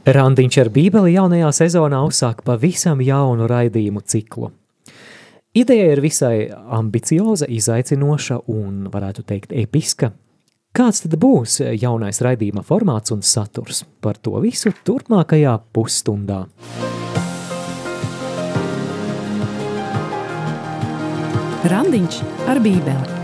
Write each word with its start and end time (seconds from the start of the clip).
Randiņš 0.00 0.56
ar 0.62 0.70
bībeli 0.72 1.12
jaunajā 1.12 1.50
sezonā 1.52 1.98
uzsāk 2.08 2.40
pavisam 2.46 3.02
jaunu 3.04 3.44
raidījumu 3.50 4.00
ciklu. 4.08 4.48
Ideja 5.52 5.90
ir 5.92 6.00
visai 6.00 6.48
ambicioza, 6.48 7.44
izaicinoša 7.50 8.38
un, 8.48 8.86
varētu 8.88 9.26
teikt, 9.28 9.52
episka. 9.52 10.12
Kāds 10.72 11.02
tad 11.04 11.18
būs 11.20 11.58
jaunais 11.82 12.22
raidījuma 12.24 12.62
formāts 12.64 13.12
un 13.12 13.20
saturs? 13.20 13.82
Par 14.00 14.16
to 14.16 14.40
visu 14.40 14.72
turpmākajā 14.86 15.58
pusstundā. 15.74 16.46
Randiņš 21.68 22.22
ar 22.48 22.62
bībeli. 22.64 23.18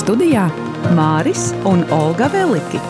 Studijā 0.00 0.48
Māris 0.96 1.50
un 1.68 1.84
Olga 1.92 2.32
Veliki. 2.32 2.80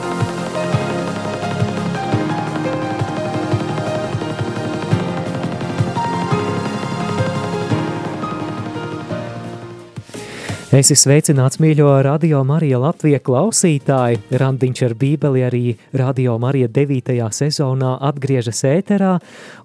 Esi 10.73 10.95
sveicināts, 10.97 11.59
mīļo 11.61 11.91
Radio 12.01 12.39
Marija 12.49 12.79
Latvija 12.81 13.19
klausītāji. 13.21 14.23
Randiņš 14.41 14.81
ar 14.87 14.93
bībeli 14.97 15.43
arī 15.45 15.75
Radio 16.01 16.39
Marija 16.41 16.71
9. 16.73 17.11
sezonā 17.37 17.91
atgriežas 18.09 18.63
ēterā, 18.65 19.11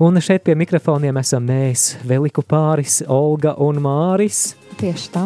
un 0.03 0.19
šeit 0.19 0.43
pie 0.43 0.57
mikrofoniem 0.59 1.15
esam 1.21 1.47
mēs, 1.47 1.93
Veliku 2.03 2.43
pāris, 2.43 2.97
Olga 3.07 3.53
un 3.63 3.79
Māris. 3.85 4.41
Tieši 4.81 5.07
tā. 5.13 5.23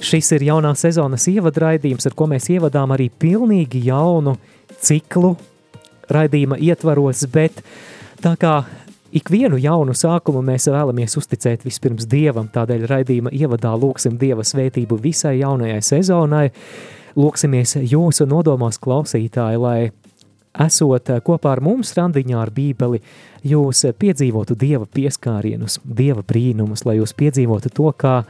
Šis 0.00 0.32
ir 0.38 0.46
jaunā 0.48 0.72
sezonas 0.72 1.28
ievadraidījums, 1.28 2.08
ar 2.08 2.16
ko 2.16 2.30
mēs 2.32 2.48
ievadām 2.56 2.96
arī 2.96 3.10
pilnīgi 3.12 3.84
jaunu 3.90 4.38
ciklu 4.80 5.34
raidījuma 6.08 6.56
ietvaros, 6.64 7.26
bet 7.28 7.60
tā 8.24 8.38
kā 8.40 8.56
Ikvienu 9.14 9.60
jaunu 9.62 9.94
sākumu 9.94 10.40
mēs 10.42 10.64
vēlamies 10.66 11.12
uzticēt 11.20 11.62
vispirms 11.62 12.08
Dievam, 12.10 12.48
tādēļ 12.50 12.86
raidījuma 12.90 13.30
ievadā 13.30 13.70
lūksim 13.78 14.16
Dieva 14.18 14.42
svētību 14.42 14.98
visai 14.98 15.36
jaunajai 15.38 15.78
sezonai. 15.86 16.48
Lūksimies 17.14 17.76
jūsu 17.92 18.26
nodomos 18.26 18.80
klausītāji, 18.82 19.60
lai 19.62 19.78
esot 20.66 21.12
kopā 21.22 21.52
ar 21.54 21.62
mums 21.62 21.94
randiņā 21.94 22.40
ar 22.42 22.50
bībeli, 22.54 22.98
jūs 23.46 23.84
piedzīvotu 24.02 24.58
Dieva 24.58 24.90
pieskārienus, 24.90 25.78
Dieva 25.86 26.26
brīnumus, 26.26 26.82
lai 26.82 26.98
jūs 26.98 27.14
piedzīvotu 27.14 27.70
to, 27.70 27.92
kā 27.94 28.24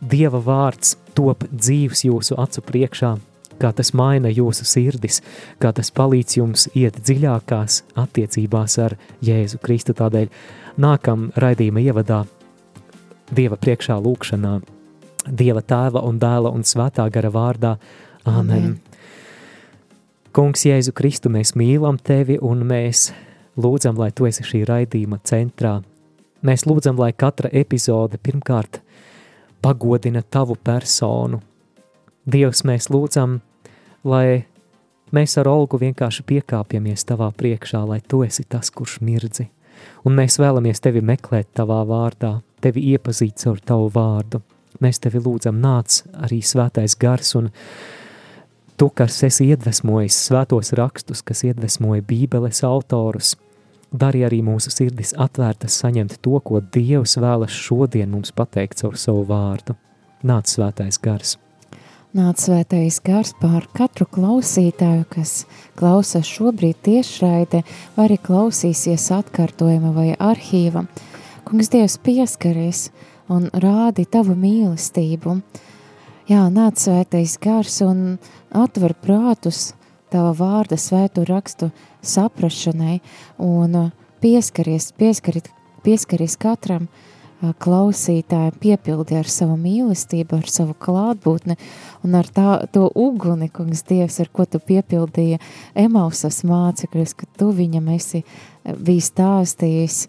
Dieva 0.00 0.40
vārds 0.40 0.96
top 1.12 1.44
dzīves 1.52 2.06
jūsu 2.08 2.40
acu 2.40 2.64
priekšā, 2.64 3.18
kā 3.60 3.70
tas 3.76 3.92
maina 3.96 4.30
jūsu 4.32 4.66
sirdis, 4.68 5.20
kā 5.62 5.72
tas 5.76 5.92
palīdz 5.94 6.38
jums 6.40 6.66
iet 6.74 6.98
dziļākās 7.04 7.82
attiecībās 8.00 8.78
ar 8.82 8.96
Jēzu 9.24 9.60
Kristu. 9.62 9.94
Tādēļ 9.96 10.28
nākam 10.80 11.30
raidījuma 11.36 11.84
ievadā 11.84 12.24
Dieva 13.30 13.56
priekšā 13.60 13.94
lūkšanā, 14.02 14.58
Dieva 15.30 15.62
tēva 15.62 16.02
un 16.08 16.18
dēla 16.18 16.50
un 16.50 16.64
svētā 16.66 17.04
gara 17.12 17.30
vārdā. 17.30 17.76
Āmen. 18.26 18.78
Kungs 20.34 20.64
Jēzu 20.66 20.92
Kristu, 20.96 21.30
mēs 21.32 21.54
mīlam 21.58 21.98
tevi 21.98 22.38
un 22.42 22.64
mēs 22.66 23.10
lūdzam, 23.60 23.98
lai 23.98 24.10
tu 24.14 24.28
esi 24.28 24.44
šī 24.46 24.64
raidījuma 24.68 25.20
centrā. 25.26 25.80
Mēs 26.46 26.64
lūdzam, 26.68 26.96
lai 27.00 27.12
katra 27.12 27.50
epizode 27.52 28.18
pirmkārt 28.22 28.80
pagodina 29.60 30.22
tavu 30.22 30.56
personu. 30.56 31.42
Dievs, 32.30 32.62
mēs 32.64 32.88
lūdzam, 32.92 33.40
lai 34.04 34.44
mēs 35.14 35.36
ar 35.40 35.48
Olgu 35.50 35.80
vienkārši 35.80 36.24
piekāpjamies 36.26 37.04
tavā 37.08 37.30
priekšā, 37.36 37.82
lai 37.86 38.00
tu 38.06 38.22
esi 38.24 38.44
tas, 38.48 38.70
kurš 38.70 39.00
mirdzi. 39.04 39.48
Un 40.04 40.16
mēs 40.16 40.38
vēlamies 40.40 40.82
tevi 40.84 41.02
meklēt 41.04 41.52
tavā 41.56 41.80
vārdā, 41.88 42.40
tevi 42.60 42.84
iepazīt 42.92 43.40
caur 43.40 43.60
tavu 43.64 43.88
vārdu. 43.94 44.42
Mēs 44.80 45.00
tevi 45.02 45.20
lūdzam, 45.20 45.58
nāc 45.60 46.02
arī 46.24 46.40
svētais 46.44 46.96
gars 47.00 47.34
un 47.36 47.50
tu, 48.80 48.88
kas 48.88 49.18
esi 49.26 49.50
iedvesmojis 49.52 50.16
svētos 50.28 50.72
rakstus, 50.78 51.24
kas 51.26 51.44
iedvesmoja 51.48 52.04
bībeles 52.06 52.62
autorus, 52.64 53.34
dari 53.92 54.24
arī 54.24 54.40
mūsu 54.46 54.72
sirdis 54.72 55.12
atvērtas 55.18 55.76
saņemt 55.82 56.20
to, 56.22 56.38
ko 56.40 56.62
Dievs 56.62 57.18
vēlas 57.20 57.52
šodien 57.66 58.12
mums 58.14 58.32
pateikt 58.32 58.80
caur 58.84 58.96
savu 58.96 59.26
vārdu. 59.28 59.76
Nāc 60.24 60.52
svētais 60.52 61.00
gars! 61.02 61.36
Nāc 62.10 62.40
svētais 62.42 62.96
gars 63.06 63.30
pār 63.38 63.68
katru 63.70 64.02
klausītāju, 64.10 65.04
kas 65.12 65.44
klausās 65.78 66.26
šobrīd 66.26 66.80
tiešraide, 66.82 67.60
vai 67.94 68.06
arī 68.08 68.16
klausīsies 68.18 69.04
atkārtojuma 69.14 69.92
vai 69.94 70.08
arhīva. 70.18 70.88
Kungs 71.46 71.70
Dievs 71.70 71.94
pieskaries 72.02 72.88
un 73.30 73.46
rādi 73.54 74.08
tavu 74.10 74.34
mīlestību. 74.34 75.36
Jā, 76.26 76.48
nāc 76.50 76.82
svētais 76.82 77.36
gars 77.38 77.78
un 77.86 78.18
atver 78.50 78.96
prātus 78.98 79.68
tava 80.10 80.34
vārda 80.34 80.80
svētu 80.82 81.28
rakstu 81.30 81.70
saprašanai 82.02 82.98
un 83.38 83.92
pieskaries, 84.18 84.90
pieskarit, 84.98 85.46
pieskaries 85.86 86.34
katram, 86.42 86.90
uh, 86.90 87.09
klausītāji 87.40 88.52
piepildi 88.60 89.16
ar 89.20 89.28
savu 89.30 89.56
mīlestību, 89.60 90.40
ar 90.40 90.50
savu 90.50 90.74
klātbūtni 90.76 91.56
un 92.04 92.16
ar 92.18 92.28
tā, 92.28 92.48
to 92.72 92.88
uguni, 92.94 93.48
kungs 93.52 93.84
Dievs, 93.88 94.20
ar 94.20 94.28
ko 94.32 94.44
tu 94.44 94.60
piepildīji 94.60 95.40
Emausas 95.78 96.42
mācekļus, 96.48 97.16
ka 97.16 97.28
tu 97.40 97.50
viņam 97.56 97.88
esi 97.96 98.22
bijis 98.76 99.10
stāstījis, 99.14 100.02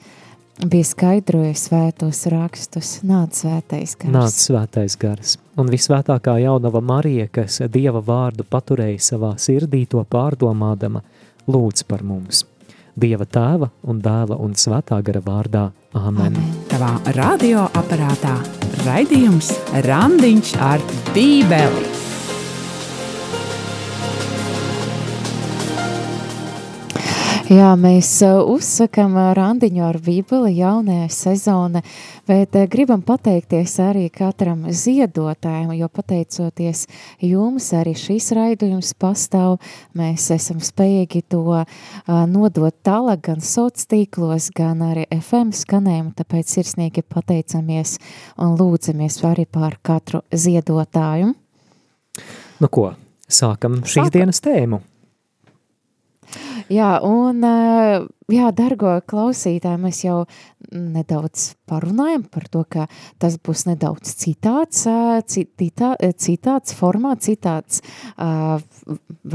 bija 0.68 0.90
skaidrojis 0.92 1.66
svētos 1.69 2.25
rakstus. 2.31 2.94
Nāc 3.08 3.40
svētais 3.40 3.96
gars. 3.96 4.13
Nāc 4.13 4.38
svētais 4.38 5.00
gars. 5.00 5.38
Un 5.59 5.72
visvētākā 5.72 6.38
jaunava 6.44 6.84
Marija, 6.84 7.30
kas 7.31 7.62
Dieva 7.72 8.03
vārdu 8.06 8.46
paturēja 8.48 9.00
savā 9.12 9.36
sirdī 9.42 9.86
to 9.90 10.03
pārdomādama, 10.03 11.06
lūdz 11.48 11.88
par 11.88 12.03
mums. 12.06 12.46
Dieva 13.01 13.25
tēva 13.25 13.72
un 13.89 14.01
dēla 14.03 14.38
un 14.45 14.51
svētā 14.53 15.00
gara 15.06 15.22
vārdā. 15.25 15.63
Āmen! 15.97 16.38
Tavā 16.69 16.91
radioaparātā 17.17 18.35
raidījums 18.85 19.50
Randiņš 19.88 20.53
ar 20.62 20.85
Bībeli. 21.16 22.00
Jā, 27.51 27.73
mēs 27.75 28.07
uh, 28.23 28.38
uzsakam 28.47 29.17
uh, 29.19 29.34
randiņu 29.35 29.81
ar 29.84 29.97
Bībeli 30.00 30.53
jaunajā 30.56 31.09
sezona, 31.12 31.81
bet 32.23 32.53
uh, 32.56 32.63
gribam 32.72 33.01
pateikties 33.03 33.73
arī 33.84 34.06
katram 34.13 34.69
ziedotājiem, 34.72 35.73
jo 35.75 35.89
pateicoties 35.91 36.85
jums 37.19 37.66
arī 37.75 37.91
šīs 38.00 38.29
raidījums 38.38 38.94
pastāv, 38.95 39.57
mēs 40.00 40.29
esam 40.31 40.62
spējīgi 40.63 41.25
to 41.34 41.41
nodot 42.31 42.78
tālāk 42.88 43.25
gan 43.25 43.44
soc 43.44 43.83
tīklos, 43.83 44.47
gan 44.56 44.85
arī 44.85 45.03
FM 45.18 45.51
skanējumu, 45.51 46.13
tāpēc 46.22 46.53
sirsnīgi 46.56 47.03
pateicamies 47.03 47.97
un 48.39 48.56
lūdzamies 48.62 49.19
arī 49.28 49.44
par 49.44 49.75
katru 49.83 50.23
ziedotāju. 50.31 51.33
Nu 52.63 52.72
ko, 52.72 52.94
sākam 53.28 53.81
šīs 53.83 54.06
sākam. 54.06 54.16
dienas 54.16 54.39
tēmu. 54.47 54.79
Jā, 56.72 56.92
un, 57.04 57.42
jā, 58.32 58.50
dargo 58.56 58.94
klausītāji, 59.09 59.80
mēs 59.82 59.98
jau 60.06 60.22
nedaudz 60.72 61.50
parunājam 61.68 62.24
par 62.32 62.46
to, 62.52 62.62
ka 62.64 62.86
tas 63.20 63.36
būs 63.44 63.66
nedaudz 63.68 64.14
citāds, 64.22 64.86
citā, 65.28 65.92
citāds 66.16 66.76
formāts, 66.78 67.28
citāds 67.28 67.81
uh, 68.16 68.62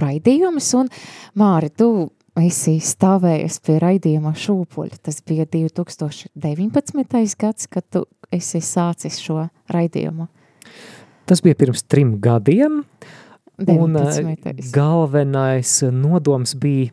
raidījums, 0.00 0.70
un 0.80 0.88
Māri, 1.36 1.68
tu 1.76 2.08
esi 2.40 2.78
stāvējies 2.80 3.60
pie 3.64 3.78
raidījuma 3.84 4.32
šūpuļa. 4.36 5.02
Tas 5.04 5.20
bija 5.26 5.44
2019. 5.52 7.36
gads, 7.40 7.68
kad 7.68 7.84
tu 7.92 8.06
esi 8.32 8.64
sācis 8.64 9.20
šo 9.20 9.46
raidījumu. 9.72 10.28
Tas 11.26 11.42
bija 11.44 11.58
pirms 11.58 11.84
trim 11.84 12.16
gadiem, 12.22 12.84
19. 13.60 14.52
un 14.52 14.70
galvenais 14.72 15.80
nodoms 15.92 16.54
bija 16.60 16.92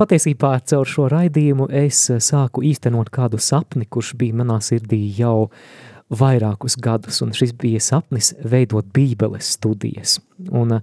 patiesībā 0.00 0.54
caur 0.64 0.88
šo 0.88 1.08
raidījumu 1.12 1.68
es 1.82 2.06
eh, 2.10 2.20
sāku 2.24 2.62
īstenot 2.64 3.10
kādu 3.12 3.40
sapni, 3.42 3.84
kurš 3.84 4.14
bija 4.16 4.38
manā 4.40 4.58
sirdī 4.64 5.02
jau 5.18 5.50
vairākus 6.12 6.76
gadus, 6.80 7.20
un 7.24 7.32
šis 7.36 7.52
bija 7.60 7.80
sapnis 7.80 8.32
veidot 8.44 8.88
bībeles 8.94 9.54
studijas. 9.58 10.18
Un, 10.50 10.78
eh, 10.78 10.80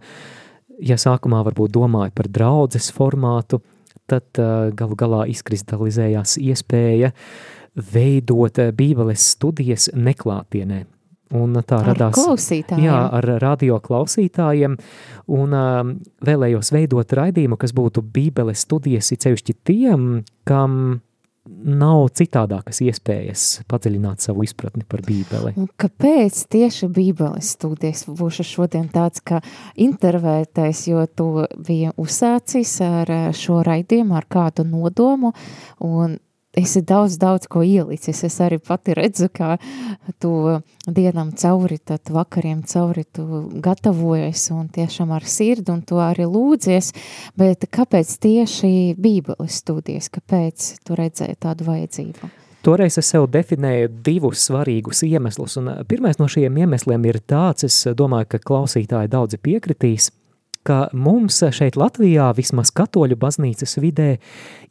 ja 0.85 0.99
sākumā 1.01 1.41
varbūt 1.49 1.73
domāju 1.73 2.13
par 2.15 2.29
draudzes 2.29 2.91
formātu, 2.93 3.61
tad 4.09 4.39
uh, 4.41 4.71
galu 4.73 4.95
galā 4.97 5.19
izkristalizējās 5.29 6.39
iespēja 6.41 7.11
veidot 7.93 8.57
bībeles 8.73 9.27
studijas 9.35 9.85
neklātienē. 9.93 10.79
Un 11.37 11.59
tā 11.61 11.77
Ar 11.83 11.91
radās 11.91 12.15
klausītājiem. 12.17 12.87
Jā, 12.87 13.01
ar 13.19 13.27
radio 13.43 13.77
klausītājiem. 13.83 14.79
Un 15.37 15.53
uh, 15.53 15.91
vēlējos 16.25 16.73
veidot 16.73 17.13
raidījumu, 17.19 17.59
kas 17.61 17.75
būtu 17.77 18.01
Bībeles 18.01 18.65
studijas, 18.65 19.11
it 19.13 19.27
sevišķi 19.27 19.55
tiem, 19.69 20.09
kam 20.49 20.99
nav 21.49 22.09
citādākas 22.17 22.79
iespējas 22.83 23.43
padziļināt 23.69 24.23
savu 24.23 24.43
izpratni 24.45 24.85
par 24.89 25.01
Bībeli. 25.05 25.53
Un 25.59 25.69
kāpēc 25.79 26.41
tieši 26.51 26.89
Bībeles 26.93 27.53
studijas 27.55 28.05
būšu 28.07 28.45
šodien 28.47 28.87
tāds 28.93 29.23
kā 29.25 29.41
intervētais, 29.79 30.85
jo 30.91 31.05
tu 31.07 31.29
bija 31.65 31.93
uzsācis 31.99 32.75
ar 32.85 33.13
eh, 33.13 33.29
šo 33.35 33.61
raidījumu, 33.65 34.17
ar 34.17 34.27
kādu 34.29 34.65
nodomu, 34.67 35.33
un 35.85 36.17
esi 36.57 36.81
daudz, 36.81 37.17
daudz 37.21 37.47
ko 37.49 37.61
ielicis. 37.63 38.23
Es 38.25 38.39
arī 38.41 38.59
pati 38.61 38.95
redzu, 38.97 39.29
kā 39.33 39.55
tu 40.21 40.31
dienam 40.87 41.31
cauri, 41.37 41.77
tad 41.77 42.09
vakariem 42.13 42.63
cauri 42.67 43.05
tu 43.05 43.45
gatavojies 43.63 44.49
un 44.55 44.67
tiešām 44.73 45.13
ar 45.15 45.25
sirdi 45.29 45.73
un 45.73 45.83
tu 45.85 46.01
arī 46.01 46.27
lūdzies, 46.29 46.91
bet 47.39 47.69
kāpēc 47.71 48.17
tieši 48.25 48.73
Bībeles 48.99 49.61
studijas, 49.61 50.09
kāpēc 50.13 50.75
tu 50.85 50.99
redzēji 50.99 51.39
tādu 51.39 51.69
vajadzību? 51.69 52.35
Toreiz 52.59 52.97
es 52.99 53.07
sev 53.07 53.29
definēju 53.31 53.87
divus 54.03 54.41
svarīgus 54.49 55.05
iemeslus, 55.07 55.55
un 55.61 55.69
pirmais 55.87 56.17
no 56.19 56.27
šiem 56.27 56.57
iemesliem 56.59 57.05
ir 57.07 57.21
tāds, 57.23 57.63
es 57.63 57.77
domāju, 57.95 58.33
ka 58.33 58.41
klausītāji 58.43 59.11
daudzi 59.13 59.39
piekritīs, 59.39 60.09
ka 60.67 60.87
mums 60.93 61.39
šeit 61.55 61.77
Latvijā, 61.79 62.31
vismaz 62.37 62.73
katoļu 62.75 63.17
baznīcas 63.19 63.77
vidē, 63.81 64.17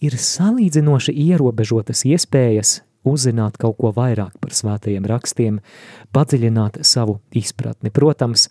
ir 0.05 0.19
salīdzinoši 0.19 1.15
ierobežotas 1.29 2.05
iespējas 2.09 2.79
uzzināt 3.09 3.59
kaut 3.61 3.79
ko 3.79 3.93
vairāk 3.95 4.37
par 4.43 4.55
svētajiem 4.55 5.07
rakstiem, 5.09 5.59
padziļināt 6.15 6.81
savu 6.87 7.19
izpratni. 7.37 7.93
Protams, 7.95 8.49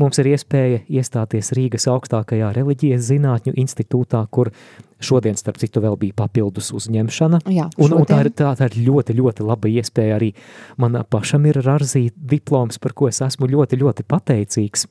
mums 0.00 0.20
ir 0.22 0.32
iespēja 0.32 0.82
iestāties 0.88 1.52
Rīgas 1.56 1.88
augstākajā 1.90 2.52
reliģijas 2.56 3.08
zinātņu 3.10 3.54
institūtā, 3.60 4.22
kur 4.32 4.52
šodien, 5.00 5.36
starp 5.38 5.60
citu, 5.60 5.82
vēl 5.84 5.96
bija 6.00 6.16
papildus 6.16 6.72
uzņemšana. 6.76 7.42
Jā, 7.52 7.68
un, 7.80 7.94
un 7.96 8.08
tā, 8.08 8.22
ir, 8.24 8.32
tā, 8.36 8.52
tā 8.58 8.70
ir 8.70 8.80
ļoti, 8.88 9.16
ļoti 9.20 9.46
laba 9.46 9.70
iespēja 9.70 10.18
arī 10.18 10.32
man 10.80 11.00
pašam 11.10 11.46
ir 11.48 11.60
rarzīt 11.64 12.16
diploms, 12.16 12.80
par 12.82 12.96
ko 12.96 13.08
es 13.12 13.22
esmu 13.24 13.48
ļoti, 13.52 13.80
ļoti 13.80 14.08
pateicīgs. 14.08 14.88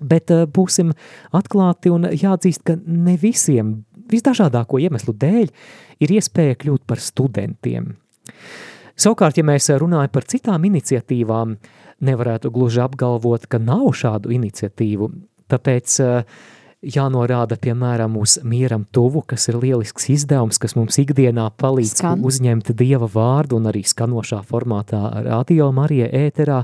Bet 0.00 0.32
uh, 0.34 0.44
būsim 0.44 0.92
atklāti 1.36 1.92
un 1.92 2.08
jāatzīst, 2.12 2.64
ka 2.66 2.76
ne 2.84 3.16
visiem, 3.20 3.78
visdažādāko 4.12 4.80
iemeslu 4.82 5.14
dēļ, 5.16 5.48
ir 6.04 6.16
iespēja 6.18 6.58
kļūt 6.60 6.84
par 6.86 7.02
studentiem. 7.02 7.94
Savukārt, 8.96 9.36
ja 9.36 9.44
mēs 9.44 9.68
runājam 9.76 10.12
par 10.12 10.24
citām 10.28 10.64
iniciatīvām, 10.68 11.56
nevarētu 12.06 12.52
gluži 12.52 12.82
apgalvot, 12.84 13.48
ka 13.48 13.60
nav 13.60 13.88
šādu 13.96 14.32
iniciatīvu. 14.36 15.10
Tāpēc 15.52 15.96
uh, 16.04 16.38
jānorāda, 16.86 17.56
piemēram, 17.60 18.16
uz 18.20 18.36
mieram 18.46 18.84
tuvu, 18.92 19.22
kas 19.26 19.48
ir 19.50 19.58
lielisks 19.62 20.08
izdevums, 20.12 20.60
kas 20.62 20.76
mums 20.78 20.98
ikdienā 21.02 21.48
palīdz 21.58 21.96
Skan. 21.98 22.24
uzņemt 22.26 22.72
Dieva 22.76 23.08
vārdu 23.10 23.60
un 23.60 23.70
arī 23.70 23.82
skanošā 23.86 24.42
formātā 24.46 25.02
radio 25.26 25.70
Marija 25.74 26.08
ēterā. 26.12 26.62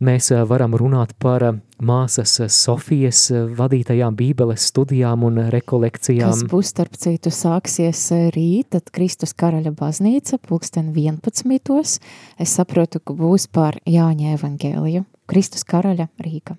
Mēs 0.00 0.30
eh, 0.32 0.40
varam 0.48 0.72
runāt 0.80 1.10
par 1.20 1.42
eh, 1.44 1.56
māsas 1.84 2.38
Sofijas 2.54 3.26
eh, 3.34 3.42
vadītajām 3.52 4.14
bībeles 4.16 4.64
studijām 4.70 5.26
un 5.28 5.42
rekolekcijām. 5.52 6.30
Kas 6.32 6.46
būs, 6.48 6.70
starp 6.72 6.96
citu, 6.96 7.28
sāksies 7.28 8.06
rīt, 8.32 8.70
tad 8.72 8.88
Kristus 8.96 9.36
karaļa 9.36 9.74
baznīca, 9.76 10.38
pulksten 10.48 10.94
11. 10.96 12.00
Es 12.40 12.54
saprotu, 12.56 13.02
ka 13.04 13.16
būs 13.18 13.44
par 13.52 13.76
Jāņa 13.84 14.38
evangēliju. 14.38 15.04
Kristus 15.28 15.68
karaļa 15.68 16.08
Rīga. 16.24 16.56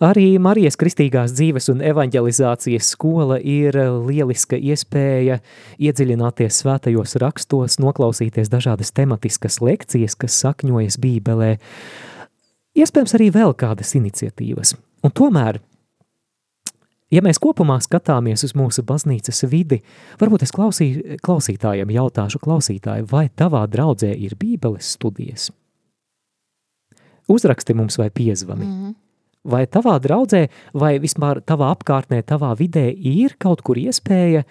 Arī 0.00 0.38
Marijas 0.40 0.78
kristīgās 0.80 1.34
dzīves 1.34 1.66
un 1.74 1.82
evanģelizācijas 1.84 2.92
skola 2.94 3.36
ir 3.42 3.76
lieliska 4.06 4.56
iespēja 4.56 5.42
iedziļināties 5.82 6.62
svētajos 6.62 7.18
rakstos, 7.20 7.76
noklausīties 7.82 8.48
dažādas 8.54 8.94
tematiskas 8.96 9.58
lekcijas, 9.60 10.16
kas 10.16 10.38
sakņojas 10.46 10.96
Bībelē, 11.02 11.50
iespējams 12.78 13.16
arī 13.18 13.30
vēl 13.34 13.54
kādas 13.58 13.94
iniciatīvas. 13.98 14.74
Un 15.04 15.14
tomēr, 15.16 15.60
ja 17.10 17.22
mēs 17.24 17.40
kopumā 17.42 17.78
skatāmies 17.82 18.44
uz 18.46 18.54
mūsu 18.58 18.84
baznīcas 18.86 19.44
vidi, 19.50 19.80
varbūt 20.20 20.44
es 20.46 20.54
klausī, 20.54 20.90
klausītājiem 21.24 21.94
jautāšu 21.96 22.42
klausītāju, 22.42 23.08
vai 23.10 23.28
tavā 23.30 23.64
draudzē 23.70 24.12
ir 24.14 24.36
Bībeles 24.40 24.94
studijas? 24.96 25.50
Uzraksti 27.30 27.76
mums 27.78 27.98
vai 28.00 28.10
piezvani. 28.10 28.66
Mm. 28.66 28.90
Mm. 28.90 28.98
Vai 29.50 29.64
tavā 29.72 29.94
draudzē, 30.02 30.48
vai 30.76 30.98
vispār 31.00 31.40
tavā 31.48 31.70
apkārtnē, 31.72 32.20
tavā 32.28 32.50
vidē 32.58 32.90
ir 32.92 33.38
kaut 33.40 33.62
kur 33.64 33.78
iespēja 33.80 34.42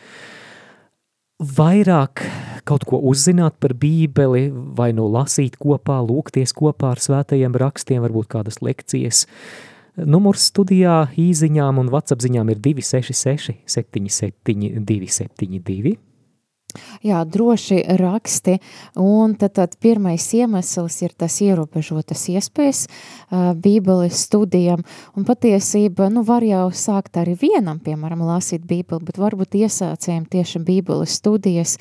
vairāk 1.40 2.24
kaut 2.70 2.86
ko 2.90 3.00
uzzināt 3.12 3.58
par 3.62 3.74
Bībeli, 3.78 4.50
vai 4.78 4.92
nu 4.96 5.08
lasīt 5.12 5.58
kopā, 5.62 6.00
lūgties 6.06 6.54
kopā 6.58 6.94
ar 6.94 7.02
svētajiem 7.04 7.58
rakstiem, 7.58 8.04
varbūt 8.06 8.30
kādas 8.36 8.62
lekcijas. 8.66 9.26
Numurs 10.00 10.46
studijā 10.52 11.10
īziņām 11.20 11.82
un 11.82 11.90
WhatsApp 11.92 12.24
ziņām 12.24 12.54
ir 12.54 12.62
266 12.64 13.58
77 13.68 14.86
272. 14.88 15.98
Jā, 17.02 17.24
droši 17.26 17.80
raksti, 17.98 18.60
un 19.02 19.32
tad, 19.40 19.56
tad 19.58 19.72
pirmais 19.82 20.28
iemesls 20.38 21.00
ir 21.02 21.16
tas 21.18 21.40
ierobežotas 21.42 22.28
iespējas 22.30 22.84
uh, 22.86 23.56
bībeles 23.58 24.20
studijām, 24.28 24.84
un 25.18 25.26
patiesība, 25.26 26.12
nu, 26.14 26.22
var 26.28 26.46
jau 26.46 26.68
sākt 26.70 27.18
arī 27.18 27.34
vienam, 27.42 27.80
piemēram, 27.82 28.22
lasīt 28.28 28.70
bībeli, 28.70 29.02
bet 29.08 29.18
varbūt 29.18 29.58
iesācējiem 29.64 30.30
tieši 30.30 30.62
bībeles 30.70 31.18
studijas 31.18 31.80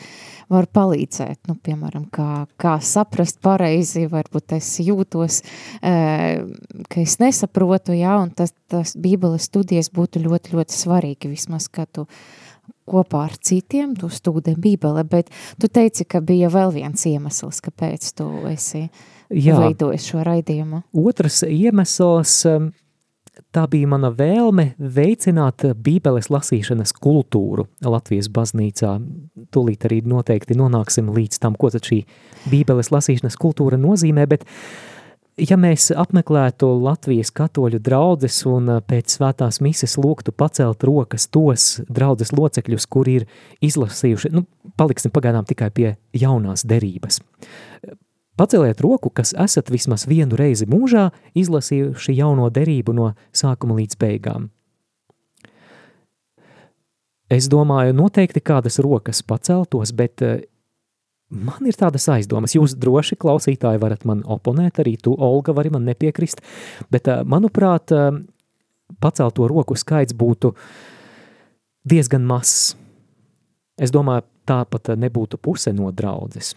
var 0.49 0.71
palīdzēt, 0.73 1.43
nu, 1.51 1.59
piemēram, 1.61 2.09
kā, 2.09 2.47
kā 2.57 2.79
saprast 2.81 3.43
pareizi, 3.45 4.07
varbūt 4.09 4.57
es 4.57 4.73
jūtos, 4.81 5.43
uh, 5.83 6.49
ka 6.89 7.05
es 7.05 7.21
nesaprotu, 7.21 7.93
jā, 7.99 8.17
un 8.25 8.33
tas, 8.33 8.57
tas 8.73 8.97
bībeles 8.97 9.53
studijas 9.53 9.93
būtu 9.93 10.25
ļoti, 10.25 10.57
ļoti 10.57 10.81
svarīgi, 10.81 11.37
vismaz, 11.37 11.69
ka 11.69 11.85
tu 11.85 12.09
kopā 12.89 13.27
ar 13.29 13.37
citiem, 13.45 13.95
tu 13.99 14.11
studē 14.13 14.57
Bībele, 14.59 15.05
bet 15.09 15.31
tu 15.61 15.69
teici, 15.69 16.07
ka 16.09 16.23
bija 16.25 16.51
vēl 16.53 16.73
viens 16.75 17.07
iemesls, 17.09 17.63
kāpēc 17.65 18.13
tu 18.19 18.29
esi 18.51 18.87
Jā. 19.29 19.59
veidojis 19.61 20.09
šo 20.09 20.25
raidījumu. 20.25 20.83
Otrs 20.97 21.43
iemesls, 21.49 22.41
um, 22.49 22.71
tā 23.55 23.65
bija 23.71 23.89
mana 23.91 24.11
vēlme 24.15 24.73
veicināt 24.79 25.67
Bībeles 25.85 26.31
lasīšanas 26.33 26.95
kultūru 26.97 27.69
Latvijas 27.85 28.31
baznīcā. 28.33 28.97
Tūlīt 29.55 29.89
arī 29.89 30.01
noteikti 30.09 30.57
nonāksim 30.59 31.13
līdz 31.15 31.43
tam, 31.45 31.59
ko 31.59 31.71
tad 31.75 31.87
šī 31.89 32.03
Bībeles 32.49 32.93
lasīšanas 32.95 33.39
kultūra 33.41 33.79
nozīmē, 33.81 34.27
bet 34.31 34.47
ja 35.39 35.57
mēs 35.61 35.89
apmeklētu 35.95 36.69
Latvijas 36.83 37.31
katoļu 37.35 37.81
draudzes 37.85 38.41
un 38.49 38.71
pēc 38.89 39.19
svētās 39.19 39.61
mises 39.65 39.97
lūgtu 40.01 40.35
pacelt 40.35 40.85
rokas 40.87 41.29
tos 41.31 41.79
draudzes 41.89 42.33
locekļus, 42.35 42.87
kuri 42.91 43.17
ir 43.21 43.27
izlasījuši, 43.65 44.33
nu, 44.35 44.45
paliksim 44.79 45.15
pagaidām 45.15 45.47
tikai 45.49 45.71
pie 45.75 45.89
jaunās 46.17 46.67
derības. 46.69 47.21
Paceliet 48.39 48.81
roku, 48.85 49.11
kas 49.11 49.33
esat 49.35 49.71
vismaz 49.75 50.07
vienu 50.07 50.39
reizi 50.39 50.69
mūžā 50.71 51.09
izlasījuši 51.39 52.15
jauno 52.21 52.47
derību 52.55 52.95
no 52.95 53.11
sākuma 53.35 53.81
līdz 53.81 53.99
beigām. 53.99 54.51
Es 57.29 57.51
domāju, 57.51 57.93
noteikti 57.93 58.41
kādas 58.41 58.79
rokas 58.81 59.21
paceltos, 59.27 59.91
bet 59.93 60.23
Man 61.29 61.67
ir 61.69 61.77
tādas 61.77 62.07
aizdomas. 62.09 62.55
Jūs 62.57 62.73
droši, 62.81 63.19
klausītāji, 63.21 63.81
varat 63.83 64.07
man 64.09 64.23
oponēt, 64.25 64.81
arī 64.81 64.97
tu, 64.97 65.13
Olga, 65.13 65.53
vari 65.53 65.71
man 65.71 65.85
nepiekrist, 65.85 66.41
bet, 66.91 67.09
eh, 67.09 67.25
manuprāt, 67.25 67.93
eh, 67.93 68.23
pacelto 69.01 69.49
roku 69.49 69.77
skaits 69.77 70.15
būtu 70.15 70.55
diezgan 71.87 72.25
mazs. 72.25 72.75
Es 73.79 73.91
domāju, 73.91 74.23
tāpat 74.47 74.97
nebūtu 74.97 75.39
puse 75.41 75.73
no 75.73 75.93
draudzes. 75.93 76.55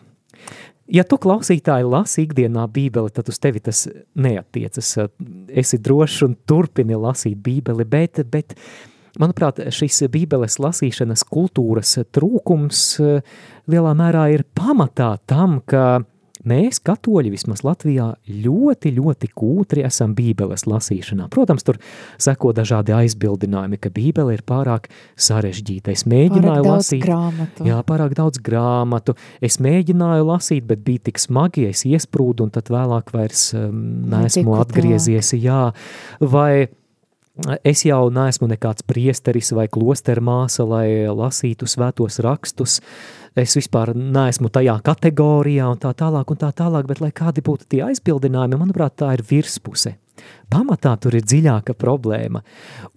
Ja 0.92 1.04
tu 1.04 1.18
klausītāji 1.18 1.88
lasi 1.88 2.26
ikdienā 2.26 2.66
bībeli, 2.68 3.12
tad 3.12 3.30
uz 3.30 3.40
tevi 3.40 3.62
tas 3.64 3.88
neatiecas. 4.16 5.10
Esi 5.48 5.78
drošs 5.78 6.24
un 6.24 6.36
turpini 6.48 6.98
lasīt 7.00 7.38
bībeli, 7.44 7.86
bet, 7.88 8.24
bet 8.32 8.56
manuprāt, 9.20 9.60
šis 9.74 10.04
bībeles 10.12 10.60
lasīšanas 10.62 11.26
kultūras 11.28 11.98
trūkums 12.14 12.86
eh, 13.04 13.36
lielā 13.72 13.94
mērā 13.98 14.30
ir 14.36 14.46
pamatā 14.58 15.16
tam, 15.30 15.60
ka 15.66 16.04
mēs, 16.48 16.80
katoļi, 16.84 17.32
vismaz 17.34 17.64
Latvijā, 17.66 18.08
ļoti, 18.26 18.92
ļoti 18.98 19.30
kūtri 19.38 19.84
esam 19.86 20.16
bībeles 20.18 20.66
lasīšanā. 20.70 21.28
Protams, 21.34 21.66
tur 21.68 21.78
seko 22.22 22.54
dažādi 22.58 22.96
aizbildinājumi, 22.98 23.80
ka 23.82 23.92
bībele 23.94 24.36
ir 24.38 24.44
pārāk 24.48 24.90
sarežģīta. 25.22 25.94
Es 25.94 26.06
mēģināju 26.10 26.66
Pārāk 26.66 26.70
lasīt. 26.72 27.06
grāmatu. 27.06 27.68
Jā, 27.70 27.80
pārāk 27.88 28.18
daudz 28.18 28.42
grāmatu. 28.44 29.16
Es 29.44 29.60
mēģināju 29.62 30.28
lasīt, 30.32 30.68
bet 30.70 30.84
bija 30.88 31.08
tik 31.12 31.22
smagi, 31.22 31.68
es 31.70 31.86
iesprūdu 31.86 32.48
un 32.48 32.54
tad 32.58 32.74
vēlāk 32.74 33.14
vairs 33.16 33.52
um, 33.58 33.82
neesmu 34.12 34.58
atgriezies. 34.62 35.36
Jā, 35.38 35.72
vai 36.20 36.72
es 37.64 37.86
jau 37.86 38.10
neesmu 38.14 38.50
nekāds 38.52 38.86
priesteris 38.88 39.52
vai 39.56 39.68
klostermāsa, 39.72 40.66
lai 40.68 40.88
lasītu 41.10 41.70
svētos 41.70 42.20
rakstus. 42.24 42.80
Es 43.38 43.56
vispār 43.56 43.94
neesmu 43.96 44.52
tajā 44.52 44.76
kategorijā 44.84 45.70
un 45.72 45.80
tā 45.80 45.94
tālāk 45.98 46.34
un 46.34 46.40
tā 46.42 46.52
tālāk, 46.56 46.88
bet 46.90 47.02
lai 47.04 47.12
kādi 47.16 47.44
būtu 47.46 47.70
tie 47.72 47.86
aizbildinājumi, 47.88 48.60
manuprāt, 48.60 48.98
tā 49.00 49.14
ir 49.16 49.26
virspuse. 49.28 49.96
Pamatā 50.52 50.94
tur 51.02 51.16
ir 51.18 51.26
dziļāka 51.26 51.74
problēma, 51.80 52.44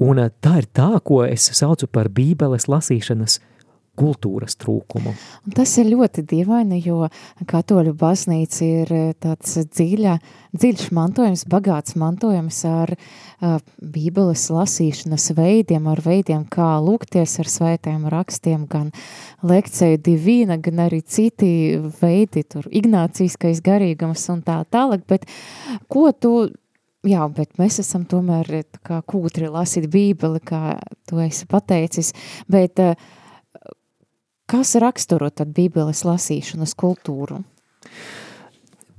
un 0.03 0.21
tā 0.43 0.59
ir 0.61 0.69
tā, 0.75 0.91
ko 1.07 1.23
es 1.25 1.47
saucu 1.57 1.89
par 1.89 2.11
bībeles 2.13 2.67
lasīšanas 2.69 3.39
kultūras 3.99 4.57
trūkumu. 4.61 5.15
Un 5.47 5.57
tas 5.57 5.73
ir 5.81 5.91
ļoti 5.93 6.25
dīvaini, 6.31 6.81
jo 6.85 7.09
katoļu 7.51 7.95
baznīca 7.99 8.63
ir 8.67 8.95
eh, 8.95 9.13
tāds 9.21 9.57
dziļa, 9.65 10.17
dziļš 10.55 10.89
mantojums, 10.95 11.45
bagāts 11.51 11.97
mantojums 11.99 12.61
ar 12.69 12.93
uh, 12.95 13.57
bībeles 13.83 14.45
lasīšanas 14.55 15.33
veidiem, 15.35 15.89
ar 15.91 15.99
veidiem, 16.05 16.45
kā 16.47 16.77
lūgties 16.85 17.41
ar 17.43 17.51
svētiem 17.51 18.07
rakstiem, 18.13 18.69
gan 18.71 18.93
lekciju 19.43 19.99
divīna, 19.99 20.61
gan 20.63 20.85
arī 20.87 21.03
citi 21.03 21.51
veidi, 22.01 22.45
tur 22.47 22.69
ignācīskais 22.71 23.65
garīgums 23.67 24.29
un 24.31 24.45
tā 24.47 24.61
tālāk, 24.71 25.03
bet 25.11 25.27
ko 25.91 26.11
tu 26.15 26.37
Jā, 27.05 27.27
bet 27.29 27.59
mēs 27.61 27.83
esam 27.83 28.07
tomēr 28.09 28.49
eh, 28.57 28.63
kā 28.87 29.03
kūtri 29.05 29.51
lasīt 29.53 29.91
bībeli, 29.93 30.41
kā 30.41 30.79
tu 31.05 31.21
esi 31.21 31.45
pateicis, 31.51 32.15
bet 32.49 32.81
uh, 32.81 32.95
kas 34.51 34.75
raksturo 34.81 35.31
tad 35.31 35.55
bībeles 35.57 36.05
lasīšanas 36.07 36.75
kultūru? 36.79 37.43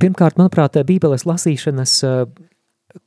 Pirmkārt, 0.02 0.40
manuprāt, 0.40 0.78
bībeles 0.88 1.26
lasīšanas 1.28 1.94
eh, 2.04 2.26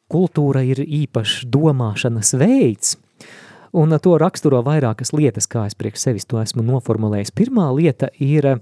kultūra 0.09 0.63
ir 0.65 0.81
īpašs 0.83 1.45
domāšanas 1.53 2.33
veids, 2.41 2.97
un 3.77 3.93
to 4.03 4.15
raksturo 4.21 4.63
vairākas 4.65 5.13
lietas, 5.13 5.49
kā 5.51 5.67
es 5.69 5.77
priekš 5.79 6.07
sevis 6.09 6.29
to 6.29 6.41
esmu 6.41 6.65
noformulējis. 6.65 7.35
Pirmā 7.37 7.69
lieta 7.77 8.09
ir 8.17 8.55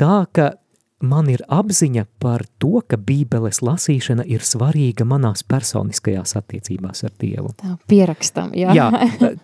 tā, 0.00 0.16
ka 0.34 0.52
man 1.00 1.28
ir 1.32 1.42
apziņa 1.48 2.04
par 2.20 2.44
to, 2.60 2.80
ka 2.86 2.98
bībeles 3.00 3.60
lasīšana 3.64 4.24
ir 4.28 4.44
svarīga 4.44 5.06
manās 5.08 5.42
personiskajās 5.48 6.36
attiecībās 6.38 7.04
ar 7.08 7.14
Dievu. 7.20 7.52
Tā 7.60 7.76
pierakstam, 7.90 8.52
jā. 8.56 8.74
Jā, 8.76 8.88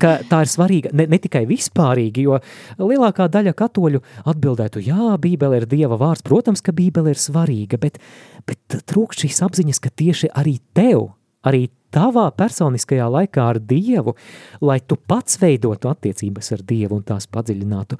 ka 0.02 0.18
tā 0.28 0.42
ir 0.44 0.52
svarīga 0.52 0.92
ne, 0.96 1.08
ne 1.10 1.20
tikai 1.22 1.46
vispārīgi, 1.48 2.26
jo 2.28 2.40
lielākā 2.80 3.28
daļa 3.32 3.56
katoļu 3.56 4.02
atbildētu, 4.28 4.84
jā, 4.84 5.14
bībele 5.22 5.62
ir 5.62 5.68
Dieva 5.70 5.98
vārds, 6.00 6.24
protams, 6.26 6.64
ka 6.64 6.76
bībele 6.76 7.14
ir 7.14 7.20
svarīga, 7.20 7.80
bet, 7.80 8.00
bet 8.48 8.80
trūkst 8.92 9.24
šīs 9.24 9.42
apziņas, 9.48 9.82
ka 9.82 9.92
tieši 9.96 10.32
arī 10.36 10.58
tev, 10.76 11.08
arī 11.46 11.66
tavā 11.94 12.26
personiskajā 12.36 13.06
laikā 13.12 13.46
ar 13.54 13.60
Dievu, 13.62 14.16
lai 14.60 14.80
tu 14.84 14.98
pats 14.98 15.40
veidotu 15.40 15.88
attiecības 15.88 16.52
ar 16.56 16.66
Dievu 16.68 16.98
un 16.98 17.06
tās 17.06 17.28
padziļinātu, 17.32 17.98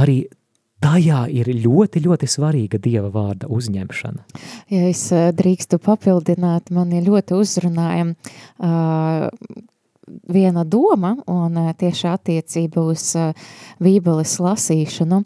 arī 0.00 0.20
tajā 0.80 1.24
ir 1.32 1.50
ļoti, 1.54 2.02
ļoti 2.06 2.28
svarīga 2.30 2.80
Dieva 2.82 3.10
vārda 3.14 3.50
uzņemšana. 3.52 4.40
Ja 4.72 4.86
es 4.88 5.06
eh, 5.14 5.30
drīkstu 5.36 5.80
papildināt, 5.82 6.72
mani 6.74 7.02
ļoti 7.04 7.36
uzrunāja 7.38 8.10
uh, 8.10 9.28
viena 10.30 10.64
doma 10.64 11.14
un 11.30 11.58
uh, 11.58 11.70
tieši 11.76 12.08
attiecība 12.10 12.82
uz 12.92 13.04
uh, 13.18 13.30
Bībeles 13.82 14.36
lasīšanu, 14.42 15.20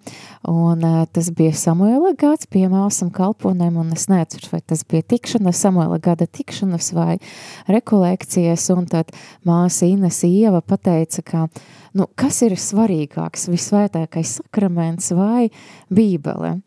un 0.50 0.84
uh, 0.84 1.04
tas 1.12 1.30
bija 1.34 1.54
Samuela 1.58 2.14
gads 2.18 2.48
pie 2.50 2.66
māsam 2.72 3.12
kalponēm, 3.14 3.78
un 3.80 3.94
es 3.96 4.08
neatceru, 4.12 4.50
vai 4.52 4.60
tas 4.64 4.84
bija 4.88 5.06
tikšanas, 5.14 5.62
Samuela 5.66 6.00
gada 6.02 6.26
tikšanas 6.26 6.92
vai 6.96 7.18
rekolekcijas, 7.70 8.68
un 8.74 8.88
tad 8.90 9.14
māsa 9.46 9.88
Ines 9.88 10.22
Ieva 10.28 10.62
pateica, 10.64 11.24
ka 11.24 11.46
nu, 11.94 12.08
kas 12.18 12.42
ir 12.46 12.58
svarīgāks, 12.58 13.48
visvētākais 13.52 14.38
sakraments 14.40 15.12
vai 15.16 15.48
Bībele? 15.92 16.58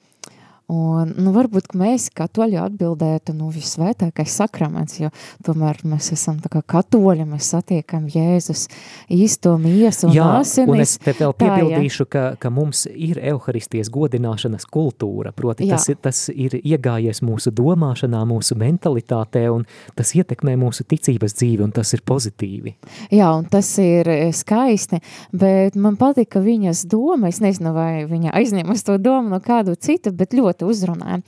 Un, 0.68 1.14
nu, 1.16 1.32
varbūt 1.32 1.70
mēs 1.80 2.10
katoļi 2.12 2.58
atbildētu, 2.60 3.32
nu, 3.38 3.48
visvētākais 3.56 4.34
sakraments, 4.42 4.98
jo 5.00 5.08
tomēr 5.48 5.78
mēs 5.88 6.10
esam 6.12 6.42
tā 6.44 6.50
kā 6.52 6.60
katoļi, 6.76 7.24
mēs 7.30 7.48
satiekam 7.54 8.10
Jēzus 8.12 8.66
īsto 9.08 9.54
miesu 9.62 10.10
un 10.10 10.16
Jā, 10.18 10.26
asinis. 10.42 10.68
un 10.74 10.82
es 10.84 10.98
te 11.00 11.14
vēl 11.16 11.32
Tā, 11.32 11.48
jā. 11.48 11.54
piebildīšu, 11.56 12.08
ka, 12.12 12.24
ka 12.36 12.52
mums 12.52 12.84
ir 12.92 13.22
euharisties 13.32 13.88
godināšanas 13.96 14.68
kultūra, 14.68 15.32
proti 15.32 15.70
Jā. 15.70 15.78
tas, 15.78 15.88
ir- 15.88 16.02
tas 16.04 16.20
ir 16.36 16.58
iegājies 16.60 17.24
mūsu 17.24 17.54
domāšanā, 17.56 18.26
mūsu 18.28 18.60
mentalitātē, 18.60 19.46
un 19.54 19.64
tas 19.96 20.12
ietekmē 20.20 20.58
mūsu 20.60 20.84
ticības 20.84 21.32
dzīvi, 21.40 21.64
un 21.64 21.72
tas 21.72 21.94
ir 21.96 22.04
pozitīvi. 22.04 22.76
Jā, 23.16 23.32
un 23.38 23.46
tas 23.46 23.72
ir 23.80 24.04
eh, 24.12 24.32
skaisti, 24.36 25.00
bet 25.32 25.76
man 25.80 25.96
patika 25.96 26.44
viņas 26.44 26.84
doma, 26.92 27.32
es 27.32 27.40
nezinu, 27.40 27.72
vai 27.72 28.04
viņa 28.04 28.36
aizņemas 28.36 28.84
to 28.84 28.98
domu 29.00 29.30
no 29.32 29.40
kādu 29.40 29.78
citu, 29.80 30.12
bet 30.12 30.36
ļoti 30.36 30.57
uzrunāja, 30.66 31.20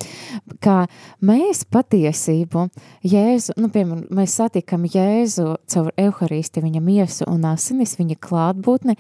ka 0.64 0.88
mēs 1.26 1.66
patiesību 1.70 2.68
Jēzu, 3.06 3.56
nu, 3.60 3.70
piemēram, 3.74 4.06
mēs 4.16 4.38
satikam 4.40 4.86
Jēzu 4.90 5.58
caur 5.70 5.92
Euharisti, 6.00 6.64
viņa 6.64 6.82
miesu 6.84 7.28
un 7.30 7.46
asinis, 7.50 7.98
viņa 8.00 8.18
klātbūtni, 8.24 8.98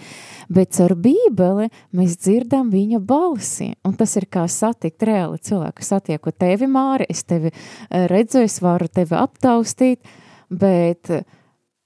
bet 0.53 0.75
caur 0.77 0.95
Bībeli 0.99 1.69
mēs 1.95 2.19
dzirdam 2.21 2.69
viņa 2.73 3.01
balsi, 3.01 3.71
un 3.87 3.97
tas 3.99 4.15
ir 4.19 4.29
kā 4.31 4.45
satikt 4.49 5.07
reāli 5.07 5.41
cilvēku, 5.49 5.85
satieku 5.85 6.33
tevi, 6.35 6.69
Māri, 6.69 7.09
es 7.09 7.25
tevi 7.27 7.51
eh, 7.51 8.07
redzu, 8.11 8.43
es 8.45 8.59
varu 8.63 8.89
tevi 8.91 9.17
aptaustīt, 9.17 10.03
bet 10.49 11.11
eh, 11.13 11.25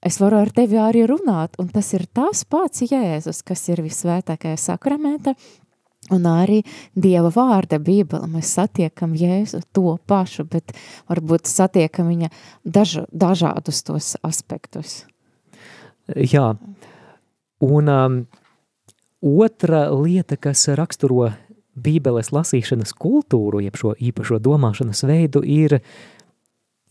es 0.04 0.20
varu 0.20 0.42
ar 0.42 0.52
tevi 0.54 0.78
arī 0.80 1.06
runāt, 1.08 1.56
un 1.58 1.70
tas 1.72 1.92
ir 1.96 2.06
tas 2.12 2.44
pats 2.44 2.84
Jēzus, 2.84 3.42
kas 3.46 3.68
ir 3.72 3.84
visvētākajā 3.84 4.58
sakramenta, 4.60 5.34
un 6.12 6.26
arī 6.28 6.60
Dieva 6.94 7.30
vārda 7.34 7.78
bībele. 7.82 8.28
Mēs 8.32 8.52
satiekam 8.58 9.14
Jēzu 9.18 9.62
to 9.72 9.96
pašu, 10.08 10.46
bet 10.50 10.74
varbūt 11.10 11.48
satiekam 11.50 12.10
viņa 12.12 12.30
dažu, 12.64 13.06
dažādus 13.12 13.82
tos 13.86 14.14
aspektus. 14.24 15.04
Jā, 16.14 16.52
un 17.64 17.88
um, 17.88 18.18
otra 19.24 19.86
lieta, 19.94 20.36
kas 20.36 20.66
raksturo 20.76 21.30
bībeles 21.74 22.30
lasīšanas 22.34 22.92
kultūru, 23.00 23.62
jeb 23.64 23.78
šo 23.78 23.94
īpašo 23.98 24.38
domāšanas 24.42 25.02
veidu, 25.08 25.42
ir 25.42 25.80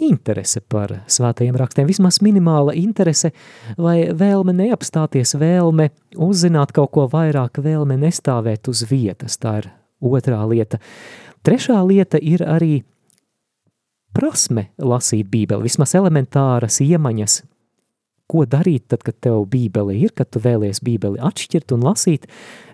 interese 0.02 0.62
par 0.62 0.92
svētajiem 1.08 1.58
rakstiem, 1.60 1.88
vismaz 1.88 2.20
minimāla 2.26 2.74
interese 2.78 3.32
vai 3.78 4.10
vēlme 4.10 4.56
neapstāties, 4.58 5.36
vēlme 5.40 5.90
uzzināt 6.18 6.74
kaut 6.76 6.94
ko 6.96 7.08
vairāk, 7.12 7.62
vēlme 7.64 7.98
nestāvēt 8.02 8.70
uz 8.72 8.84
vietas, 8.90 9.38
tā 9.38 9.60
ir 9.62 9.70
otrā 10.04 10.42
lieta. 10.50 10.80
Trešā 11.44 11.80
lieta 11.86 12.20
ir 12.22 12.44
arī 12.48 12.84
prasme 14.14 14.70
lasīt 14.78 15.30
bībeli, 15.32 15.66
vismaz 15.66 15.96
elementāras 15.98 16.80
iemaņas, 16.84 17.42
ko 18.30 18.46
darīt 18.50 18.88
tad, 18.94 19.04
kad 19.06 19.18
tev 19.22 19.44
bībeli 19.52 20.00
ir, 20.06 20.14
kad 20.16 20.30
tu 20.32 20.42
vēlies 20.44 20.82
bībeli 20.86 21.22
atšķirt 21.22 21.76
un 21.76 21.84
lasīt, 21.86 22.30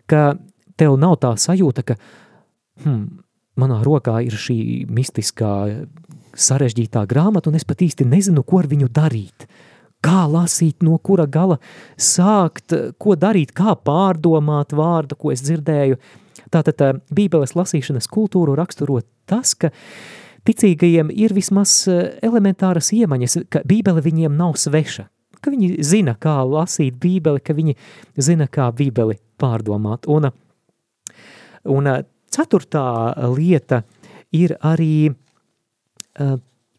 ka 0.10 0.36
tev 0.80 0.96
nav 1.00 1.18
tā 1.24 1.34
sajūta, 1.40 1.84
ka 1.84 1.98
hmm, 2.84 3.24
manā 3.60 3.82
rokā 3.84 4.20
ir 4.26 4.36
šī 4.40 4.86
mistiskā 4.92 5.54
sarežģītā 6.38 7.06
grāmata, 7.10 7.50
un 7.50 7.58
es 7.60 7.66
pat 7.68 7.82
īsti 7.86 8.08
nezinu, 8.08 8.44
ko 8.48 8.62
ar 8.62 8.70
viņu 8.72 8.90
darīt. 8.94 9.48
Kā 10.06 10.24
lasīt, 10.32 10.80
no 10.86 10.96
kura 11.04 11.26
gala 11.28 11.58
sākt, 12.00 12.74
ko 12.98 13.18
darīt, 13.20 13.52
kā 13.56 13.76
pārdomāt 13.76 14.72
vārdu, 14.76 15.18
ko 15.20 15.34
es 15.34 15.44
dzirdēju. 15.44 16.00
Tātad 16.50 16.78
tā 16.80 16.92
bībeles 17.14 17.54
lasīšanas 17.58 18.08
kultūru 18.10 18.56
raksturo 18.58 19.02
tas, 19.30 19.54
ka 19.60 19.74
ticīgajiem 20.48 21.12
ir 21.12 21.36
vismaz 21.36 21.84
eh, 21.92 22.16
elementāras 22.26 22.94
iemaņas, 22.96 23.42
ka 23.52 23.62
bībele 23.68 24.02
viņiem 24.06 24.38
nav 24.40 24.56
sveša, 24.58 25.10
ka 25.44 25.52
viņi 25.52 25.84
zina, 25.86 26.16
kā 26.16 26.40
lasīt 26.48 26.96
bībeli, 27.02 27.44
ka 27.44 27.54
viņi 27.58 27.76
zina, 28.18 28.48
kā 28.48 28.72
bībeli 28.76 29.20
pārdomāt. 29.40 30.08
Un, 30.08 30.32
un 31.68 31.92
ceturtā 32.32 32.88
lieta 33.36 33.84
ir 34.36 34.56
arī 34.64 35.10
uh, 35.12 35.18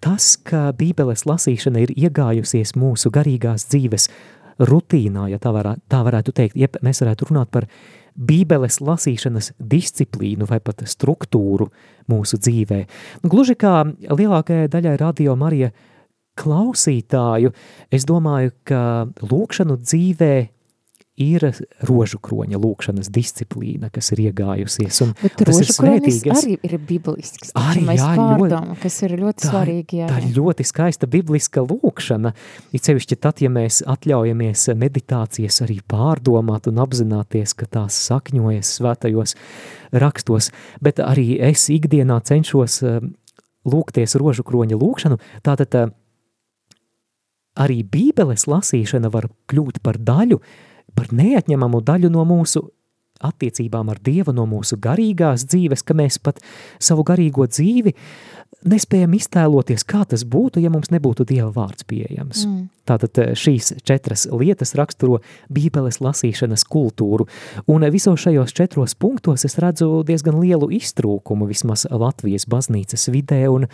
tas, 0.00 0.34
ka 0.44 0.70
bībeles 0.76 1.26
lasīšana 1.28 1.84
ir 1.84 1.94
iegājusies 1.96 2.74
mūsu 2.78 3.12
garīgās 3.14 3.68
dzīves 3.70 4.08
rutīnā, 4.60 5.28
ja 5.32 5.40
tā, 5.40 5.52
varā, 5.56 5.76
tā 5.88 6.02
varētu 6.04 6.34
teikt, 6.36 6.58
ja 6.60 6.68
mēs 6.84 7.00
varētu 7.02 7.30
runāt 7.30 7.50
par 7.52 7.66
bībeles 8.20 8.80
lasīšanas 8.84 9.54
disciplīnu 9.58 10.48
vai 10.48 10.60
pat 10.64 10.84
struktūru 10.88 11.70
mūsu 12.10 12.40
dzīvē. 12.40 12.80
Nu, 13.22 13.30
gluži 13.32 13.56
kā 13.60 13.84
lielākajai 13.88 14.68
daļai 14.72 14.96
radio 15.00 15.36
Marija 15.40 15.70
klausītāju, 16.40 17.52
es 17.92 18.06
domāju, 18.08 18.52
ka 18.68 18.82
lūkšanu 19.24 19.76
dzīvē 19.80 20.34
ir 21.20 21.44
rožu 21.86 22.18
kroņa 22.22 22.58
lūkšanas 22.60 23.10
disciplīna, 23.12 23.90
kas 23.92 24.10
ir 24.14 24.22
iegājusies. 24.28 25.00
Un 25.04 25.12
Bet 25.20 25.36
tas 25.40 25.60
ir 25.60 25.68
svētīgi. 25.68 26.32
arī 26.32 26.56
ir 26.66 26.76
biblisks. 26.88 27.52
Arī, 27.58 27.84
jā, 27.98 28.08
pārdomā, 28.16 28.76
kas 28.80 28.96
ir 29.06 29.16
ļoti 29.20 29.44
tā, 29.44 29.50
svarīgi. 29.52 30.00
Jā, 30.00 30.08
tā 30.10 30.20
ir 30.22 30.30
ļoti 30.38 30.66
skaista 30.66 31.08
bibliska 31.10 31.64
lūkšana. 31.66 32.32
Ir 32.72 32.84
sevišķi 32.86 33.20
tad, 33.20 33.44
ja 33.44 33.52
mēs 33.52 33.82
atļaujamies 33.84 34.66
meditācijas 34.80 35.60
arī 35.66 35.80
pārdomāt 35.84 36.70
un 36.70 36.80
apzināties, 36.82 37.54
ka 37.58 37.68
tās 37.68 38.00
sakņojas 38.08 38.74
svētajos 38.80 39.36
rakstos, 39.92 40.50
bet 40.80 41.02
arī 41.04 41.34
es 41.50 41.66
ikdienā 41.72 42.20
cenšos 42.24 42.80
eh, 42.86 43.00
lūgties 43.68 44.16
rožu 44.20 44.46
kroņa 44.46 44.78
lūkšanu, 44.80 45.20
tātad 45.44 45.76
eh, 45.76 45.92
arī 47.60 47.82
bībeles 47.84 48.46
lasīšana 48.48 49.10
var 49.12 49.28
kļūt 49.50 49.82
par 49.84 49.98
daļu 49.98 50.40
par 50.96 51.12
neatņemamu 51.16 51.82
daļu 51.86 52.12
no 52.12 52.26
mūsu 52.28 52.64
attiecībām 53.20 53.90
ar 53.92 54.00
Dievu, 54.00 54.32
no 54.36 54.46
mūsu 54.48 54.78
garīgās 54.80 55.44
dzīves, 55.48 55.84
ka 55.84 55.96
mēs 55.96 56.18
pat 56.22 56.40
savu 56.80 57.04
garīgo 57.06 57.46
dzīvi 57.48 57.92
nespējam 58.70 59.14
iztēloties, 59.16 59.84
kā 59.88 60.02
tas 60.08 60.24
būtu, 60.28 60.60
ja 60.60 60.72
mums 60.72 60.90
nebūtu 60.92 61.24
Dieva 61.28 61.48
vārds 61.54 61.86
pieejams. 61.88 62.44
Mm. 62.48 62.64
Tātad 62.88 63.20
eh, 63.22 63.32
šīs 63.38 63.72
četras 63.86 64.26
lietas 64.32 64.74
raksturo 64.78 65.20
Bībeles 65.52 66.00
lasīšanas 66.02 66.66
kultūru, 66.68 67.28
un 67.70 67.86
visos 67.92 68.24
šajos 68.24 68.56
četros 68.56 68.96
punktos 69.00 69.46
es 69.48 69.56
redzu 69.60 70.02
diezgan 70.08 70.40
lielu 70.40 70.70
iztrūkumu 70.80 71.48
vismaz 71.50 71.86
Latvijas 71.90 72.48
baznīcas 72.50 73.08
vidē, 73.12 73.46
un 73.52 73.68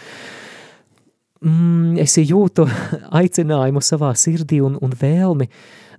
mm, 1.40 1.96
es 2.02 2.18
jūtu 2.20 2.68
aicinājumu 3.22 3.82
savā 3.82 4.12
sirdī 4.18 4.62
un, 4.62 4.78
un 4.82 4.94
vēlmi 4.94 5.50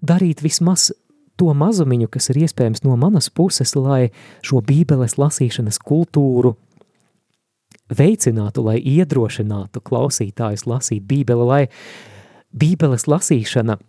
darīt 0.06 0.44
vismaz 0.46 0.92
to 1.38 1.54
mazumiņu, 1.58 2.10
kas 2.12 2.32
ir 2.32 2.44
iespējams 2.46 2.84
no 2.86 2.98
manas 3.00 3.30
puses, 3.30 3.76
lai 3.78 4.10
šo 4.46 4.62
bībeles 4.66 5.18
lasīšanas 5.22 5.80
kultūru 5.86 6.56
veicinātu, 7.88 8.66
lai 8.68 8.80
iedrošinātu 8.82 9.82
klausītājus 9.86 10.66
lasīt 10.68 11.06
bībeli, 11.08 11.52
lai 11.52 11.62
bībeles 12.52 13.08
lasīšana– 13.08 13.80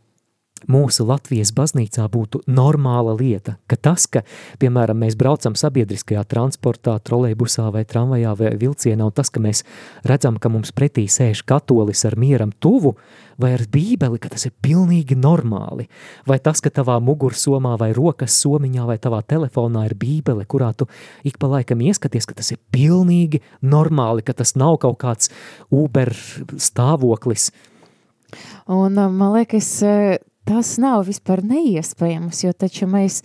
mūsu 0.66 1.06
Latvijas 1.06 1.52
baznīcā 1.54 2.06
būtu 2.10 2.42
normāla 2.50 3.14
lieta, 3.18 3.56
ka 3.70 3.76
tas, 3.76 4.06
ka, 4.10 4.24
piemēram, 4.58 4.98
mēs 5.04 5.16
braucam 5.18 5.54
sabiedriskajā 5.58 6.24
transportā, 6.28 6.96
trolejbusā 7.04 7.68
vai 7.74 7.84
tramvajā 7.88 8.34
vai 8.38 8.52
vilcienā, 8.58 9.06
un 9.06 9.14
tas, 9.14 9.30
ka 9.30 9.42
mēs 9.44 9.62
redzam, 10.08 10.40
ka 10.40 10.50
mums 10.52 10.74
pretī 10.74 11.06
sēž 11.10 11.44
katolis 11.48 12.04
ar 12.08 12.18
mieram 12.18 12.50
tuvu 12.50 12.96
vai 13.38 13.52
ar 13.54 13.62
bībeli, 13.70 14.18
ka 14.18 14.32
tas 14.32 14.48
ir 14.48 14.56
pilnīgi 14.64 15.14
normāli, 15.18 15.86
vai 16.26 16.40
tas, 16.42 16.62
ka 16.64 16.72
tavā 16.74 16.98
mugursomā 17.04 17.76
vai 17.78 17.92
rokas 17.96 18.40
somiņā 18.42 18.88
vai 18.88 18.98
tavā 18.98 19.22
telefonā 19.22 19.86
ir 19.86 19.94
bībele, 19.98 20.48
kurā 20.48 20.72
tu 20.74 20.88
ik 21.22 21.38
pa 21.38 21.52
laikam 21.54 21.84
ieskaties, 21.86 22.26
ka 22.26 22.40
tas 22.40 22.50
ir 22.56 22.62
pilnīgi 22.74 23.44
normāli, 23.62 24.26
ka 24.26 24.34
tas 24.34 24.56
nav 24.58 24.80
kaut 24.82 24.98
kāds 25.04 25.30
Uber 25.70 26.10
stāvoklis, 26.58 27.52
Un 28.68 28.98
man 29.16 29.32
liekas, 29.32 29.68
tas 30.48 30.76
nav 30.80 31.04
vispār 31.08 31.42
neiespējams, 31.44 32.44
jo 32.46 32.54
taču 32.56 32.88
mēs 32.88 33.20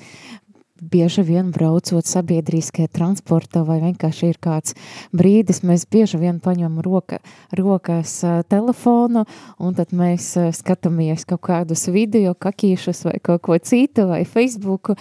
bieži 0.83 1.23
vien 1.23 1.51
braucot 1.55 2.07
sabiedriskajā 2.07 2.89
transportā 2.91 3.63
vai 3.63 3.79
vienkārši 3.83 4.31
ir 4.33 4.39
kāds 4.43 4.75
brīdis, 5.15 5.61
mēs 5.63 5.85
bieži 5.87 6.19
vien 6.19 6.41
paņemam 6.43 6.81
roka, 6.83 7.21
rokās 7.55 8.17
telefonu 8.51 9.23
un 9.63 9.77
tad 9.77 9.93
mēs 9.95 10.33
skatāmies 10.57 11.23
kaut 11.29 11.45
kādus 11.47 11.87
video, 11.93 12.33
kakīšus 12.35 13.05
vai 13.07 13.17
kaut 13.23 13.45
ko 13.47 13.57
citu 13.63 14.09
vai 14.09 14.23
Facebooku 14.27 14.97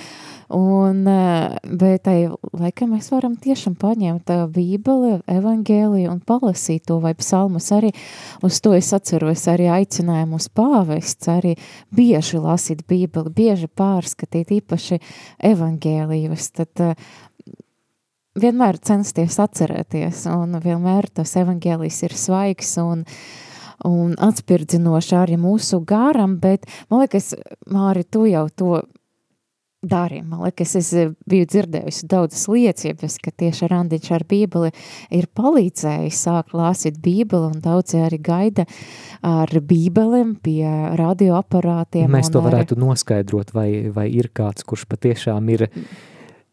Un, 0.52 1.06
eh, 1.08 1.56
bet 1.64 2.02
tai 2.04 2.28
laikam 2.52 2.90
mēs 2.92 3.06
varam 3.08 3.38
tiešām 3.40 3.72
paņemt 3.80 4.26
tā 4.28 4.36
bībeli, 4.52 5.22
evangēliju 5.24 6.10
un 6.12 6.20
palasīt 6.20 6.84
to 6.90 6.98
vai 7.00 7.14
psalmus 7.16 7.70
arī. 7.72 7.94
Uz 8.44 8.60
to 8.60 8.74
es 8.76 8.92
atceros 8.92 9.46
arī 9.48 9.70
aicinājumu 9.72 10.36
uz 10.36 10.50
pāvests, 10.52 11.30
arī 11.32 11.56
bieži 11.88 12.36
lasīt 12.36 12.84
bībeli, 12.84 13.32
bieži 13.32 13.70
pārskatīt 13.72 14.52
īpaši 14.60 15.00
evangēlijus. 15.40 16.50
Tad 16.60 16.84
eh, 16.84 16.94
vienmēr 18.36 18.76
censties 18.84 19.40
atcerēties 19.40 20.26
un 20.36 20.60
vienmēr 20.60 21.08
tas 21.16 21.32
evangēlijs 21.40 22.02
ir 22.02 22.12
svaigs 22.12 22.76
un 22.82 23.06
un 23.82 24.12
atspirdzinoši 24.14 25.14
arī 25.18 25.36
mūsu 25.42 25.80
garam, 25.82 26.36
bet 26.38 26.68
man 26.86 27.00
liekas, 27.02 27.32
Māri, 27.66 28.04
tu 28.06 28.28
jau 28.30 28.44
to 28.54 28.76
dari. 29.82 30.22
Man 30.22 30.44
liekas, 30.46 30.76
es 30.78 30.92
eh, 30.94 31.10
biju 31.28 31.46
dzirdējusi 31.50 32.06
daudzas 32.10 32.44
liecības, 32.50 33.16
ka 33.22 33.32
tieši 33.42 33.68
Randiņš 33.70 34.10
ar 34.14 34.24
bībeli 34.30 34.70
ir 35.18 35.26
palīdzējis 35.34 36.20
sākt 36.28 36.54
lāsīt 36.56 37.00
bībeli, 37.02 37.50
un 37.50 37.64
daudzi 37.64 37.98
arī 38.06 38.20
gaida 38.22 38.66
ar 39.26 39.50
bībeliem 39.50 40.36
pie 40.42 40.62
radioaparātiem. 41.00 42.06
Mēs 42.14 42.30
to 42.32 42.44
varētu 42.44 42.76
arī... 42.76 42.84
noskaidrot, 42.86 43.50
vai, 43.56 43.68
vai 43.94 44.06
ir 44.14 44.30
kāds, 44.34 44.62
kurš 44.66 44.86
patiešām 44.92 45.50
ir 45.56 45.66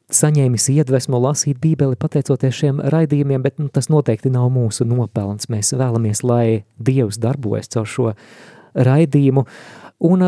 saņēmis 0.10 0.65
iedvesmu 0.74 1.22
lasīt 1.22 1.60
bībeli 1.62 2.00
pateicoties 2.02 2.58
šiem 2.63 2.82
raidījumiem, 2.82 3.46
bet 3.46 3.62
nu, 3.62 3.70
tas 3.70 3.92
noteikti 3.94 4.34
nav 4.34 4.50
mūsu 4.56 4.89
nopelns. 4.89 5.52
Mēs 5.54 5.76
vēlamies, 5.78 6.26
lai 6.26 6.63
Dievs 6.82 7.22
darbojas 7.22 7.70
caur 7.76 7.86
šo 7.86 8.10
raidījumu. 8.74 9.46
Un 10.10 10.26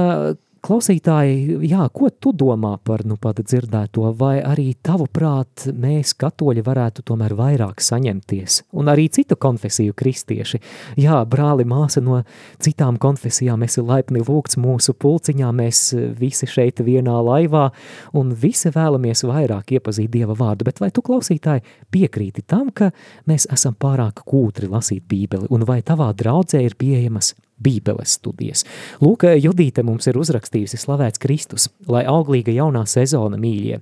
Klausītāji, 0.62 1.56
jā, 1.65 1.88
ko 1.89 2.12
tu 2.13 2.30
domā 2.38 2.76
par 2.86 3.02
nu 3.10 3.15
pat 3.17 3.39
dzirdēto, 3.41 4.12
vai 4.13 4.36
arī 4.45 4.67
tavuprāt 4.78 5.63
mēs 5.74 6.13
katoļi 6.21 6.62
varētu 6.67 7.02
tomēr 7.10 7.34
vairāk 7.34 7.82
saņemties, 7.82 8.60
un 8.78 8.91
arī 8.93 9.08
citu 9.10 9.39
konfesiju 9.41 9.95
kristieši. 9.97 10.62
Jā, 11.02 11.17
brāli, 11.26 11.65
māsa 11.65 12.06
no 12.06 12.21
citām 12.62 13.02
konfesijām, 13.02 13.65
esi 13.65 13.82
laipni 13.82 14.21
lūgts 14.21 14.62
mūsu 14.62 14.93
pulciņā, 15.02 15.50
mēs 15.50 15.84
visi 16.21 16.45
šeit 16.45 16.86
vienā 16.86 17.17
laivā, 17.26 17.71
un 18.13 18.30
visi 18.38 18.69
vēlamies 18.69 19.26
vairāk 19.26 19.74
iepazīt 19.80 20.13
Dieva 20.13 20.38
vārdu, 20.38 20.69
bet 20.69 20.84
vai 20.84 20.93
tu 20.93 21.02
klausītāji 21.02 21.65
piekrīti 21.89 22.45
tam, 22.45 22.69
ka 22.69 22.93
mēs 23.26 23.50
esam 23.50 23.74
pārāk 23.74 24.21
kūtri 24.30 24.69
lasīt 24.69 25.10
bībeli, 25.10 25.50
un 25.50 25.65
vai 25.65 25.82
tavā 25.82 26.13
draudzē 26.13 26.62
ir 26.62 26.78
pieejamas 26.78 27.34
Bībeles 27.62 28.17
studijas. 28.19 28.65
Lūk, 29.04 29.28
Judīte 29.41 29.84
mums 29.86 30.10
ir 30.10 30.19
uzrakstījusi 30.21 30.80
slavēts 30.82 31.21
Kristus, 31.21 31.69
lai 31.88 32.04
auglīga 32.10 32.54
jaunā 32.56 32.84
sezona 32.89 33.39
mīļie. 33.41 33.82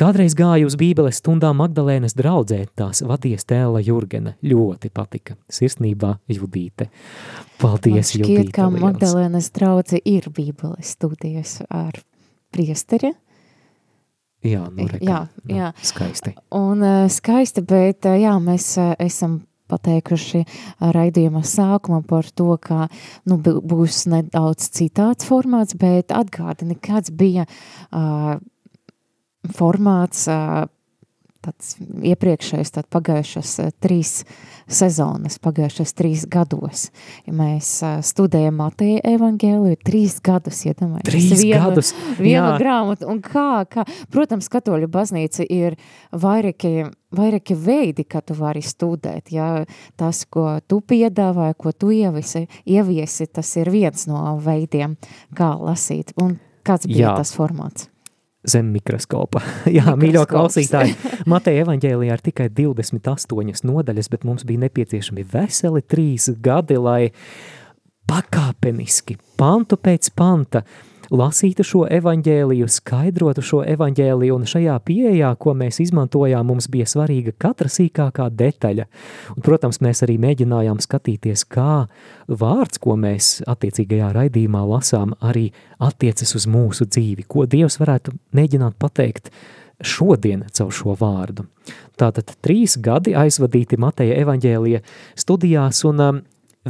Kādreiz 0.00 0.36
gāju 0.38 0.70
uz 0.70 0.76
Bībeles 0.80 1.20
stundām 1.20 1.60
Magdalēnas 1.60 2.16
draudzē, 2.18 2.62
tās 2.78 3.04
vadies 3.06 3.44
tēla 3.48 3.82
Jurgena. 3.84 4.36
Ļoti 4.42 4.92
patika. 4.94 5.36
Sirsnībā 5.52 6.16
Judīte. 6.32 6.88
Paldies, 7.60 8.14
šķiet, 8.14 8.24
Judīte. 8.24 8.54
kā 8.56 8.70
Magdalēnas 8.72 9.52
draudze 9.54 10.00
ir 10.04 10.30
Bībeles 10.32 10.96
studijas 10.96 11.60
ar 11.68 12.00
priesteri. 12.52 13.12
Jā, 14.42 14.64
nu, 14.74 14.88
reka, 14.90 15.04
jā, 15.06 15.18
nu, 15.44 15.54
jā. 15.54 15.70
skaisti. 15.86 16.34
Un 16.58 16.82
uh, 16.82 17.04
skaisti, 17.12 17.62
bet 17.62 18.08
uh, 18.10 18.16
jā, 18.18 18.34
mēs 18.42 18.72
uh, 18.80 18.90
esam 18.98 19.38
pateikuši 19.72 20.44
raidījuma 20.94 21.42
sākumā 21.48 22.02
par 22.08 22.28
to, 22.36 22.52
ka 22.62 22.86
nu, 23.28 23.40
būs 23.40 24.04
nedaudz 24.12 24.68
citāds 24.76 25.28
formāts, 25.28 25.76
bet 25.78 26.14
atgādini, 26.14 26.78
kāds 26.78 27.10
bija 27.10 27.48
uh, 27.48 28.36
formāts 29.56 30.28
uh, 30.30 30.66
tāds 31.42 31.74
iepriekšējais, 31.80 32.72
tad 32.76 32.88
pagājušas 32.92 33.52
trīs 33.82 34.22
sezonas, 34.70 35.38
pagājušas 35.42 35.94
trīs 35.98 36.24
gados. 36.30 36.86
Ja 37.26 37.34
mēs 37.36 37.68
uh, 37.84 37.98
studējam 38.04 38.60
Mateja 38.60 39.02
evangēliju, 39.14 39.80
trīs 39.84 40.18
gadus, 40.24 40.62
iedomājamies. 40.68 41.08
Trīs 41.08 41.42
vienu, 41.42 41.60
gadus, 41.66 41.92
Vienu 42.18 42.54
jā. 42.54 42.56
grāmatu, 42.62 43.08
un 43.10 43.20
kā, 43.24 43.64
kā, 43.70 43.86
protams, 44.12 44.48
katoļu 44.52 44.88
baznīca 44.92 45.46
ir 45.46 45.78
vairāki, 46.12 46.88
vairāki 47.14 47.58
veidi, 47.58 48.06
kā 48.08 48.22
tu 48.24 48.36
vari 48.38 48.64
studēt, 48.64 49.32
ja 49.34 49.50
tas, 50.00 50.24
ko 50.30 50.56
tu 50.66 50.80
piedāvāji, 50.80 51.58
ko 51.58 51.74
tu 51.76 51.92
ieviesi, 51.94 52.46
ieviesi, 52.64 53.28
tas 53.28 53.56
ir 53.60 53.72
viens 53.72 54.08
no 54.10 54.36
veidiem, 54.42 54.96
kā 55.36 55.54
lasīt, 55.60 56.14
un 56.22 56.38
kāds 56.66 56.88
bija 56.90 57.10
jā. 57.10 57.16
tas 57.20 57.34
formāts? 57.36 57.91
Zem 58.48 58.72
mikroskopa. 58.74 59.42
Jā, 59.76 59.94
mīļo 59.98 60.24
klausītāji, 60.30 60.96
Mateja 61.32 61.66
evaņģēlijā 61.66 62.18
ir 62.18 62.24
tikai 62.24 62.48
28 62.52 63.66
nodaļas, 63.68 64.10
bet 64.12 64.26
mums 64.28 64.46
bija 64.48 64.64
nepieciešami 64.66 65.26
veseli 65.32 65.82
trīs 65.86 66.30
gadi, 66.42 66.78
lai 66.80 67.02
pakāpeniski, 68.10 69.16
pantu 69.38 69.78
pēc 69.80 70.10
panta, 70.18 70.64
lasītu 71.12 71.64
šo 71.66 71.82
evaņģēliju, 71.92 72.68
skaidrotu 72.72 73.44
šo 73.44 73.60
evaņģēliju, 73.68 74.36
un 74.36 74.48
šajā 74.48 74.78
pieejā, 74.86 75.32
ko 75.40 75.54
mēs 75.58 75.82
izmantojām, 75.84 76.46
mums 76.48 76.68
bija 76.72 76.88
svarīga 76.88 77.34
katra 77.44 77.70
sīkākā 77.72 78.28
detaļa. 78.38 78.88
Un, 79.36 79.42
protams, 79.44 79.82
mēs 79.84 80.02
arī 80.06 80.18
mēģinājām 80.22 80.80
skatīties, 80.82 81.44
kā 81.52 81.86
vārds, 82.28 82.80
ko 82.82 82.96
mēs 83.00 83.32
attiecīgajā 83.50 84.12
raidījumā 84.16 84.64
lasām, 84.74 85.16
arī 85.20 85.50
attiecas 85.82 86.36
uz 86.38 86.48
mūsu 86.50 86.88
dzīvi, 86.88 87.26
ko 87.28 87.46
Dievs 87.46 87.80
varētu 87.82 88.16
mēģināt 88.36 88.78
pateikt 88.80 89.32
šodien 89.82 90.46
caur 90.54 90.72
šo 90.74 90.96
vārdu. 90.98 91.46
Tātad 91.98 92.32
trīs 92.44 92.78
gadi 92.80 93.16
aizvadīti 93.18 93.78
Mateja 93.80 94.16
evaņģēlija 94.22 94.82
studijās, 95.18 95.82
un 95.88 96.02
um, 96.02 96.20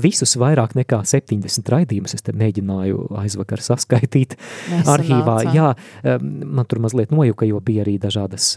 visus 0.01 0.37
vairāk 0.41 0.77
nekā 0.79 1.03
70 1.09 1.69
raidījumus 1.75 2.17
es 2.17 2.25
te 2.25 2.35
mēģināju 2.37 3.09
aizvakar 3.23 3.63
saskaitīt 3.65 4.37
arhīvā. 4.89 5.37
Jā, 5.53 5.73
man 6.19 6.69
tur 6.69 6.83
mazliet 6.85 7.13
nojuka, 7.13 7.49
jo 7.49 7.61
bija 7.65 7.85
arī 7.87 7.99
dažādas 8.03 8.55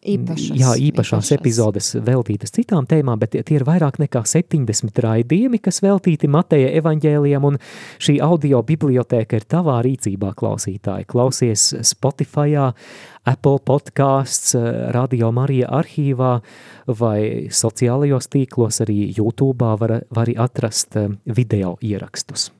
Īpašas, 0.00 0.56
jā, 0.58 0.74
īpašās 0.88 1.26
īpašas. 1.26 1.32
epizodes 1.36 1.88
veltītas 2.06 2.54
citām 2.56 2.86
tēmām, 2.88 3.18
bet 3.20 3.34
tie 3.36 3.56
ir 3.56 3.64
vairāk 3.68 3.98
nekā 4.02 4.22
70 4.26 5.00
raidījumi, 5.04 5.60
kas 5.62 5.80
veltīti 5.84 6.28
Mateja 6.30 6.70
evaņģēlijam, 6.80 7.44
un 7.44 7.58
šī 7.98 8.18
audio 8.24 8.62
bibliotēka 8.66 9.40
ir 9.40 9.48
tavā 9.50 9.80
rīcībā, 9.86 10.34
klausītāji. 10.38 11.08
Klausies 11.10 11.66
Spotifyā, 11.92 12.70
Apple 13.30 13.58
podcasts, 13.64 14.54
Radio 14.94 15.32
Marija 15.32 15.72
arhīvā 15.80 16.36
vai 17.00 17.48
sociālajos 17.50 18.30
tīklos, 18.32 18.80
arī 18.86 19.02
YouTube'ā 19.18 19.74
var, 19.80 20.00
var 20.10 20.32
atrast 20.48 20.96
video 21.26 21.76
ierakstus. 21.82 22.50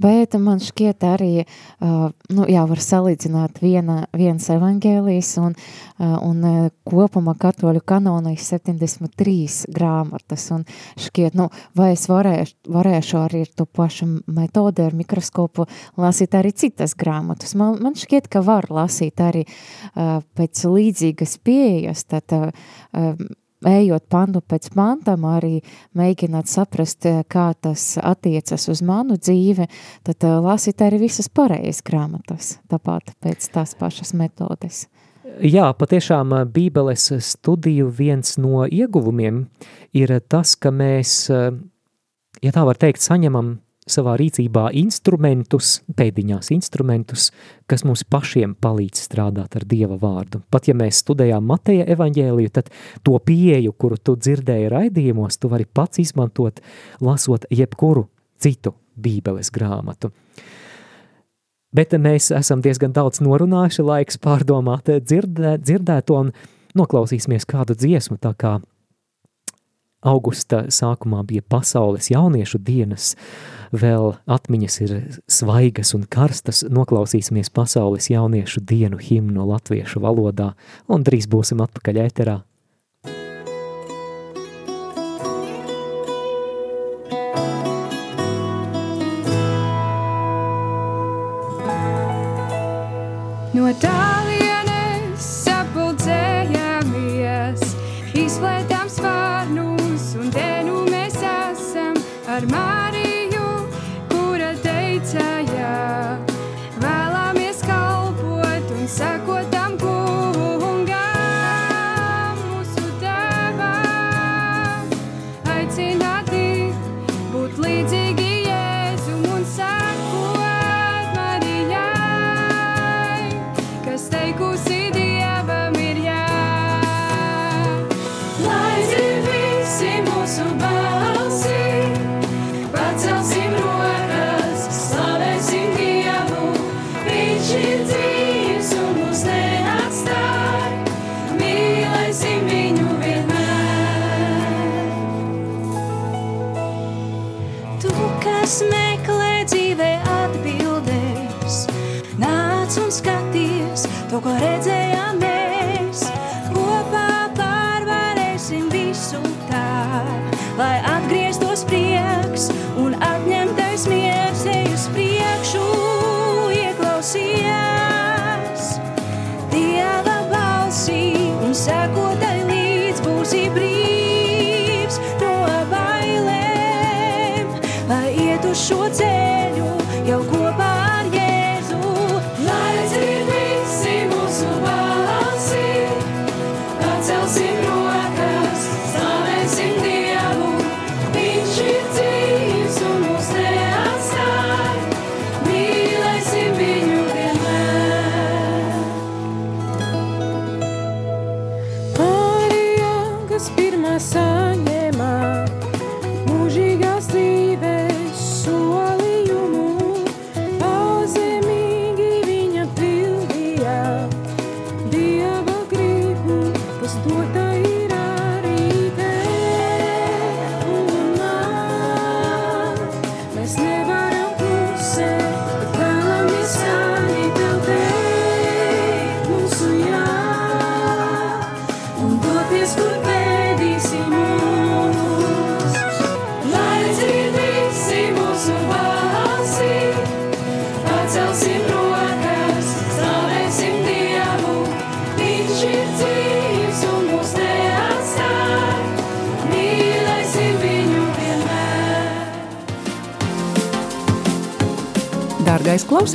Bet 0.00 0.36
man 0.40 0.60
šķiet 0.62 1.04
arī, 1.06 1.44
uh, 1.44 2.10
nu 2.32 2.46
jā, 2.50 2.64
var 2.68 2.82
salīdzināt 2.82 3.60
viena, 3.62 4.02
viens 4.16 4.48
evaņģēlijs 4.52 5.32
un, 5.42 5.56
uh, 5.56 6.16
un 6.26 6.46
uh, 6.48 6.70
kopumā 6.88 7.34
katoļu 7.40 7.82
kanonā 7.86 8.34
ir 8.34 8.42
73 8.42 9.72
grāmatas 9.72 10.48
un 10.54 10.64
šķiet, 11.00 11.36
nu, 11.38 11.48
vai 11.78 11.92
es 11.96 12.08
varēšu, 12.10 12.72
varēšu 12.72 13.20
arī 13.22 13.44
ar 13.46 13.52
to 13.56 13.66
pašu 13.66 14.08
metodi 14.26 14.86
ar 14.86 14.96
mikroskopu 14.98 15.68
lasīt 16.00 16.36
arī 16.38 16.54
citas 16.56 16.96
grāmatas. 16.98 17.56
Man, 17.58 17.78
man 17.82 17.98
šķiet, 17.98 18.30
ka 18.32 18.42
var 18.46 18.70
lasīt 18.72 19.20
arī 19.22 19.44
pēc 19.94 20.64
līdzīgas 20.68 21.38
pieejas, 21.44 22.06
tad 22.10 22.34
uh, 22.36 22.50
ejot 23.68 24.04
pantu 24.10 24.42
pēc 24.44 24.68
pantam, 24.74 25.24
arī 25.28 25.60
mēģināt 25.98 26.50
saprast, 26.50 27.06
eh, 27.06 27.22
kā 27.28 27.52
tas 27.60 27.96
attiecas 27.98 28.68
uz 28.68 28.82
manu 28.82 29.16
dzīvi, 29.16 29.68
tad 30.06 30.26
uh, 30.26 30.38
lasīt 30.44 30.82
arī 30.84 31.02
visas 31.04 31.28
pareizas 31.28 31.82
grāmatas, 31.86 32.56
tāpat 32.70 33.14
pēc 33.22 33.48
tās 33.54 33.74
pašas 33.78 34.14
metodes. 34.14 34.86
Jā, 35.40 35.70
patiešām 35.72 36.34
eh, 36.36 36.46
Bībeles 36.46 37.08
studiju 37.22 37.90
viens 37.90 38.36
no 38.38 38.66
ieguvumiem 38.66 39.46
ir 39.92 40.18
tas, 40.28 40.56
ka 40.56 40.70
mēs, 40.70 41.30
ja 41.30 42.52
tā 42.54 42.64
var 42.64 42.80
teikt, 42.80 43.02
saņemam 43.04 43.56
savā 43.90 44.14
rīcībā 44.20 44.68
instrumentus, 44.78 45.80
pēdiņās 45.98 46.52
instrumentus, 46.54 47.30
kas 47.70 47.82
mums 47.86 48.04
pašiem 48.06 48.54
palīdz 48.62 49.02
strādāt 49.08 49.56
ar 49.58 49.66
Dieva 49.68 49.98
vārdu. 49.98 50.42
Pat 50.50 50.68
ja 50.70 50.74
mēs 50.78 51.02
studējām 51.02 51.44
Mateja 51.50 51.86
evaņģēliju, 51.94 52.52
tad 52.54 52.70
to 53.02 53.18
pieeju, 53.18 53.74
kuru 53.74 53.98
tu 53.98 54.14
dzirdēji 54.16 54.70
raidījumos, 54.72 55.38
tu 55.38 55.50
vari 55.50 55.66
pats 55.66 56.02
izmantot, 56.02 56.62
lasot 57.02 57.48
jebkuru 57.50 58.06
citu 58.42 58.76
bībeles 58.94 59.50
grāmatu. 59.54 60.12
Bet 61.72 61.94
mēs 61.96 62.28
esam 62.36 62.60
diezgan 62.62 62.92
daudz 62.92 63.22
norunājuši, 63.24 63.82
laiks 63.82 64.20
pārdomāt 64.20 64.92
dzirdē, 65.00 65.56
dzirdēto 65.58 66.18
un 66.20 66.34
noklausīsimies 66.78 67.48
kādu 67.48 67.74
dziesmu, 67.74 68.18
tā 68.20 68.34
kā 68.36 68.58
augusta 70.04 70.66
sākumā 70.74 71.22
bija 71.24 71.44
pasaules 71.48 72.10
jauniešu 72.12 72.60
dienas, 72.60 73.14
uh, 73.14 73.61
vēl 73.72 74.12
atmiņas 74.30 74.78
ir 74.84 74.94
svaigas 75.30 75.94
un 75.96 76.06
karstas, 76.08 76.62
noklausīsimies 76.68 77.50
pasaules 77.54 78.10
jauniešu 78.12 78.62
dienu 78.68 79.00
himnu 79.00 79.48
latviešu 79.48 80.02
valodā 80.04 80.52
un 80.88 81.04
drīz 81.06 81.28
būsim 81.32 81.64
atpakaļ 81.64 82.02
ēterā. 82.06 82.38
No 93.52 93.68
tālienes 93.80 94.11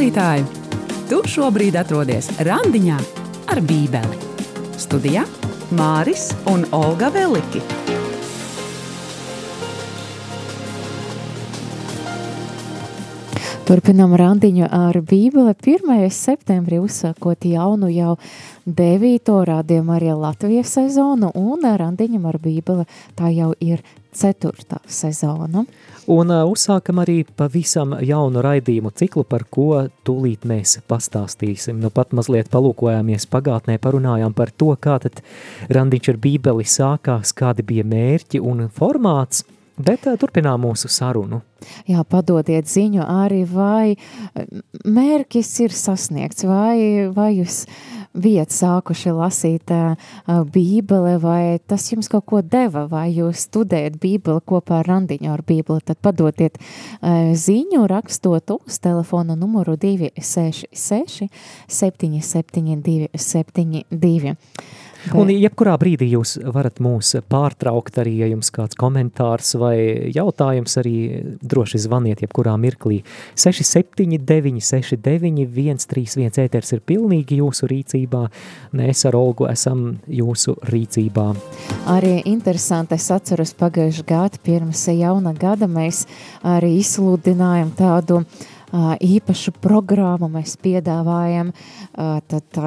Dārgais 0.08 0.15
klausītāj, 0.15 0.43
tu 1.10 1.20
šobrīd 1.28 1.76
atrodies 1.76 2.30
randiņā 2.39 2.98
ar 3.52 3.60
bībeli. 3.60 4.17
Studijā 4.80 5.26
Māris 5.76 6.32
un 6.48 6.63
Olga 6.72 7.10
Veliki. 7.12 7.60
Turpinām 13.67 14.15
randiņu 14.15 14.70
ar 14.72 14.96
Bībeli 15.04 15.52
1. 15.52 16.08
septembrī 16.08 16.80
uzsākot 16.80 17.43
jaunu 17.43 17.89
jau 17.91 18.15
9. 18.67 19.30
rādījumu 19.47 19.93
arī 19.95 20.12
Latvijas 20.12 20.73
sezonu 20.75 21.30
un 21.39 21.63
randiņam 21.63 22.25
ar 22.27 22.36
Bībeli 22.43 22.84
tā 23.15 23.32
jau 23.32 23.53
ir 23.63 23.80
4. 24.12 24.82
sezona. 24.84 25.63
Un 26.12 26.32
uh, 26.32 26.43
uzsākam 26.51 26.99
arī 26.99 27.21
pavisam 27.39 27.95
jaunu 28.03 28.43
raidījumu 28.43 28.91
ciklu, 28.91 29.23
par 29.23 29.45
ko 29.47 29.86
tūlīt 30.08 30.43
mēs 30.47 30.82
pastāstīsim. 30.88 31.80
Nu 31.80 31.91
pat 31.95 32.12
mazliet 32.12 32.51
palūkojāmies 32.51 33.27
pagātnē, 33.32 33.77
parunājām 33.80 34.36
par 34.36 34.51
to, 34.51 34.73
kā 34.75 34.99
tad 35.03 35.23
randiņš 35.71 36.12
ar 36.12 36.23
Bībeli 36.27 36.67
sākās, 36.67 37.32
kādi 37.36 37.63
bija 37.67 37.88
mērķi 37.88 38.43
un 38.43 38.67
formāts– 38.67 39.45
Bet 39.77 40.08
uh, 40.10 40.15
turpinām 40.17 40.63
mūsu 40.65 40.89
sarunu. 40.89 41.43
Jā, 41.86 42.01
padodiet 42.10 42.65
ziņu 42.69 43.03
arī, 43.06 43.43
vai 43.45 43.93
mērķis 44.89 45.51
ir 45.67 45.75
sasniegts, 45.77 46.47
vai, 46.49 47.06
vai 47.13 47.36
jūs 47.36 47.60
viet 48.13 48.54
sākuši 48.54 49.13
lasīt 49.15 49.72
bībele, 50.54 51.17
vai 51.22 51.60
tas 51.67 51.88
jums 51.91 52.10
kaut 52.12 52.26
ko 52.30 52.41
deva, 52.41 52.86
vai 52.89 53.08
jūs 53.15 53.48
studējat 53.48 54.00
bībeli 54.02 54.43
kopā 54.48 54.82
ar 54.82 54.91
randiņu 54.91 55.32
ar 55.34 55.43
bībeli, 55.48 55.84
tad 55.86 56.00
padodiet 56.04 56.58
uh, 56.60 57.34
ziņu, 57.38 57.86
rakstot 57.89 58.56
uz 58.58 58.80
telefonu 58.84 59.38
numuru 59.39 59.78
266 59.78 61.28
772 61.67 63.10
72. 63.13 64.36
Un 65.18 65.30
jebkurā 65.32 65.76
brīdī 65.80 66.10
jūs 66.12 66.36
varat 66.54 66.82
mūs 66.84 67.14
pārtraukt 67.30 68.00
arī, 68.02 68.18
ja 68.24 68.30
jums 68.32 68.50
kāds 68.54 68.78
komentārs 68.80 69.54
vai 69.60 69.78
jautājums 70.14 70.78
arī 70.82 70.96
droši 71.42 71.82
zvaniet 71.86 72.24
jebkurā 72.26 72.56
mirklī. 72.60 73.04
679 73.38 74.64
69 74.66 75.48
131 75.54 76.42
ēters 76.44 76.74
ir 76.76 76.84
pilnīgi 76.88 77.40
jūsu 77.42 77.70
rīcībā, 77.72 78.26
mēs 78.78 79.06
ar 79.08 79.18
Olgu 79.20 79.48
esam 79.52 79.86
jūsu 80.08 80.58
rīcībā. 80.68 81.30
Arī 81.94 82.18
interesanti, 82.28 82.98
es 82.98 83.08
atceros 83.14 83.56
pagājuši 83.58 84.06
gadu, 84.08 84.44
pirms 84.44 84.88
jauna 84.92 85.34
gada 85.38 85.70
mēs 85.72 86.06
arī 86.44 86.78
izsludinājam 86.82 87.72
tādu 87.78 88.24
īpašu 88.74 89.54
programmu, 89.64 90.28
mēs 90.32 90.58
piedāvājam 90.60 91.54
tad 91.96 92.60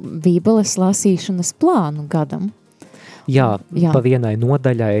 Bībeles 0.00 0.76
lasīšanas 0.80 1.52
plānu 1.60 2.06
gadam. 2.10 2.50
Jā, 3.30 3.58
Jā. 3.76 3.92
pa 3.94 4.00
vienai 4.02 4.34
nodaļai 4.40 4.94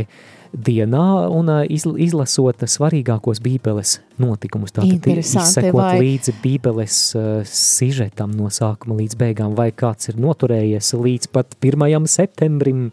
dienā 0.50 1.06
un 1.30 1.50
izlasot 1.70 2.64
svarīgākos 2.66 3.40
bībeles 3.42 3.98
notikumus. 4.20 4.74
Tātad 4.74 5.06
izsekot 5.10 5.78
vai... 5.78 5.98
līdzi 6.02 6.34
bībeles 6.42 6.98
uh, 7.18 7.28
sižetam 7.46 8.34
no 8.36 8.50
sākuma 8.52 8.98
līdz 8.98 9.18
beigām, 9.20 9.54
vai 9.58 9.70
kāds 9.70 10.10
ir 10.10 10.18
noturējies 10.20 10.92
līdz 10.98 11.30
pat 11.34 11.54
1. 11.62 12.08
septembrim. 12.10 12.88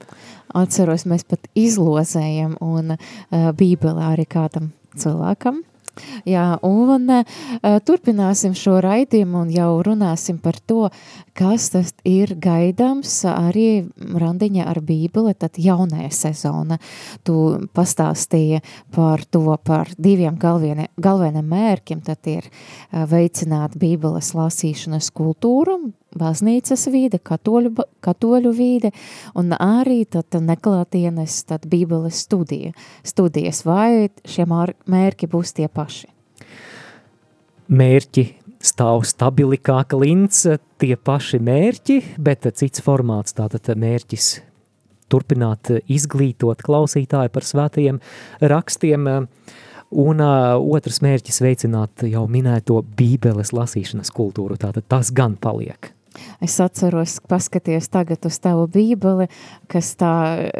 Atceros, 0.58 1.08
mēs 1.10 1.26
pat 1.28 1.50
izlozējam 1.58 2.56
un 2.64 2.96
uh, 2.96 3.50
bībelē 3.58 4.14
arī 4.14 4.28
kādam 4.30 4.72
cilvēkam 4.98 5.64
Jā, 6.28 6.46
un 6.66 7.12
uh, 7.12 7.38
turpināsim 7.88 8.56
šo 8.58 8.78
raidījumu 8.84 9.44
un 9.46 9.52
jau 9.54 9.70
runāsim 9.86 10.40
par 10.42 10.60
to, 10.70 10.88
kas 11.38 11.70
tas 11.74 11.94
ir 12.08 12.36
gaidāms 12.42 13.20
arī 13.30 13.88
randiņa 13.98 14.68
ar 14.72 14.82
bībeli, 14.86 15.36
tad 15.38 15.60
jaunajā 15.62 16.12
sezona. 16.16 16.80
Tu 17.28 17.36
pastāstīja 17.78 18.64
par 18.96 19.26
to, 19.26 19.46
par 19.64 19.92
diviem 19.98 20.38
galvieniem, 20.42 20.90
galveniem 20.98 21.48
mērķiem, 21.54 22.04
tad 22.08 22.32
ir 22.32 22.50
uh, 22.50 23.06
veicināt 23.10 23.78
bībeles 23.80 24.34
lasīšanas 24.38 25.12
kultūru, 25.16 25.80
baznīcas 26.16 26.88
vīde, 26.92 27.20
katoļu, 27.24 27.74
katoļu 28.04 28.54
vīde, 28.56 28.92
un 29.38 29.54
arī 29.58 30.04
tad 30.10 30.38
neklātienes, 30.40 31.42
tad 31.50 31.68
bībeles 31.70 32.24
studija, 32.28 32.74
studijas, 33.08 33.64
vai 33.68 34.10
šie 34.28 34.48
mērķi 34.48 35.32
būs 35.32 35.56
tie 35.58 35.68
paši? 35.68 36.08
Mērķi 37.68 38.26
stāv 38.64 39.04
stabili 39.08 39.60
kā 39.60 39.82
klints, 39.90 40.46
tie 40.82 40.96
paši 40.96 41.40
mērķi, 41.44 42.02
bet 42.24 42.48
cits 42.58 42.84
formāts, 42.84 43.36
tātad 43.38 43.70
mērķis 43.76 44.38
turpināt 45.12 45.72
izglītot 45.88 46.64
klausītāju 46.66 47.32
par 47.32 47.48
svētajiem 47.48 48.00
rakstiem, 48.44 49.08
un 49.88 50.24
uh, 50.24 50.56
otrs 50.60 51.00
mērķis 51.04 51.40
veicināt 51.44 52.04
jau 52.12 52.26
minēto 52.28 52.82
bībeles 52.98 53.54
lasīšanas 53.56 54.12
kultūru, 54.16 54.60
tātad 54.60 54.88
tas 54.92 55.14
gan 55.16 55.38
paliek. 55.40 55.94
Es 56.44 56.58
atceros, 56.64 57.18
paskaties 57.30 57.90
tagad 57.94 58.26
uz 58.28 58.40
tavu 58.44 58.68
bībeli, 58.72 59.30
kas 59.72 59.94
tā 60.00 60.14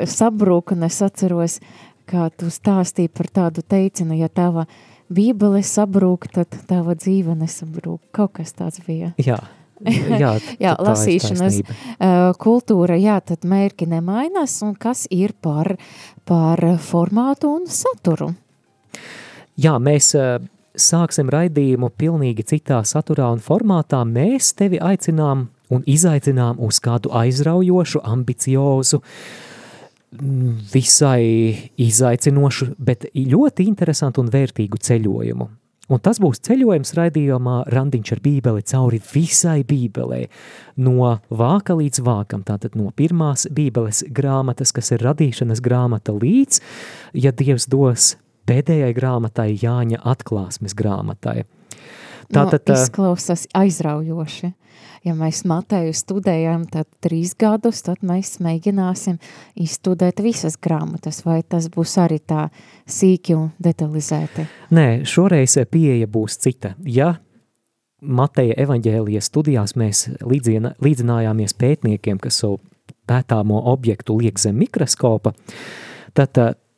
sabrūk, 0.10 0.76
un 0.76 0.88
es 0.88 1.02
atceros, 1.06 1.60
kā 2.08 2.30
tu 2.36 2.52
stāstīji 2.54 3.12
par 3.14 3.32
tādu 3.42 3.64
teicinu, 3.68 4.16
ja 4.18 4.30
tava 4.30 4.68
bībele 5.14 5.62
sabrūk, 5.64 6.30
tad 6.34 6.56
tava 6.70 6.96
dzīve 6.98 7.36
nesabrūk. 7.38 8.02
Kaut 8.16 8.38
kas 8.40 8.56
tāds 8.58 8.84
bija. 8.88 9.14
Jā. 9.22 9.40
Jā, 9.86 10.34
jā 10.64 10.74
lasīšanas 10.82 11.62
kultūra, 12.42 12.98
jā, 12.98 13.20
tad 13.22 13.46
mērķi 13.48 13.90
nemainās, 13.92 14.58
un 14.66 14.74
kas 14.80 15.06
ir 15.14 15.36
par, 15.42 15.76
par 16.26 16.64
formātu 16.82 17.54
un 17.60 17.68
saturu? 17.70 18.32
Jā, 19.58 19.78
mēs 19.82 20.14
sāksim 20.78 21.32
raidījumu 21.34 21.90
pilnīgi 21.98 22.46
citā 22.54 22.80
saturā 22.86 23.32
un 23.34 23.44
formātā, 23.44 24.04
mēs 24.06 24.54
tevi 24.58 24.80
aicinām 24.80 25.48
un 25.74 25.84
izaicinām 25.86 26.62
uz 26.64 26.80
kādu 26.84 27.12
aizraujošu, 27.18 28.02
ambiciozu, 28.08 29.02
visai 30.72 31.70
izaicinošu, 31.84 32.72
bet 32.80 33.10
ļoti 33.14 33.68
interesantu 33.68 34.24
un 34.24 34.32
vērtīgu 34.34 34.80
ceļojumu. 34.80 35.50
Un 35.88 36.02
tas 36.04 36.18
būs 36.20 36.42
ceļojums 36.44 36.92
raidījumā 36.98 37.62
Randiņš 37.72 38.10
ar 38.12 38.22
bībeli 38.24 38.64
cauri 38.68 39.00
visai 39.14 39.62
bībelē, 39.68 40.26
no 40.84 41.14
vāka 41.32 41.78
līdz 41.80 42.02
vākam, 42.04 42.44
tātad 42.48 42.76
no 42.76 42.92
pirmās 42.96 43.48
bībeles 43.48 44.04
grāmatas, 44.12 44.76
kas 44.76 44.92
ir 44.92 45.06
radīšanas 45.08 45.64
grāmata 45.64 46.16
līdz, 46.16 46.60
ja 47.16 47.32
Dievs 47.32 47.70
dos 47.72 48.16
pēdējai 48.48 48.94
grāmatai, 48.98 49.52
Jāņa 49.62 50.02
atklāsmes 50.08 50.76
grāmatai. 50.78 51.44
Tātad, 52.34 52.64
no, 52.68 52.76
izklausās 52.76 53.46
aizraujoši. 53.56 54.52
Ja 55.06 55.14
mēs 55.16 55.44
Mateju 55.48 55.94
studējam 55.96 56.66
tad 56.68 56.88
trīs 57.04 57.32
gadus, 57.40 57.80
tad 57.86 58.02
mēs 58.06 58.38
mēģināsim 58.44 59.20
izstudēt 59.56 60.20
visas 60.26 60.58
grāmatas, 60.60 61.22
vai 61.26 61.40
tas 61.48 61.70
būs 61.72 61.96
arī 62.04 62.18
tā 62.20 62.50
sīki 62.90 63.38
un 63.38 63.48
detalizēti? 63.64 64.48
Nē, 64.76 64.88
šoreiz 65.08 65.56
pieeja 65.72 66.10
būs 66.12 66.36
cita. 66.44 66.74
Ja 66.84 67.14
Mateja 68.02 68.58
evaņģēlijas 68.66 69.32
studijās 69.32 69.78
mēs 69.80 70.04
līdzina, 70.22 70.76
līdzinājāmies 70.84 71.56
pētniekiem, 71.58 72.20
kas 72.22 72.44
savu 72.44 72.60
pētāmo 73.08 73.64
objektu 73.72 74.18
liek 74.20 74.40
zem 74.42 74.60
mikroskopa, 74.60 75.32
tad 76.18 76.36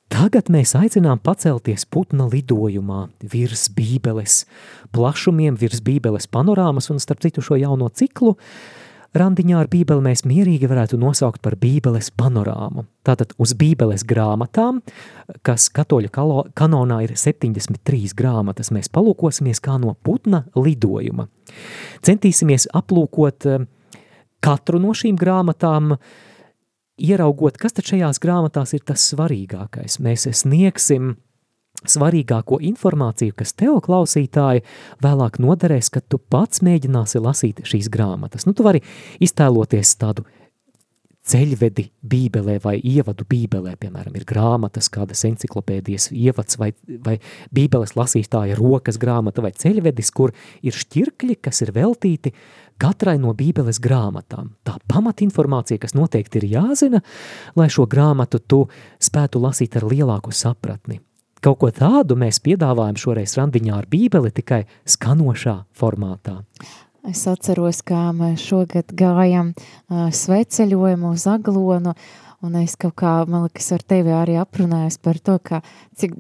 Tagad 0.10 0.48
mēs 0.50 0.72
aicinām 0.74 1.20
pacelties 1.22 1.86
putna 1.86 2.26
lidojumā 2.32 3.06
virs 3.30 3.68
bībeles 3.78 4.42
plašumiem, 4.96 5.58
virs 5.60 5.84
bībeles 5.86 6.26
panorāmas, 6.34 6.90
un 6.90 6.98
starp 7.02 7.22
citu 7.22 7.44
šo 7.46 7.60
jauno 7.62 7.92
ciklu 7.94 8.34
randiņā 9.14 9.60
ar 9.62 9.70
bībeli 9.70 10.06
mēs 10.06 10.24
mierīgi 10.26 10.70
varētu 10.70 10.98
nosaukt 11.02 11.44
par 11.46 11.56
bībeles 11.62 12.10
panorāmu. 12.18 12.88
Tātad 13.06 13.36
uz 13.42 13.54
bībeles 13.58 14.06
grāmatām, 14.10 14.82
kas 15.46 15.70
katoļu 15.74 16.10
kanonā 16.58 17.02
ir 17.06 17.14
73 17.18 18.14
grāmatas, 18.18 18.74
mēs 18.74 18.90
palūkosimies 18.94 19.62
kā 19.62 19.78
no 19.82 19.94
putna 19.94 20.44
lidojuma. 20.58 21.28
Centīsimies 22.06 22.66
aplūkot 22.78 23.50
eh, 23.50 23.70
katru 24.42 24.82
no 24.82 24.94
šīm 24.98 25.18
grāmatām, 25.22 25.94
uh, 25.94 26.26
ieraugot, 27.00 27.58
kas 27.58 27.76
tad 27.78 27.90
šajās 27.90 28.22
grāmatās 28.24 28.76
ir 28.78 28.84
tas 28.88 29.08
svarīgākais. 29.14 30.00
Mēs 30.04 30.28
sniegsim 30.42 31.16
svarīgāko 31.88 32.60
informāciju, 32.70 33.36
kas 33.40 33.54
tev 33.58 33.80
klausītāji 33.86 34.66
vēlāk 35.04 35.40
noderēs, 35.40 35.92
kad 35.94 36.08
tu 36.12 36.20
pats 36.20 36.64
mēģināsi 36.66 37.22
lasīt 37.24 37.64
šīs 37.68 37.88
grāmatas. 37.94 38.46
Nu, 38.48 38.54
tu 38.54 38.66
vari 38.68 38.84
iztēloties 39.24 39.96
tādu 40.02 40.26
ceļvedi 41.30 41.86
bībelē 42.10 42.58
vai 42.64 42.76
ievadu 42.78 43.26
bībelē, 43.30 43.76
piemēram, 43.82 44.16
ir 44.18 44.26
grāmatas, 44.30 44.90
kādas 44.94 45.22
enciklopēdijas 45.30 46.10
ievads 46.16 46.60
vai, 46.62 46.72
vai 47.06 47.18
bībeles 47.56 47.96
lasītāja 47.98 48.58
rokas 48.60 49.00
grāmata 49.02 49.44
vai 49.46 49.54
ceļvedis, 49.56 50.14
kur 50.16 50.34
ir 50.66 50.76
šķirkļi, 50.76 51.38
kas 51.44 51.62
ir 51.66 51.74
veltīti 51.76 52.34
katrai 52.80 53.18
no 53.22 53.34
bībeles 53.38 53.82
grāmatām. 53.84 54.54
Tā 54.66 54.78
pamatinformācija, 54.92 55.82
kas 55.84 55.96
noteikti 55.98 56.42
ir 56.42 56.50
jāzina, 56.56 57.04
lai 57.60 57.70
šo 57.72 57.86
grāmatu 57.90 58.42
tu 58.42 58.64
spētu 59.04 59.44
lasīt 59.44 59.78
ar 59.78 59.88
lielāku 59.90 60.34
sapratni. 60.36 61.02
Kaut 61.40 61.62
ko 61.62 61.70
tādu 61.72 62.18
mēs 62.20 62.42
piedāvājam 62.44 62.98
šoreiz 63.00 63.38
randiņā 63.40 63.78
ar 63.78 63.88
bībeli 63.88 64.32
tikai 64.36 64.66
skanošā 64.84 65.56
formātā. 65.80 66.42
Es 67.08 67.22
atceros, 67.32 67.80
kā 67.88 68.10
mēs 68.16 68.44
šogad 68.44 68.92
gājam 68.98 69.54
uh, 69.54 70.10
sveceļojumu 70.12 71.14
uz 71.16 71.26
Aglonu, 71.32 71.94
un 72.44 72.58
es 72.60 72.76
kaut 72.80 72.98
kā, 73.00 73.14
man 73.28 73.46
liekas, 73.48 73.72
ar 73.76 73.86
tevi 73.88 74.12
arī 74.16 74.36
aprunājos 74.40 75.00
par 75.04 75.20
to, 75.24 75.38
ka 75.40 75.62
cik, 76.00 76.18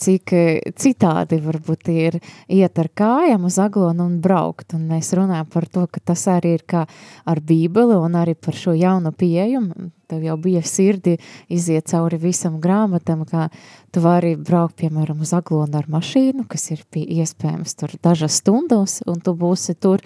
cik 0.00 0.32
citādi 0.80 1.38
varbūt 1.44 1.90
ir 1.92 2.18
iet 2.48 2.80
ar 2.80 2.88
kājām 2.96 3.44
uz 3.48 3.58
Aglonu 3.60 4.08
un 4.08 4.16
braukt, 4.24 4.72
un 4.76 4.88
mēs 4.88 5.12
runājam 5.16 5.52
par 5.52 5.68
to, 5.68 5.84
ka 5.90 6.00
tas 6.12 6.24
arī 6.32 6.56
ir 6.56 6.64
kā 6.68 6.86
ar 7.28 7.42
bībeli 7.44 8.00
un 8.00 8.16
arī 8.16 8.36
par 8.40 8.56
šo 8.56 8.72
jaunu 8.76 9.12
pieejumu, 9.12 9.90
tev 10.10 10.24
jau 10.26 10.36
bija 10.40 10.62
sirdi 10.66 11.16
iziet 11.52 11.90
cauri 11.90 12.18
visam 12.20 12.60
grāmatam, 12.62 13.24
kā 13.28 13.48
tu 13.96 14.02
vari 14.04 14.34
braukt, 14.36 14.76
piemēram, 14.82 15.22
uz 15.24 15.32
aglonu 15.36 15.78
ar 15.78 15.86
mašīnu, 15.88 16.44
kas 16.50 16.66
ir 16.74 16.82
iespējams 17.00 17.76
tur 17.80 17.94
dažas 18.04 18.40
stundas, 18.42 18.98
un 19.08 19.22
tu 19.24 19.32
būsi 19.38 19.72
tur, 19.80 20.02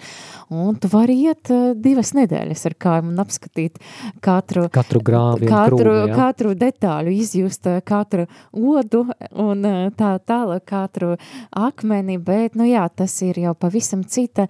un 0.47 0.77
tu 0.79 0.87
vari 0.91 1.17
iet 1.25 1.51
uh, 1.51 1.73
divas 1.75 2.13
nedēļas 2.15 2.63
ar 2.69 2.75
kājām 2.85 3.09
un 3.11 3.19
apskatīt 3.23 3.81
katru, 4.23 4.67
katru 4.71 5.01
grāvi 5.03 5.49
katru, 5.51 5.81
krūmi, 5.81 6.11
ja? 6.11 6.19
katru 6.21 6.53
detāļu, 6.55 7.15
izjust 7.19 7.67
uh, 7.67 7.81
katru 7.83 8.29
odu 8.55 9.03
un 9.35 9.67
uh, 9.67 9.81
tā 9.97 10.13
tālāk 10.23 10.63
katru 10.71 11.17
akmeni, 11.51 12.15
bet, 12.21 12.55
nu 12.55 12.69
jā, 12.69 12.85
tas 12.95 13.17
ir 13.27 13.41
jau 13.43 13.53
pavisam 13.59 14.05
cita, 14.07 14.47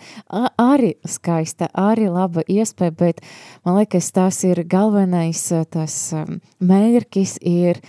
arī 0.61 0.93
skaista, 1.07 1.71
arī 1.73 2.11
laba 2.13 2.45
iespēja, 2.45 2.93
bet 2.99 3.25
man 3.65 3.81
liekas, 3.81 4.11
tas 4.13 4.43
ir 4.45 4.61
galvenais 4.69 5.40
tas, 5.41 5.63
tas 5.73 5.95
um, 6.17 6.39
mērķis 6.61 7.37
ir 7.47 7.81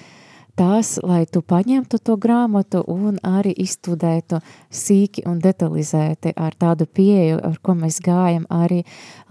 tas, 0.59 0.99
lai 1.03 1.25
tu 1.27 1.41
paņemtu 1.43 1.99
to 2.05 2.17
grāmatu 2.21 2.83
un 2.91 3.17
arī 3.25 3.55
izstudētu 3.65 4.43
sīki 4.73 5.25
un 5.29 5.39
detalizēti 5.41 6.35
ar 6.37 6.55
tādu 6.59 6.87
pieeju, 6.87 7.39
ar 7.41 7.57
ko 7.65 7.75
mēs 7.79 8.01
gājam 8.05 8.45
arī 8.53 8.83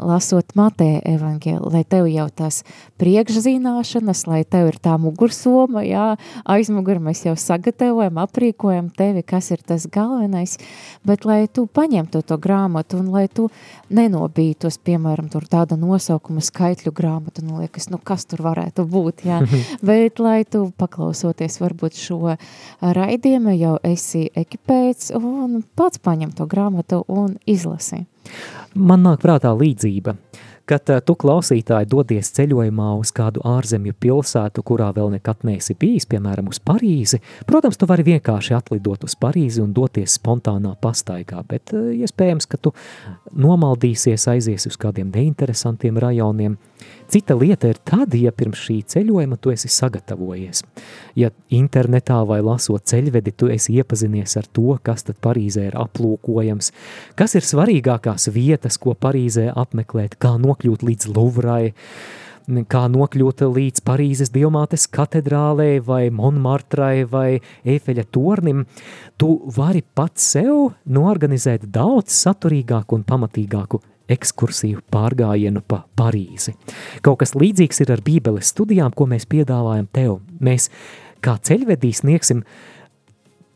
lasot 0.02 0.56
Mateja 0.58 1.02
evangēlu, 1.14 1.70
lai 1.74 1.84
tev 1.86 2.08
jau 2.10 2.28
tās 2.34 2.62
priekšzināšanas, 3.02 4.26
lai 4.30 4.42
tev 4.50 4.72
ir 4.72 4.80
tā 4.82 4.98
mugursoma, 5.02 5.84
jā, 5.86 6.16
aizmugur 6.50 7.02
mēs 7.04 7.24
jau 7.28 7.36
sagatavojam, 7.38 8.18
aprīkojam 8.22 8.90
tevi, 8.98 9.24
kas 9.26 9.52
ir 9.54 9.62
tas 9.66 9.86
galvenais, 9.92 10.58
bet 11.06 11.26
lai 11.30 11.46
tu 11.48 11.68
paņemtu 11.68 12.24
to 12.26 12.38
grāmatu 12.42 13.02
un 13.02 13.12
lai 13.14 13.28
tu 13.30 13.50
nenobītos, 13.94 14.80
piemēram, 14.82 15.30
tur 15.32 15.46
tāda 15.50 15.78
nosaukuma 15.80 16.42
skaitļu 16.44 16.94
grāmatu, 16.98 17.46
nu 17.46 17.62
liekas, 17.62 17.92
nu 17.94 18.02
kas 18.02 18.26
tur 18.30 18.44
varētu 18.46 18.88
būt, 18.90 19.26
jā, 19.30 19.42
bet 19.88 20.22
lai 20.24 20.42
tu 20.50 20.68
paklausoties 21.12 21.60
varbūt 21.60 21.98
šo 22.00 22.36
raidījumu 22.82 23.56
jau 23.58 23.78
esi 23.84 24.30
ekipēts 24.34 25.12
un 25.16 25.64
pats 25.76 26.00
paņem 26.00 26.32
to 26.32 26.48
grāmatu 26.48 27.04
un 27.08 27.38
izlasi. 27.46 28.06
Man 28.76 29.04
nāk 29.04 29.22
prātā 29.22 29.52
līdzība. 29.52 30.16
Kad 30.66 30.88
uh, 30.94 31.02
tu 31.04 31.16
klausītāji 31.20 31.90
dodies 31.90 32.30
ceļojumā 32.32 32.94
uz 32.96 33.12
kādu 33.12 33.42
ārzemju 33.44 33.96
pilsētu, 34.00 34.62
kurā 34.64 34.92
vēl 34.96 35.10
nekad 35.18 35.42
neesi 35.44 35.74
bijis, 35.76 36.06
piemēram, 36.08 36.48
uz 36.48 36.62
Parīzi, 36.64 37.20
protams, 37.50 37.76
tu 37.76 37.90
vari 37.90 38.06
vienkārši 38.08 38.56
atlidot 38.56 39.04
uz 39.04 39.18
Parīzi 39.20 39.60
un 39.60 39.74
doties 39.74 40.16
spontānā 40.22 40.78
pastaigā, 40.80 41.42
bet 41.50 41.74
uh, 41.74 41.90
iespējams, 41.92 42.48
ka 42.48 42.62
tu 42.62 42.72
nomaldīsies, 43.36 44.30
aizies 44.32 44.70
uz 44.70 44.80
kādiem 44.80 45.12
neinteresantiem 45.12 46.00
rajoniem. 46.00 46.56
Cita 47.12 47.36
lieta 47.36 47.68
ir 47.68 47.76
tad, 47.84 48.14
ja 48.16 48.32
pirms 48.32 48.62
šī 48.64 48.78
ceļojuma 48.94 49.36
tu 49.44 49.52
esi 49.52 49.68
sagatavojies. 49.68 50.62
Ja 51.20 51.28
internetā 51.52 52.22
vai 52.24 52.38
lasot 52.40 52.86
ceļvedi, 52.88 53.34
tu 53.36 53.50
esi 53.52 53.76
iepazinies 53.82 54.38
ar 54.40 54.48
to, 54.48 54.78
kas 54.80 55.04
tad 55.10 55.20
Parīzē 55.20 55.66
ir 55.68 55.76
aplūkojams, 55.82 56.72
kas 57.20 57.36
ir 57.36 57.44
svarīgākās 57.44 58.30
vietas, 58.32 58.80
ko 58.80 58.96
Parīzē 58.96 59.50
apmeklēt, 59.52 60.16
kā 60.24 60.38
nokļūt 60.40 60.88
līdz 60.88 61.12
Luvrai, 61.12 61.74
kā 62.72 62.86
nokļūt 62.96 63.44
līdz 63.60 63.84
Parīzes 63.92 64.32
Dievmātes 64.32 64.88
katedrālē 64.88 65.82
vai 65.84 66.06
Monmartrai 66.16 67.04
vai 67.12 67.42
Eifeļa 67.68 68.08
tornim, 68.08 68.64
tu 69.20 69.36
vari 69.52 69.84
pats 69.84 70.32
sev 70.38 70.78
norganizēt 70.88 71.68
daudz 71.68 72.16
saturīgāku 72.24 73.02
un 73.02 73.04
pamatīgāku 73.04 73.84
ekskursiju 74.12 74.84
pārgājienu 74.94 75.64
pa 75.68 75.84
Parīzi. 76.00 76.56
Kaut 77.06 77.22
kas 77.22 77.36
līdzīgs 77.38 77.84
ir 77.84 77.94
ar 77.96 78.04
bībeles 78.06 78.52
studijām, 78.54 78.94
ko 78.96 79.08
mēs 79.12 79.28
piedāvājam 79.32 79.88
tev. 79.94 80.20
Mēs 80.44 80.70
kā 81.24 81.38
ceļvedīs 81.42 82.04
sniegsim 82.04 82.44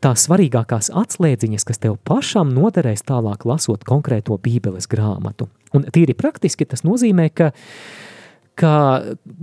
tās 0.04 0.26
svarīgākās 0.26 0.90
atslēdziņas, 0.94 1.66
kas 1.66 1.80
tev 1.82 1.96
pašam 2.06 2.52
noderēs 2.54 3.06
tālāk 3.06 3.46
lasot 3.48 3.86
konkrēto 3.88 4.36
bībeles 4.42 4.88
grāmatu. 4.90 5.48
Un 5.74 5.86
tīri 5.92 6.14
praktiski 6.16 6.68
tas 6.68 6.84
nozīmē, 6.86 7.30
ka 7.34 7.52
ka 8.56 8.72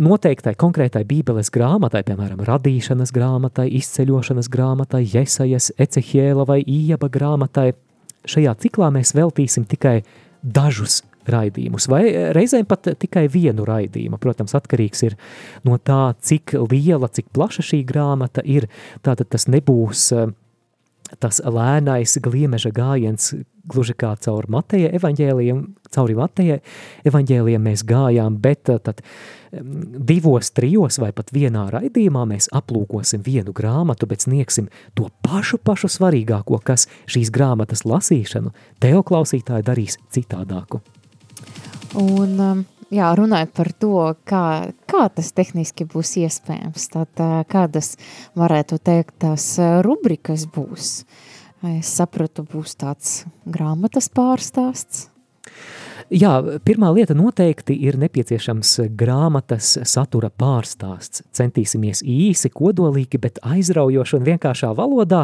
noteiktai 0.02 0.56
konkrētai 0.58 1.04
bībeles 1.06 1.52
grāmatai, 1.54 2.02
piemēram, 2.08 2.42
radīšanas 2.48 3.14
grāmatai, 3.14 3.68
izceļošanas 3.78 4.50
grāmatai, 4.50 5.04
Jesajas, 5.06 5.70
Ecehiela 5.78 6.48
vai 6.50 6.64
Ieba 6.66 7.12
grāmatai, 7.14 7.74
šajā 8.26 8.56
ciklā 8.64 8.90
mēs 8.96 9.14
veltīsim 9.14 9.68
tikai 9.70 10.00
dažus 10.44 11.02
raidījumus, 11.30 11.88
vai 11.88 12.04
reizēm 12.36 12.68
pat 12.68 12.90
tikai 13.00 13.26
vienu 13.32 13.66
raidījumu. 13.68 14.20
Protams, 14.22 14.56
atkarīgs 14.60 15.06
ir 15.08 15.18
no 15.64 15.80
tā, 15.80 16.14
cik 16.20 16.56
liela, 16.68 17.08
cik 17.08 17.32
plaša 17.36 17.64
šī 17.64 17.84
grāmata 17.88 18.44
ir. 18.44 18.68
Tātad 19.08 19.32
tas 19.32 19.48
nebūs 19.48 20.10
uh, 20.16 20.34
tas 21.22 21.42
lēnais 21.44 22.18
gliemeža 22.24 22.72
gājiens, 22.76 23.34
gluži 23.70 23.96
kā 23.98 24.14
caur 24.24 24.48
Mateja 24.52 24.92
evaņģēliem, 24.98 25.62
cauri 25.94 26.18
Mateja 26.18 26.60
evaņģēliem 27.08 27.64
mēs 27.70 27.86
gājām, 27.88 28.40
bet 28.44 28.72
uh, 28.74 28.82
tad 28.84 29.04
divos, 29.54 30.50
trijos 30.56 30.98
vai 31.02 31.12
pat 31.16 31.30
vienā 31.36 31.68
raidījumā 31.74 32.26
mēs 32.30 32.50
aplūkosim 32.56 33.24
vienu 33.26 33.54
grāmatu, 33.56 34.08
bet 34.10 34.26
sniegsim 34.26 34.70
to 34.98 35.10
pašu, 35.26 35.60
pašu 35.62 35.92
svarīgāko, 35.94 36.60
kas 36.66 36.88
šīs 37.06 37.32
grāmatas 37.34 37.86
lasīšanu 37.86 38.54
tev 38.82 39.04
klausītāji 39.10 39.68
darīs 39.68 40.00
citādāku. 40.14 40.82
Un 42.02 42.40
um, 42.42 42.64
jā, 42.92 43.12
runājot 43.18 43.54
par 43.56 43.70
to, 43.80 43.98
kā, 44.28 44.46
kā 44.90 45.06
tas 45.14 45.32
tehniski 45.36 45.86
būs 45.90 46.16
iespējams, 46.24 46.90
tad 46.94 47.24
kādas 47.52 47.94
varētu 48.40 48.80
teikt 48.84 49.16
tās 49.24 49.48
rubrikas 49.86 50.48
būs? 50.50 51.04
Es 51.64 51.94
sapratu, 51.96 52.44
būs 52.44 52.76
tāds 52.76 53.24
grāmatas 53.48 54.10
pārstāsts. 54.12 55.08
Jā, 56.12 56.34
pirmā 56.66 56.90
lieta 56.94 57.16
noteikti 57.16 57.76
ir 57.88 57.96
nepieciešams 58.02 58.74
grāmatas 59.00 59.78
satura 59.88 60.30
pārstāsts. 60.30 61.24
Centīsimies 61.34 62.04
īsi, 62.04 62.52
kodolīgi, 62.52 63.22
bet 63.24 63.40
aizraujoši 63.48 64.18
un 64.20 64.28
vienkāršā 64.28 64.74
valodā 64.78 65.24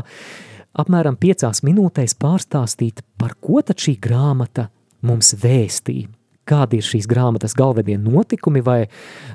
apmēram 0.80 1.19
piecās 1.19 1.62
minūtēs 1.67 2.15
pārstāstīt, 2.22 3.04
par 3.19 3.36
ko 3.43 3.60
tad 3.65 3.84
šī 3.84 3.98
grāmata 4.00 4.69
mums 5.04 5.36
vēstīja 5.43 6.19
kādi 6.50 6.80
ir 6.80 6.88
šīs 6.88 7.08
grāmatas 7.10 7.56
galvenie 7.58 7.98
notikumi 8.02 8.64
vai 8.66 8.82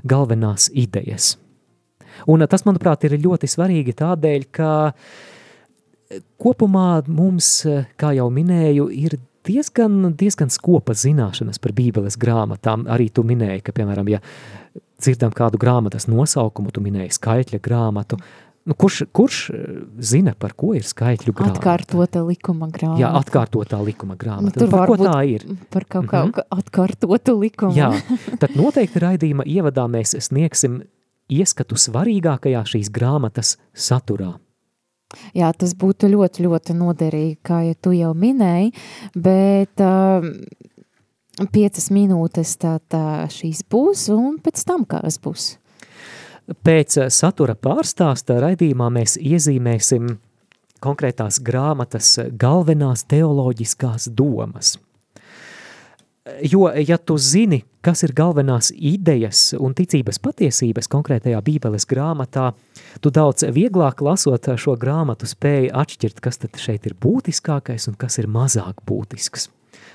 galvenās 0.05 0.70
idejas. 0.74 1.35
Un 2.31 2.44
tas, 2.50 2.64
manuprāt, 2.66 3.07
ir 3.07 3.18
ļoti 3.18 3.50
svarīgi 3.50 3.94
tādēļ, 3.98 4.48
ka 4.55 4.70
kopumā 6.40 7.05
mums, 7.11 7.50
kā 8.00 8.12
jau 8.16 8.29
minēju, 8.33 8.88
ir 8.94 9.18
diezgan, 9.46 10.14
diezgan 10.18 10.53
skopas 10.53 11.03
zināšanas 11.05 11.61
par 11.62 11.74
bībeles 11.77 12.16
grāmatām. 12.20 12.87
Arī 12.90 13.11
tu 13.12 13.24
minēji, 13.27 13.64
ka, 13.66 13.74
piemēram, 13.77 14.09
ja 14.14 14.22
dzirdam 15.03 15.35
kādu 15.35 15.61
grāmatas 15.61 16.09
nosaukumu, 16.09 16.72
tu 16.72 16.83
minēji 16.85 17.16
skaitļa 17.18 17.61
grāmatu, 17.64 18.18
Nu, 18.64 18.74
kurš, 18.74 19.03
kurš 19.12 19.38
eh, 19.50 19.57
zina, 20.00 20.33
par 20.40 20.55
ko 20.57 20.72
ir 20.77 20.87
skaitļu 20.88 21.35
grāmata? 21.37 21.61
Atkārtota 21.61 22.22
likuma 22.24 22.70
grāmata. 22.72 23.01
Jā, 23.03 23.11
atkārtotā 23.20 23.80
likuma 23.84 24.16
grāmata. 24.16 24.55
Nu, 24.57 24.62
tur 24.62 24.72
par 24.72 24.88
ko 24.88 24.97
tā 25.03 25.18
ir? 25.28 25.45
Par 25.74 25.84
kaut 25.84 26.09
kā 26.09 26.22
mm 26.24 26.32
-hmm. 26.32 26.49
atkārtotu 26.61 27.36
likumu. 27.41 27.76
Jā, 27.76 27.93
tad 28.41 28.57
noteikti 28.57 29.05
raidījuma 29.05 29.45
ievadā 29.45 29.84
mēs 29.88 30.16
sniegsim 30.16 30.82
ieskatu 31.28 31.76
svarīgākajā 31.76 32.64
šīs 32.64 32.91
grāmatas 32.93 33.59
saturā. 33.74 34.32
Jā, 35.34 35.53
tas 35.53 35.74
būtu 35.74 36.09
ļoti, 36.09 36.47
ļoti 36.47 36.74
noderīgi, 36.74 37.36
kā 37.43 37.61
ja 37.68 37.74
tu 37.74 37.93
jau 37.93 38.14
minēji, 38.14 38.72
bet 39.14 39.80
uh, 39.80 40.24
piecas 41.53 41.91
minūtes 41.91 42.57
tā, 42.57 42.78
tā 42.88 43.26
šīs 43.30 43.62
būs, 43.70 44.09
un 44.14 44.38
pēc 44.43 44.64
tam 44.66 44.84
kāds 44.88 45.20
būs. 45.22 45.59
Pēc 46.45 46.99
satura 47.09 47.55
pārstāsta 47.57 48.36
raidījumā 48.42 48.90
mēs 48.92 49.16
iezīmēsim 49.16 50.18
konkrētās 50.84 51.40
grāmatas 51.40 52.18
galvenās 52.36 53.07
teoloģiskās 53.09 54.11
domas. 54.12 54.74
Jo, 56.45 56.70
ja 56.72 56.97
tu 56.97 57.16
zini, 57.20 57.62
kas 57.84 58.01
ir 58.05 58.14
galvenās 58.16 58.70
idejas 58.72 59.51
un 59.61 59.74
ticības 59.76 60.20
patiesības 60.24 60.88
konkrētajā 60.92 61.40
bībeles 61.45 61.84
grāmatā, 61.88 62.51
tu 63.05 63.12
daudz 63.12 63.45
vieglāk 63.53 64.01
lasot 64.05 64.49
šo 64.61 64.76
grāmatu 64.80 65.28
spēji 65.28 65.72
atšķirt, 65.72 66.22
kas 66.24 66.40
tad 66.40 66.57
šeit 66.61 66.88
ir 66.88 66.97
būtiskākais 67.01 67.88
un 67.92 67.99
kas 68.01 68.16
ir 68.20 68.28
mazāk 68.28 68.80
būtisks. 68.88 69.51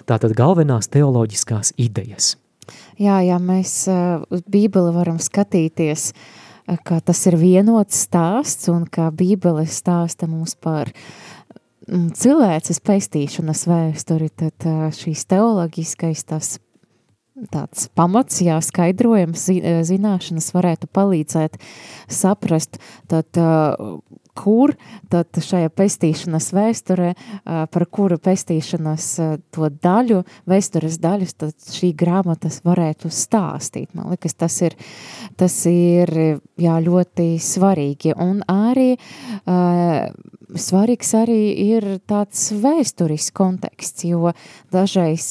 Tātad 0.10 0.38
galvenās 0.38 0.90
teoloģiskās 0.94 1.74
idejas. 1.82 2.36
Jā, 3.00 3.22
jā, 3.26 3.40
mēs 3.40 3.82
uh, 3.92 4.22
uz 4.34 4.46
bībeli 4.48 4.94
varam 4.96 5.20
skatīties 5.24 6.12
uh, 6.14 6.46
ka 6.78 7.00
tas 7.02 7.22
ir 7.30 7.38
vienots 7.40 8.04
stāsts 8.06 8.70
un 8.72 8.86
ka 8.90 9.10
Bībele 9.16 9.66
stāsta 9.70 10.30
mums 10.30 10.56
par 10.60 10.92
mm, 11.88 12.12
cilvēces 12.18 12.82
pestīšanas 12.86 13.66
vēsturi, 13.70 14.30
tad 14.30 14.68
šīs 14.98 15.26
teoloģiskais 15.30 16.26
tas 16.30 16.58
tāds 17.54 17.88
pamats, 17.96 18.42
jā, 18.44 18.58
skaidrojums, 18.60 19.46
zināšanas 19.88 20.50
varētu 20.52 20.90
palīdzēt 20.92 21.56
saprast, 22.12 22.82
tad 23.08 23.40
kur 24.40 24.74
tad 25.12 25.40
šajā 25.44 25.70
pestīšanas 25.76 26.50
vēsturē, 26.56 27.12
par 27.74 27.86
kuru 27.92 28.20
pestīšanas 28.24 29.08
to 29.54 29.70
daļu, 29.84 30.22
vēstures 30.50 31.00
daļus, 31.04 31.36
tad 31.44 31.70
šī 31.76 31.92
grāmatas 32.00 32.62
varētu 32.68 33.12
stāstīt. 33.14 33.92
Man 33.98 34.14
liekas, 34.14 34.38
tas 34.40 34.60
ir, 34.66 34.78
tas 35.40 35.58
ir 35.70 36.14
jā, 36.60 36.80
ļoti 36.86 37.32
svarīgi. 37.44 38.16
Un 38.20 38.42
arī 38.50 38.94
svarīgs 40.50 41.14
arī 41.20 41.42
ir 41.68 41.90
tāds 42.10 42.50
vēsturis 42.64 43.30
konteksts, 43.36 44.08
jo 44.10 44.34
dažreiz 44.74 45.28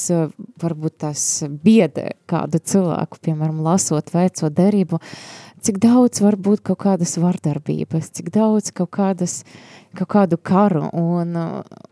varbūt 0.62 1.00
tas 1.06 1.26
biedē 1.48 2.10
kādu 2.28 2.60
cilvēku, 2.60 3.20
piemēram, 3.24 3.62
lasot 3.64 4.12
veco 4.14 4.50
derību, 4.52 4.98
uh, 4.98 5.47
cik 5.68 5.82
daudz 5.84 6.22
var 6.24 6.38
būt 6.40 6.62
kaut 6.64 6.80
kādas 6.86 7.18
vardarbības, 7.20 8.12
cik 8.16 8.30
daudz 8.32 8.70
kaut, 8.72 8.88
kādas, 8.96 9.42
kaut 9.98 10.08
kādu 10.14 10.38
karu 10.40 10.86
un, 10.96 11.36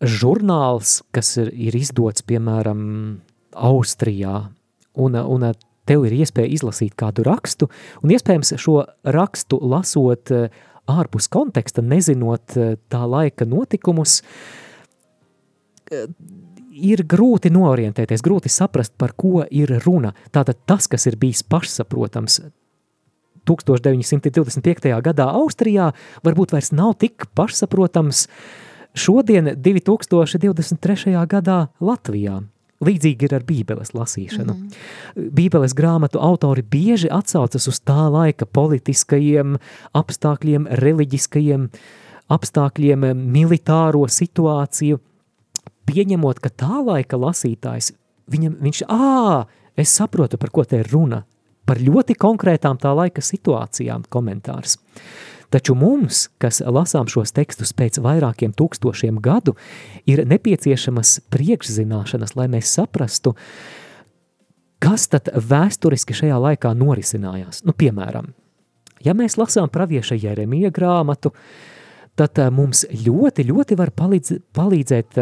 žurnāls, 0.00 1.02
kas 1.12 1.36
ir, 1.40 1.48
ir 1.52 1.76
izdots, 1.76 2.22
piemēram, 2.24 3.20
Austrijā, 3.50 4.48
un, 4.94 5.14
un 5.18 5.54
tev 5.88 6.04
ir 6.06 6.12
iespēja 6.22 6.52
izlasīt 6.54 6.94
kādu 6.98 7.22
rakstu, 7.26 7.68
un 8.04 8.10
iespējams 8.14 8.54
šo 8.62 8.84
rakstu 9.04 9.58
lasot 9.60 10.30
eh, 10.34 10.48
ārpus 10.90 11.28
konteksta, 11.32 11.82
nezinot 11.84 12.56
eh, 12.56 12.76
tā 12.90 13.02
laika 13.08 13.44
notikumus, 13.48 14.22
ir 16.70 17.02
grūti 17.08 17.50
noorientēties, 17.52 18.22
grūti 18.24 18.50
saprast, 18.52 18.94
par 18.98 19.14
ko 19.18 19.44
ir 19.50 19.72
runa. 19.84 20.14
Tātad 20.32 20.62
tas, 20.68 20.88
kas 20.90 21.06
ir 21.10 21.18
bijis 21.20 21.42
pašsaprotams 21.42 22.40
1925. 23.48 24.94
gadā 25.02 25.26
Austrijā, 25.34 25.90
varbūt 26.26 26.54
vairs 26.54 26.72
nav 26.76 26.94
tik 27.00 27.26
pašsaprotams 27.34 28.26
šodien 28.94 29.54
2023. 29.56 31.14
gadā 31.30 31.60
Latvijā. 31.80 32.40
Līdzīgi 32.80 33.26
ir 33.26 33.34
ar 33.36 33.42
bībeles 33.44 33.90
lasīšanu. 33.92 34.54
Mm. 34.56 35.26
Bībeles 35.36 35.74
grāmatu 35.76 36.22
autori 36.24 36.62
bieži 36.64 37.10
atsaucas 37.12 37.68
uz 37.68 37.80
tā 37.84 38.06
laika 38.08 38.48
politiskajiem 38.48 39.58
apstākļiem, 40.00 40.64
reliģiskajiem 40.80 41.68
apstākļiem, 42.32 43.04
militāro 43.36 44.06
situāciju– 44.08 45.02
pieņemot, 45.90 46.38
ka 46.42 46.52
tā 46.62 46.78
laika 46.86 47.18
lasītājs, 47.18 47.92
viņam, 48.30 48.56
viņš, 48.62 48.84
ā, 48.86 49.46
es 49.80 49.92
saprotu, 49.98 50.38
par 50.38 50.54
ko 50.54 50.64
te 50.64 50.80
ir 50.84 50.90
runa, 50.92 51.24
par 51.66 51.82
ļoti 51.82 52.16
konkrētām 52.18 52.78
tā 52.80 52.94
laika 52.96 53.22
situācijām 53.24 54.06
komentārs. 54.10 54.78
Taču 55.50 55.74
mums, 55.74 56.28
kas 56.38 56.60
lasām 56.62 57.08
šos 57.10 57.34
tekstus 57.34 57.72
pēc 57.74 57.98
vairākiem 58.02 58.52
tūkstošiem 58.54 59.18
gadu, 59.22 59.56
ir 60.06 60.22
nepieciešamas 60.30 61.16
priekšzināšanas, 61.34 62.36
lai 62.38 62.46
mēs 62.52 62.70
saprastu, 62.78 63.34
kas 64.80 65.08
tad 65.10 65.32
vēsturiski 65.34 66.14
šajā 66.14 66.38
laikā 66.46 66.70
norisinājās. 66.78 67.64
Nu, 67.66 67.74
piemēram, 67.74 68.30
ja 69.02 69.16
mēs 69.18 69.36
lasām 69.42 69.66
pravieša 69.74 70.20
Jeremija 70.22 70.70
grāmatu, 70.74 71.34
tad 72.14 72.38
mums 72.54 72.84
ļoti, 72.86 73.48
ļoti 73.50 73.78
var 73.80 73.90
palīdz, 73.96 74.38
palīdzēt 74.54 75.18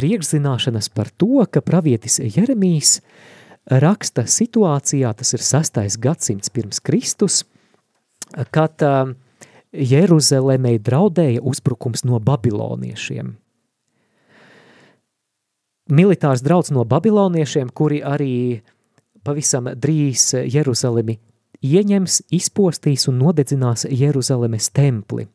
priekšzināšanas 0.00 0.88
par 0.96 1.12
to, 1.12 1.44
ka 1.44 1.60
pravietis 1.60 2.16
Jeremijs 2.24 3.00
raksta 3.68 4.24
situācijā, 4.24 5.12
tas 5.12 5.34
ir 5.36 5.44
sastais 5.44 5.98
gadsimts 6.00 6.52
pirms 6.52 6.80
Kristus, 6.80 7.42
kad 8.54 8.80
uh, 8.86 9.12
Jeruzalemei 9.76 10.80
draudēja 10.82 11.42
uzbrukums 11.46 12.06
no 12.08 12.18
babiloniešiem. 12.24 13.34
Militārs 15.90 16.42
drauds 16.46 16.70
no 16.70 16.86
babiloniešiem, 16.86 17.70
kuri 17.74 18.00
arī 18.06 18.62
pavisam 19.26 19.68
drīz 19.74 20.30
Jeruzalemi 20.46 21.18
ieņems, 21.60 22.22
izpostīs 22.32 23.08
un 23.10 23.18
nodedzinās 23.20 23.84
Jeruzalemes 23.90 24.70
templi. 24.72 25.26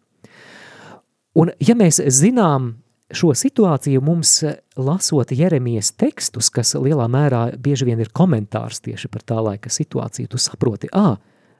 Un 1.35 1.51
ja 1.59 1.75
mēs 1.75 1.99
zinām 2.15 2.71
šo 3.13 3.33
situāciju 3.37 4.01
mums 4.01 4.37
eh, 4.43 4.57
lasot 4.77 5.31
Jeremijas 5.31 5.91
tekstus, 5.99 6.49
kas 6.53 6.75
lielā 6.79 7.07
mērā 7.11 7.47
bieži 7.57 7.89
vien 7.89 8.01
ir 8.01 8.11
komentārs 8.13 8.81
tieši 8.85 9.11
par 9.11 9.25
tā 9.25 9.39
laika 9.43 9.69
situāciju, 9.69 10.31
tu 10.31 10.41
saproti, 10.41 10.89
ā, 10.93 11.15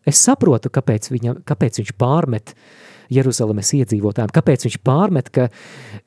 es 0.06 0.22
saprotu, 0.22 0.72
kāpēc, 0.74 1.12
viņa, 1.14 1.40
kāpēc 1.46 1.82
viņš 1.82 1.94
pārmet 2.02 2.56
Jeruzalemes 3.14 3.70
iedzīvotājiem, 3.78 4.32
kāpēc 4.34 4.66
viņš 4.66 4.78
pārmet, 4.86 5.30
ka 5.30 5.50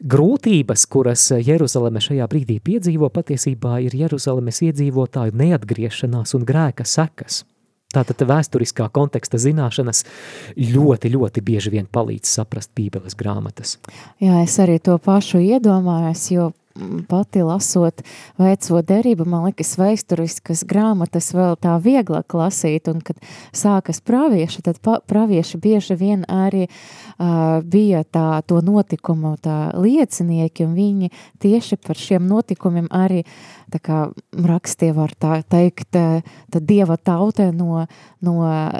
grūtības, 0.02 0.86
kuras 0.90 1.28
Jeruzaleme 1.36 2.02
šajā 2.02 2.26
brīdī 2.30 2.58
piedzīvo, 2.64 3.10
patiesībā 3.14 3.78
ir 3.86 3.94
Jeruzalemes 3.94 4.58
iedzīvotāju 4.66 5.38
neatgriešanās 5.38 6.34
un 6.34 6.48
grēka 6.48 6.86
sekas. 6.88 7.44
Tātad 7.88 8.20
vēsturiskā 8.28 8.84
konteksta 8.92 9.38
zināšanas 9.40 10.02
ļoti, 10.60 11.08
ļoti 11.14 11.40
bieži 11.40 11.70
vien 11.72 11.86
palīdz 11.88 12.28
saprast 12.36 12.74
Bībeles 12.76 13.16
grāmatas. 13.16 13.78
Jā, 14.20 14.42
es 14.42 14.58
arī 14.60 14.76
to 14.76 14.98
pašu 15.00 15.40
iedomājos, 15.40 16.26
jo 16.34 16.50
pati 17.08 17.40
lasot 17.42 18.02
veco 18.38 18.82
derību, 18.84 19.24
man 19.24 19.46
liekas, 19.48 19.72
vēsturiskas 19.80 20.66
grāmatas 20.68 21.30
vēl 21.32 21.56
tā 21.64 21.78
vieglāk 21.80 22.36
lasīt, 22.36 22.90
un 22.92 23.00
kad 23.00 23.16
sākas 23.56 24.02
pravieši, 24.04 24.66
tad 24.68 24.82
pravieši 24.84 25.56
bieži 25.64 25.96
vien 25.96 26.26
arī 26.28 26.66
uh, 26.68 27.64
bija 27.64 28.04
tā, 28.04 28.42
to 28.44 28.60
notikumu 28.64 29.38
tā 29.40 29.72
liecinieki, 29.80 30.68
un 30.68 30.76
viņi 30.76 31.10
tieši 31.40 31.80
par 31.88 31.96
šiem 31.96 32.28
notikumiem 32.28 32.92
arī 32.92 33.24
uh, 33.24 33.57
tā 33.72 33.80
kā 33.82 33.98
rakstie 34.32 34.90
var 34.96 35.12
tā 35.18 35.40
teikt, 35.48 35.90
tad 35.92 36.66
dieva 36.68 36.96
tautē 36.96 37.50
no, 37.54 37.84
no 38.24 38.36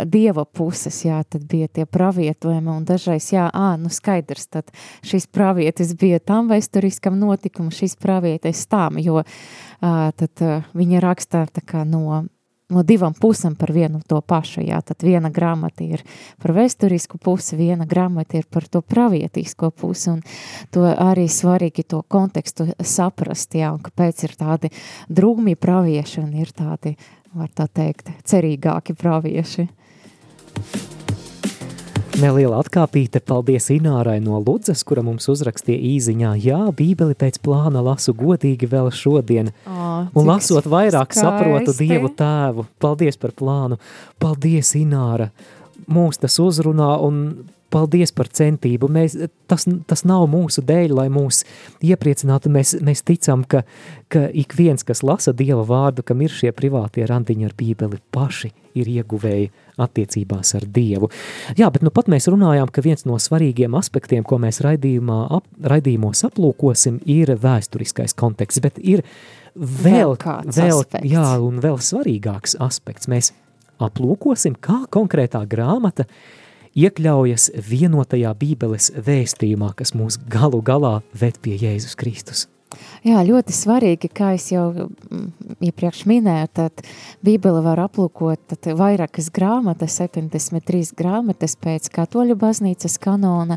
dieva 0.09 0.45
puses, 0.45 1.01
jā, 1.07 1.21
tad 1.29 1.45
bija 1.51 1.69
tie 1.69 1.87
pravietojumi, 1.87 2.73
un 2.73 2.87
dažreiz, 2.89 3.31
jā, 3.35 3.49
ā, 3.53 3.69
nu 3.81 3.93
skaidrs, 3.93 4.49
tad 4.53 4.73
šis 5.07 5.29
pravietis 5.33 5.95
bija 5.99 6.21
tam 6.21 6.51
vēsturiskam 6.53 7.19
notikumam, 7.21 7.75
šis 7.75 7.99
pravietis 8.01 8.67
tam, 8.71 8.99
jo 9.03 9.23
tad 9.81 10.49
viņa 10.75 11.05
rakstā 11.05 11.47
tā 11.53 11.65
kā 11.65 11.85
no 11.89 12.25
no 12.73 12.83
divam 12.85 13.15
pusēm 13.17 13.57
par 13.59 13.73
vienu 13.73 14.01
to 14.09 14.21
pašu. 14.21 14.63
Jā, 14.67 14.81
tad 14.85 15.05
viena 15.05 15.31
grāmata 15.33 15.85
ir 15.85 16.05
par 16.43 16.55
vēsturisku 16.57 17.21
pusi, 17.23 17.57
viena 17.57 17.87
grāmata 17.89 18.41
ir 18.41 18.49
par 18.51 18.69
to 18.69 18.83
pravietisko 18.83 19.71
pusi, 19.71 20.11
un 20.17 20.21
to 20.75 20.85
arī 20.89 21.29
svarīgi 21.33 21.87
to 21.89 22.03
kontekstu 22.09 22.69
saprast, 22.81 23.57
jā, 23.57 23.73
un 23.75 23.83
kāpēc 23.85 24.27
ir 24.29 24.37
tādi 24.39 24.73
drūmi 25.09 25.57
pravieši 25.57 26.23
un 26.25 26.37
ir 26.37 26.53
tādi, 26.53 26.97
var 27.33 27.51
tā 27.55 27.69
teikt, 27.73 28.13
cerīgāki 28.29 28.97
pravieši. 28.99 29.69
Neliela 32.19 32.59
atkāpīte, 32.63 33.21
paldies 33.23 33.69
Inārai 33.71 34.17
no 34.23 34.41
Ludzas, 34.43 34.81
kura 34.87 35.05
mums 35.07 35.29
uzrakstīja 35.31 35.79
īziņā. 35.93 36.33
Jā, 36.43 36.61
bībeli 36.75 37.15
pēc 37.19 37.39
plāna 37.45 37.83
lasu 37.85 38.15
godīgi 38.17 38.67
vēl 38.71 38.91
šodien. 38.95 39.53
Oh, 39.69 40.09
Un 40.19 40.27
lasot 40.27 40.67
vairāk 40.67 41.15
skaisti. 41.15 41.23
saprotu 41.23 41.75
Dievu 41.79 42.11
tēvu. 42.19 42.67
Paldies 42.83 43.21
par 43.21 43.35
plānu. 43.39 43.79
Paldies, 44.19 44.73
Ināra. 44.79 45.31
Mūs 45.89 46.19
tas 46.19 46.35
uzrunā 46.43 46.91
un 47.07 47.23
paldies 47.73 48.13
par 48.17 48.31
centību. 48.33 48.89
Mēs, 48.93 49.17
tas, 49.51 49.67
tas 49.89 50.05
nav 50.09 50.27
mūsu 50.31 50.63
dēļ, 50.67 50.95
lai 51.01 51.09
mūs 51.13 51.43
iepriecinātu. 51.85 52.53
Mēs, 52.53 52.77
mēs 52.85 53.05
ticam, 53.07 53.45
ka, 53.49 53.65
ka 54.13 54.27
ik 54.33 54.57
viens, 54.59 54.87
kas 54.87 55.05
lasa 55.07 55.35
Dieva 55.37 55.65
vārdu, 55.69 56.05
kam 56.07 56.23
ir 56.25 56.35
šie 56.35 56.53
privātie 56.57 57.07
randiņi 57.09 57.49
ar 57.49 57.57
bībeli, 57.59 58.01
paši 58.15 58.53
ir 58.79 58.91
ieguvēji 58.99 59.51
attiecībās 59.81 60.55
ar 60.59 60.67
Dievu. 60.75 61.11
Jā, 61.59 61.71
bet 61.75 61.85
nu 61.87 61.93
pat 61.95 62.11
mēs 62.11 62.29
runājām, 62.31 62.71
ka 62.73 62.85
viens 62.85 63.05
no 63.09 63.19
svarīgiem 63.23 63.77
aspektiem, 63.79 64.27
ko 64.27 64.41
mēs 64.43 64.63
raidījumā, 64.65 65.19
ap, 65.39 65.47
raidījumos 65.73 66.25
aplūkosim, 66.29 67.03
ir 67.11 67.35
vēsturiskais 67.43 68.17
konteksts, 68.19 68.63
bet 68.65 68.81
ir 68.83 69.05
vēl, 69.55 70.17
vēl, 70.17 70.51
vēl 70.55 70.83
aspekts. 70.83 71.11
jā, 71.11 71.29
un 71.45 71.63
vēl 71.65 71.79
svarīgāks 71.83 72.59
aspekts. 72.65 73.11
Mēs 73.11 73.33
aplūkosim, 73.83 74.59
kā 74.61 74.83
konkrētā 74.91 75.45
grāmata 75.51 76.09
iekļaujas 76.79 77.51
vienotajā 77.69 78.35
bībeles 78.39 78.93
vēstījumā, 78.95 79.73
kas 79.79 79.95
mūs 79.97 80.21
galu 80.31 80.63
galā 80.65 81.01
ved 81.17 81.41
pie 81.43 81.59
Jēzus 81.59 81.99
Kristus. 81.99 82.47
Jā, 83.07 83.23
ļoti 83.25 83.55
svarīgi, 83.57 84.11
kā 84.13 84.35
es 84.37 84.51
jau 84.53 84.67
mm, 84.75 85.55
iepriekš 85.71 86.03
minēju, 86.11 86.49
tad 86.59 86.83
Bībele 87.25 87.63
var 87.65 87.81
aplūkot 87.87 88.43
tad 88.53 88.69
vairākas 88.77 89.31
grāmatas, 89.35 89.97
73 90.03 90.93
grāmatas 90.99 91.57
pēc 91.57 91.89
katoļu 91.95 92.37
baznīcas 92.39 92.99
kanona, 93.01 93.57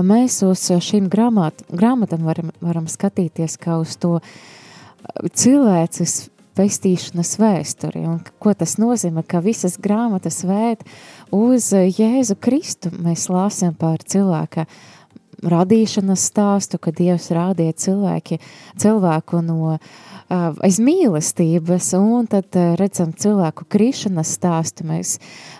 un 0.00 0.08
mēs 0.08 0.38
uz 0.46 0.64
šīm 0.88 1.10
grāmat, 1.12 1.66
grāmatām 1.68 2.24
varam, 2.24 2.54
varam 2.64 2.88
skatīties 2.88 3.58
kā 3.60 3.76
uz 3.82 3.98
to 4.00 4.16
cilvēces 5.36 6.22
pestīšanas 6.56 7.36
vēsturi, 7.40 8.06
un 8.08 8.22
ko 8.40 8.54
tas 8.56 8.78
nozīmē, 8.80 9.26
ka 9.28 9.42
visas 9.44 9.76
grāmatas 9.82 10.40
vēd 10.48 10.86
uz 11.34 11.70
Jēzu 11.72 12.36
Kristu. 12.40 12.90
Mēs 13.02 13.28
lāsim 13.32 13.74
par 13.78 14.02
cilvēka 14.04 14.66
radīšanas 15.46 16.26
stāstu, 16.30 16.80
kad 16.80 16.96
Dievs 16.96 17.28
rādīja 17.34 17.76
cilvēki, 17.76 18.38
cilvēku 18.80 19.42
no 19.44 19.74
uh, 19.76 19.80
aiz 20.64 20.78
mīlestības, 20.82 21.90
un 21.98 22.28
tad 22.30 22.56
uh, 22.56 22.72
redzam 22.80 23.12
cilvēku 23.12 23.66
krišanas 23.68 24.32
stāstu. 24.38 24.86
Mēs 24.88 25.16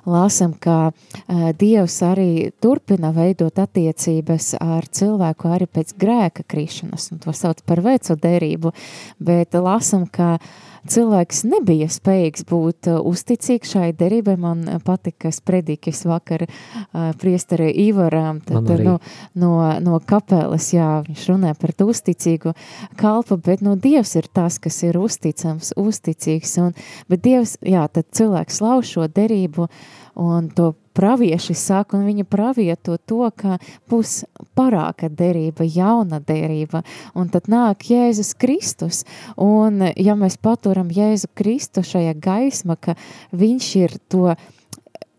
lasam, 0.08 0.54
ka 0.56 0.90
uh, 0.90 1.48
Dievs 1.60 1.98
arī 2.06 2.52
turpina 2.62 3.12
veidot 3.16 3.60
attiecības 3.62 4.54
ar 4.60 4.88
cilvēku 4.88 5.52
arī 5.52 5.68
pēc 5.68 5.92
grēka 6.00 6.46
krišanas, 6.48 7.10
un 7.12 7.20
to 7.22 7.36
sauc 7.36 7.60
par 7.68 7.84
veco 7.84 8.16
derību, 8.16 8.72
bet 9.20 9.60
lasam, 9.60 10.08
ka 10.08 10.36
uh, 10.40 10.64
cilvēks 10.90 11.42
nebija 11.48 11.88
spējīgs 11.92 12.46
būt 12.48 12.90
uh, 12.90 13.00
uzticīgs 13.06 13.74
šai 13.76 13.90
derībai. 13.96 14.36
Man 14.40 14.64
patika, 14.84 15.26
kas 15.26 15.40
predikis 15.44 16.04
vakar 16.08 16.46
uh, 16.46 17.10
priesteri 17.20 17.70
Ivaram, 17.86 18.40
tad, 18.44 18.70
no, 18.84 18.98
no, 19.34 19.52
no 19.82 20.00
kapeles, 20.06 20.70
jā, 20.76 20.88
viņš 21.06 21.26
runā 21.32 21.54
par 21.58 21.74
to 21.76 21.88
uzticīgu 21.92 22.54
kalpu, 23.00 23.38
bet 23.42 23.64
no 23.64 23.76
Dievs 23.80 24.16
ir 24.20 24.30
tas, 24.32 24.60
kas 24.62 24.82
ir 24.86 24.98
uzticams, 25.00 25.72
uzticīgs, 25.80 26.56
un, 26.62 26.74
bet 27.10 27.24
Dievs, 27.26 27.56
jā, 27.64 27.86
tad 27.92 28.10
cilvēks 28.16 28.62
lauž 28.64 28.96
šo 28.96 29.06
derību 29.10 29.70
un 30.16 30.48
to 30.48 30.72
pravieši 30.96 31.54
saka, 31.54 31.98
un 31.98 32.06
viņi 32.08 32.24
pravieto 32.24 32.96
to, 32.96 33.28
ka 33.36 33.58
būs 33.90 34.22
parāka 34.56 35.10
derība, 35.12 35.66
jauna 35.68 36.22
derība, 36.24 36.82
un 37.14 37.28
tad 37.32 37.50
nāk 37.52 37.84
Jēzus 37.90 38.32
Kristus, 38.40 39.04
un 39.36 39.84
ja 39.92 40.16
mēs 40.16 40.38
paturam 40.40 40.88
Jēzu 40.92 41.28
Kristu 41.36 41.84
šajā 41.84 42.16
gaisma, 42.16 42.78
ka 42.80 42.96
viņš 43.36 43.70
ir 43.82 43.98
to 44.08 44.32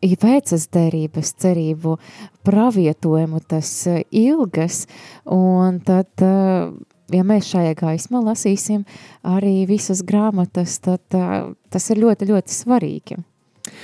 vecas 0.02 0.68
derības 0.74 1.34
cerību 1.42 1.98
pravietojumu, 2.46 3.42
tas 3.48 3.70
eh, 3.88 4.04
ilgas, 4.12 4.86
un 5.26 5.80
tad, 5.86 6.10
eh, 6.22 6.70
ja 7.14 7.24
mēs 7.24 7.54
šajā 7.54 7.78
gaismā 7.78 8.22
lasīsim 8.26 8.86
arī 9.24 9.66
visas 9.70 10.02
grāmatas, 10.02 10.80
tad 10.82 11.02
eh, 11.14 11.50
tas 11.70 11.90
ir 11.90 12.06
ļoti, 12.06 12.34
ļoti 12.34 12.62
svarīgi 12.62 13.24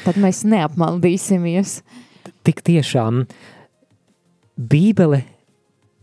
tad 0.04 0.20
mēs 0.20 0.44
neapmaldīsimies. 0.48 1.80
Tik 2.44 2.60
tiešām 2.68 3.24
Bībele 4.60 5.24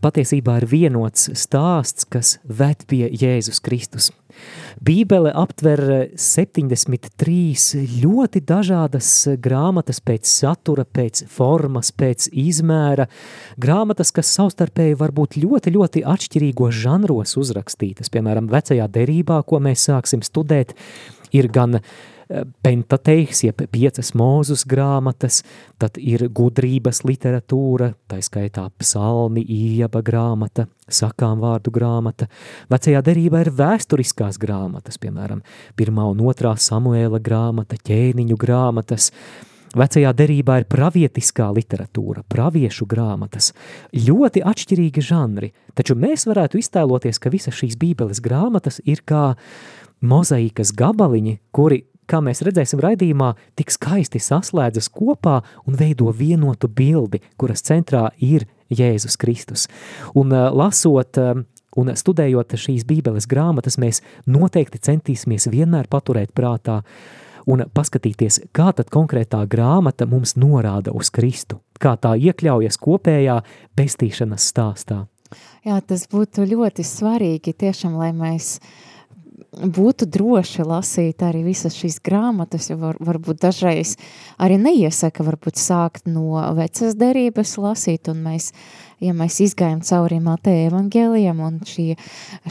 patiesībā 0.01 0.57
ir 0.61 0.65
vienots 0.69 1.29
stāsts, 1.37 2.07
kas 2.09 2.39
ved 2.43 2.85
pie 2.89 3.05
Jēzus 3.05 3.61
Kristus. 3.63 4.09
Bībele 4.81 5.29
aptver 5.37 5.81
73 6.17 7.81
ļoti 8.01 8.41
dažādas 8.47 9.09
grāmatas 9.43 9.99
pēc 10.01 10.29
satura, 10.29 10.85
pēc 10.87 11.25
formas, 11.29 11.91
pēc 11.93 12.29
izmēra, 12.31 13.05
grāmatas, 13.61 14.13
kas 14.15 14.31
savstarpēji 14.39 14.97
var 14.97 15.13
būt 15.13 15.37
ļoti, 15.43 15.75
ļoti 15.75 16.05
atšķirīgos 16.07 16.79
žanros 16.81 17.35
uzrakstītas. 17.37 18.09
Piemēram, 18.13 18.49
vecajā 18.49 18.87
derībā, 18.89 19.43
ko 19.45 19.61
mēs 19.61 19.85
sāksim 19.91 20.25
studēt, 20.25 20.73
ir 21.35 21.51
gan 21.51 21.77
uh, 21.77 21.93
pentateiks, 22.63 23.43
jeb 23.47 23.63
piecas 23.71 24.13
mūzus 24.17 24.63
grāmatas, 24.69 25.41
tad 25.81 25.97
ir 25.99 26.27
gudrības 26.31 27.03
literatūra, 27.07 27.91
tā 28.11 28.21
skaitā 28.23 28.67
psalmi, 28.81 29.43
ieba 29.43 30.03
grāmata, 30.05 30.67
sakām 30.91 31.41
vārdu 31.43 31.73
grāmata. 31.73 32.27
Vecajā 32.71 33.03
derībā 33.05 33.45
ir 33.45 33.53
vēsturiskās 33.59 34.39
grāmatas, 34.41 34.99
piemēram, 35.01 35.43
pirmā 35.79 36.07
un 36.11 36.25
otrā 36.31 36.55
Samuēla 36.57 37.21
grāmata, 37.23 37.79
ķēniņu 37.79 38.39
grāmatas, 38.39 39.11
Vecajā 39.71 40.09
derībā 40.11 40.57
ir 40.59 40.65
pravietiskā 40.67 41.45
literatūra, 41.55 42.25
praviešu 42.27 42.83
grāmatas, 42.91 43.53
ļoti 43.95 44.41
atšķirīgi 44.43 45.03
žanri, 45.07 45.53
taču 45.79 45.95
mēs 45.95 46.27
varētu 46.27 46.59
iztēloties, 46.59 47.21
ka 47.23 47.31
visas 47.31 47.55
šīs 47.55 47.77
bībeles 47.79 48.19
grāmatas 48.19 48.81
ir 48.83 48.99
kā 49.07 49.29
mozaīkas 50.03 50.73
gabaliņi, 50.75 51.37
kuri 51.55 51.85
kā 52.11 52.19
mēs 52.23 52.43
redzēsim 52.45 52.81
raidījumā, 52.83 53.33
tik 53.55 53.71
skaisti 53.73 54.21
saslēdzas 54.21 54.91
kopā 54.91 55.39
un 55.67 55.77
veido 55.79 56.11
vienotu 56.15 56.67
bildi, 56.67 57.21
kuras 57.39 57.63
centrā 57.67 58.09
ir 58.19 58.47
Jēzus 58.71 59.17
Kristus. 59.19 59.67
Un 60.17 60.33
uh, 60.35 60.49
lasot 60.55 61.19
uh, 61.21 61.41
un 61.77 61.93
studējot 61.95 62.57
šīs 62.59 62.85
bībeles 62.87 63.27
grāmatas, 63.31 63.79
mēs 63.79 64.01
noteikti 64.27 64.81
centīsimies 64.83 65.49
vienmēr 65.51 65.87
paturēt 65.91 66.33
prātā 66.35 66.81
un 67.49 67.65
paskatīties, 67.73 68.41
kā 68.55 68.69
tad 68.75 68.91
konkrētā 68.93 69.41
grāmata 69.49 70.05
mums 70.07 70.35
norāda 70.39 70.93
uz 70.93 71.09
Kristu, 71.13 71.61
kā 71.81 71.95
tā 71.97 72.13
iekļaujas 72.19 72.77
kopējā 72.81 73.39
pestīšanas 73.79 74.51
stāstā. 74.51 75.05
Jā, 75.63 75.77
tas 75.87 76.05
būtu 76.11 76.43
ļoti 76.43 76.83
svarīgi 76.83 77.53
tiešām, 77.55 77.95
lai 77.95 78.11
mēs 78.15 78.57
uh, 78.59 78.90
būtu 79.51 80.07
droši 80.07 80.63
lasīt 80.63 81.23
arī 81.27 81.43
visas 81.43 81.75
šīs 81.75 81.99
grāmatas, 82.03 82.69
jo 82.71 82.77
var, 82.79 82.99
varbūt 83.03 83.41
dažreiz 83.43 83.97
arī 84.39 84.57
neiesaka 84.61 85.25
varbūt 85.27 85.59
sākt 85.59 86.07
no 86.07 86.39
vecas 86.55 86.95
derības 86.95 87.57
lasīt, 87.59 88.07
un 88.11 88.23
mēs 88.29 88.51
ja 89.01 89.13
mēs 89.17 89.39
izgājam 89.43 89.81
cauri 89.85 90.19
Mateja 90.23 90.69
evangēlijam 90.69 91.41
un 91.41 91.59
šī, 91.65 91.95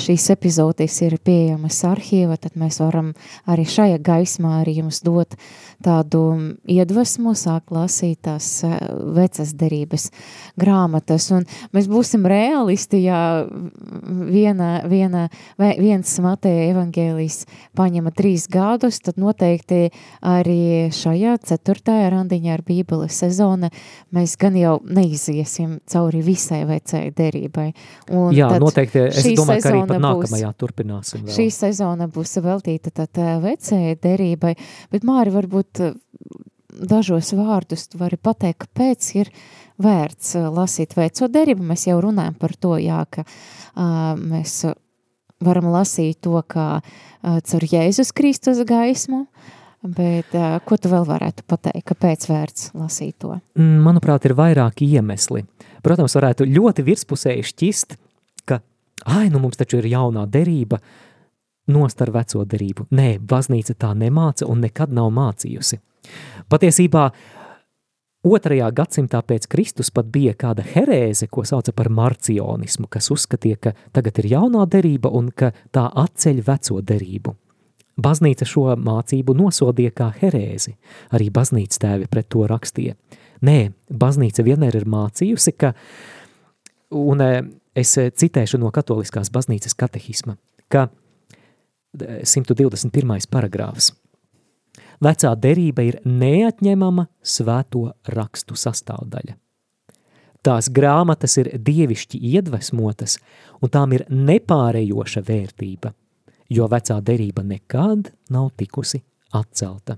šīs 0.01 0.27
epizodes 0.35 0.97
ir 1.07 1.17
pieejamas 1.23 1.79
arhīva, 1.87 2.37
tad 2.41 2.59
mēs 2.59 2.81
varam 2.83 3.13
arī 3.51 3.67
šajā 3.71 4.01
gaismā 4.05 4.57
arī 4.61 4.81
jums 4.81 5.01
dot 5.07 5.37
tādu 5.81 6.23
iedvesmu, 6.69 7.33
sāk 7.39 7.71
lasīt 7.73 8.25
tās 8.27 8.49
eh, 8.67 8.77
vecas 9.17 9.55
derības 9.57 10.09
grāmatas. 10.61 11.31
Un 11.37 11.47
mēs 11.77 11.89
būsim 11.91 12.27
realisti, 12.29 13.05
ja 13.07 13.47
viena, 13.47 14.73
viena, 14.91 15.29
viens 15.57 16.13
Mateja 16.21 16.69
evangēlijs 16.75 17.45
paņema 17.79 18.13
trīs 18.17 18.49
gadus, 18.51 19.01
tad 19.07 19.21
noteikti 19.23 19.87
arī 20.27 20.91
šajā 20.95 21.39
ceturtajā 21.47 22.11
randiņā 22.13 22.59
ar 22.59 22.67
bībeles 22.67 23.23
sezona 23.23 23.71
mēs 24.15 24.37
gan 24.41 24.59
jau 24.59 24.79
neiziesim 24.85 25.79
cauri 25.89 26.21
visam 26.27 26.40
visai 26.41 26.63
vecai 26.69 27.05
derībai. 27.15 27.69
Un 28.17 28.33
Jā, 28.35 28.49
noteikti. 28.61 29.07
Es 29.13 29.27
domāju, 29.37 29.63
ka 29.63 29.73
arī 29.75 29.83
pat 29.87 30.01
būs- 30.01 30.07
nākamajā 30.09 30.53
turpināsim 30.57 31.25
vēl. 31.27 31.35
Šī 31.37 31.49
sezona 31.53 32.09
būs 32.09 32.39
veltīta 32.43 32.91
tad 32.91 33.21
eh, 33.21 33.37
vecajai 33.45 33.97
derībai, 34.01 34.57
bet 34.91 35.05
Māri 35.05 35.31
varbūt 35.35 35.85
eh, 35.85 35.95
dažos 36.81 37.33
vārdus 37.37 37.89
tu 37.91 37.99
vari 38.01 38.17
pateikt, 38.17 38.67
kāpēc 38.67 39.11
ir 39.21 39.31
vērts 39.81 40.35
eh, 40.41 40.49
lasīt 40.49 40.97
veco 40.97 41.29
derību. 41.29 41.67
Mēs 41.73 41.87
jau 41.91 42.01
runājam 42.01 42.37
par 42.41 42.57
to, 42.57 42.77
jā, 42.81 43.05
ka 43.11 43.25
uh, 43.27 44.17
mēs 44.19 44.65
varam 45.41 45.71
lasīt 45.73 46.21
to, 46.25 46.37
kā 46.49 46.81
uh, 46.81 47.41
caur 47.41 47.65
Jēzus 47.65 48.13
Kristus 48.17 48.61
gaismu, 48.69 49.27
bet 49.97 50.35
uh, 50.37 50.59
ko 50.65 50.77
tu 50.77 50.91
vēl 50.93 51.07
varētu 51.09 51.47
pateikt, 51.49 51.87
kāpēc 51.93 52.27
vērts 52.29 52.71
lasīt 52.77 53.17
to? 53.25 53.39
Mm, 53.57 53.81
Manuprāt, 53.87 54.27
ir 54.29 54.37
vairāki 54.37 54.89
iemesli. 54.99 55.47
Protams, 55.85 56.17
varētu 56.19 56.47
ļoti 56.49 56.85
virspusēji 56.87 57.47
šķist, 57.51 57.97
ka, 58.49 58.61
ai, 59.07 59.29
nu 59.33 59.41
mums 59.43 59.61
taču 59.61 59.81
ir 59.81 59.91
jaunā 59.93 60.27
derība, 60.31 60.81
nost 61.71 62.01
ar 62.03 62.13
veco 62.15 62.45
derību. 62.45 62.89
Nē, 62.97 63.11
baznīca 63.21 63.77
tā 63.79 63.93
nemāca 63.97 64.49
un 64.51 64.65
nekad 64.65 64.93
nav 64.95 65.11
mācījusi. 65.15 65.79
Patiesībā 66.51 67.05
otrajā 68.27 68.71
gadsimtā 68.77 69.21
pēc 69.25 69.47
Kristus 69.51 69.93
pat 69.95 70.09
bija 70.13 70.35
kāda 70.39 70.65
herēze, 70.67 71.29
ko 71.31 71.45
sauca 71.49 71.73
par 71.77 71.91
marcionismu, 71.93 72.89
kas 72.91 73.11
uzskatīja, 73.15 73.61
ka 73.61 73.75
tagad 73.95 74.19
ir 74.23 74.33
jaunā 74.35 74.67
derība 74.71 75.13
un 75.13 75.31
ka 75.31 75.53
tā 75.73 75.87
atceļ 75.89 76.43
veco 76.47 76.81
derību. 76.83 77.37
Baznīca 78.01 78.47
šo 78.49 78.71
mācību 78.81 79.35
nosodīja 79.37 79.93
kā 79.93 80.09
herēzi. 80.17 80.77
Arī 81.17 81.29
baznīcas 81.35 81.83
tēvi 81.83 82.09
pret 82.09 82.31
to 82.33 82.47
rakstīja. 82.49 82.95
Nē, 83.47 83.73
baznīca 83.89 84.45
vienmēr 84.45 84.77
ir 84.77 84.87
mācījusi, 84.91 85.55
ka, 85.57 85.73
un 86.97 87.25
eh, 87.25 87.41
es 87.75 87.97
eh, 88.01 88.11
citēšu 88.13 88.61
no 88.61 88.73
katoliskās 88.75 89.33
baznīcas 89.33 89.77
katehisma, 89.79 90.37
ka 90.69 90.89
eh, 90.89 92.21
121. 92.29 93.29
paragrāfs. 93.33 93.95
Vecā 95.01 95.31
derība 95.41 95.87
ir 95.89 95.97
neatņemama 96.05 97.07
svēto 97.25 97.87
rakstu 98.13 98.59
sastāvdaļa. 98.61 99.39
Tās 100.45 100.69
grāmatas 100.73 101.37
ir 101.41 101.51
dievišķi 101.57 102.21
iedvesmotas, 102.35 103.17
un 103.61 103.73
tām 103.73 103.97
ir 103.97 104.07
nepārējoša 104.09 105.25
vērtība, 105.25 105.93
jo 106.53 106.69
vecā 106.69 106.97
derība 107.05 107.45
nekad 107.45 108.13
nav 108.33 108.53
tikusi 108.61 109.01
atcelta. 109.37 109.97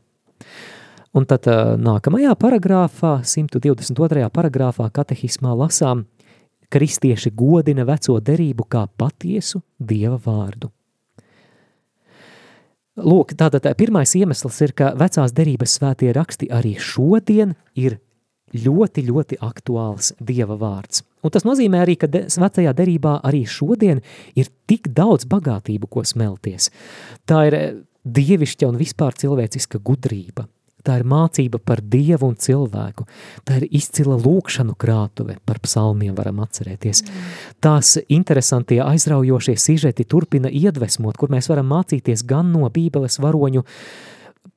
Un 1.13 1.27
tad 1.29 1.45
nākamajā 1.77 2.33
paragrāfā, 2.41 3.19
122. 3.29 4.29
paragrāfā 4.33 4.87
katehismā 4.97 5.53
lasām, 5.53 6.07
kristieši 6.73 7.35
godina 7.37 7.85
veco 7.85 8.17
derību 8.21 8.65
kā 8.65 8.87
patiesu 8.97 9.61
dieva 9.77 10.17
vārdu. 10.17 10.71
Lūk, 12.97 13.33
tātad 13.41 13.65
pirmais 13.77 14.11
iemesls 14.17 14.59
ir, 14.65 14.73
ka 14.77 14.91
vecās 15.01 15.33
derības 15.33 15.79
svētie 15.79 16.11
raksti 16.13 16.49
arī 16.53 16.75
šodien 16.81 17.55
ir 17.77 17.97
ļoti, 18.53 19.05
ļoti 19.09 19.39
aktuāls 19.41 20.13
Dieva 20.21 20.59
vārds. 20.61 21.01
Un 21.25 21.33
tas 21.33 21.47
nozīmē 21.49 21.81
arī, 21.85 21.97
ka 21.97 22.09
de, 22.11 22.27
vecajā 22.29 22.73
derībā 22.77 23.19
arī 23.25 23.45
šodien 23.49 24.03
ir 24.37 24.51
tik 24.69 24.91
daudz 24.93 25.25
bagātību, 25.31 25.89
ko 25.89 26.05
smelties. 26.05 26.69
Tā 27.25 27.47
ir 27.49 27.59
dievišķa 28.05 28.69
un 28.69 28.81
vispār 28.81 29.17
cilvēciska 29.17 29.81
gudrība. 29.81 30.49
Tā 30.83 30.97
ir 30.99 31.07
mācība 31.07 31.61
par 31.63 31.79
Dievu 31.79 32.33
un 32.33 32.37
cilvēku. 32.39 33.07
Tā 33.47 33.61
ir 33.61 33.69
izcila 33.71 34.17
lūkšanu 34.19 34.75
krātuve, 34.79 35.37
par 35.47 35.61
psalmiem 35.63 36.17
varam 36.19 36.41
atcerēties. 36.43 37.05
Tās 37.63 37.97
interesantie, 38.11 38.81
aizraujošie 38.83 39.55
sižeti 39.57 40.07
turpina 40.11 40.51
iedvesmot, 40.51 41.19
kur 41.19 41.31
mēs 41.31 41.51
varam 41.53 41.71
mācīties 41.71 42.27
gan 42.27 42.51
no 42.55 42.67
bībeles 42.67 43.21
varoņu 43.23 43.63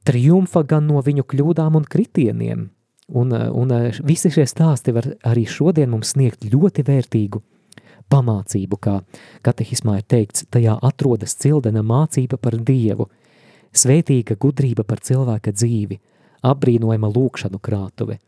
triumfa, 0.05 0.63
gan 0.65 0.89
no 0.89 1.01
viņu 1.05 1.27
kļūdām 1.29 1.77
un 1.77 1.85
kritieniem. 1.85 2.69
Un, 3.13 3.33
un 3.33 3.73
visi 4.01 4.31
šie 4.33 4.47
stāsti 4.49 4.93
var 4.95 5.11
arī 5.29 5.45
šodien 5.45 5.91
mums 5.93 6.15
sniegt 6.15 6.47
ļoti 6.49 6.85
vērtīgu 6.87 7.41
pamācību, 8.09 8.79
kā 8.81 8.95
katehismā 9.45 9.99
ir 9.99 10.07
teikts, 10.09 10.47
tajā 10.53 10.77
atrodas 10.85 11.37
cildena 11.37 11.83
mācība 11.85 12.37
par 12.41 12.57
Dievu, 12.57 13.09
svētīga 13.75 14.37
gudrība 14.41 14.85
par 14.87 15.01
cilvēka 15.05 15.53
dzīvi, 15.53 15.99
apbrīnojama 16.45 17.09
lūkšanu 17.11 17.59
krātuve. 17.63 18.19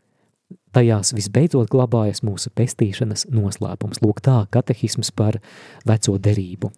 Tajās 0.72 1.14
visbeidzot 1.16 1.68
glabājas 1.72 2.22
mūsu 2.24 2.52
pestīšanas 2.56 3.26
noslēpums. 3.32 4.00
Lūk 4.04 4.20
tā, 4.24 4.42
katehisms 4.52 5.10
par 5.16 5.40
veco 5.88 6.14
derību. 6.24 6.70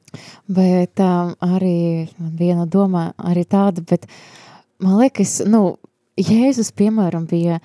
Bet 0.51 1.03
um, 1.03 1.34
arī 1.43 2.09
viena 2.18 2.66
doma 2.70 3.11
arī 3.18 3.45
tāda, 3.51 3.84
bet 3.86 4.07
man 4.82 4.99
liekas, 5.03 5.41
nu, 5.47 5.78
Jēzus, 6.20 6.72
piemēram, 6.76 7.24
bija 7.30 7.61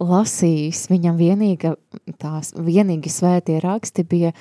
lasījis, 0.00 0.86
viņam 0.90 1.18
vienīga, 1.20 1.74
tās 2.20 2.54
vienīgi 2.56 3.12
svētie 3.12 3.60
raksti 3.62 4.04
bija 4.08 4.32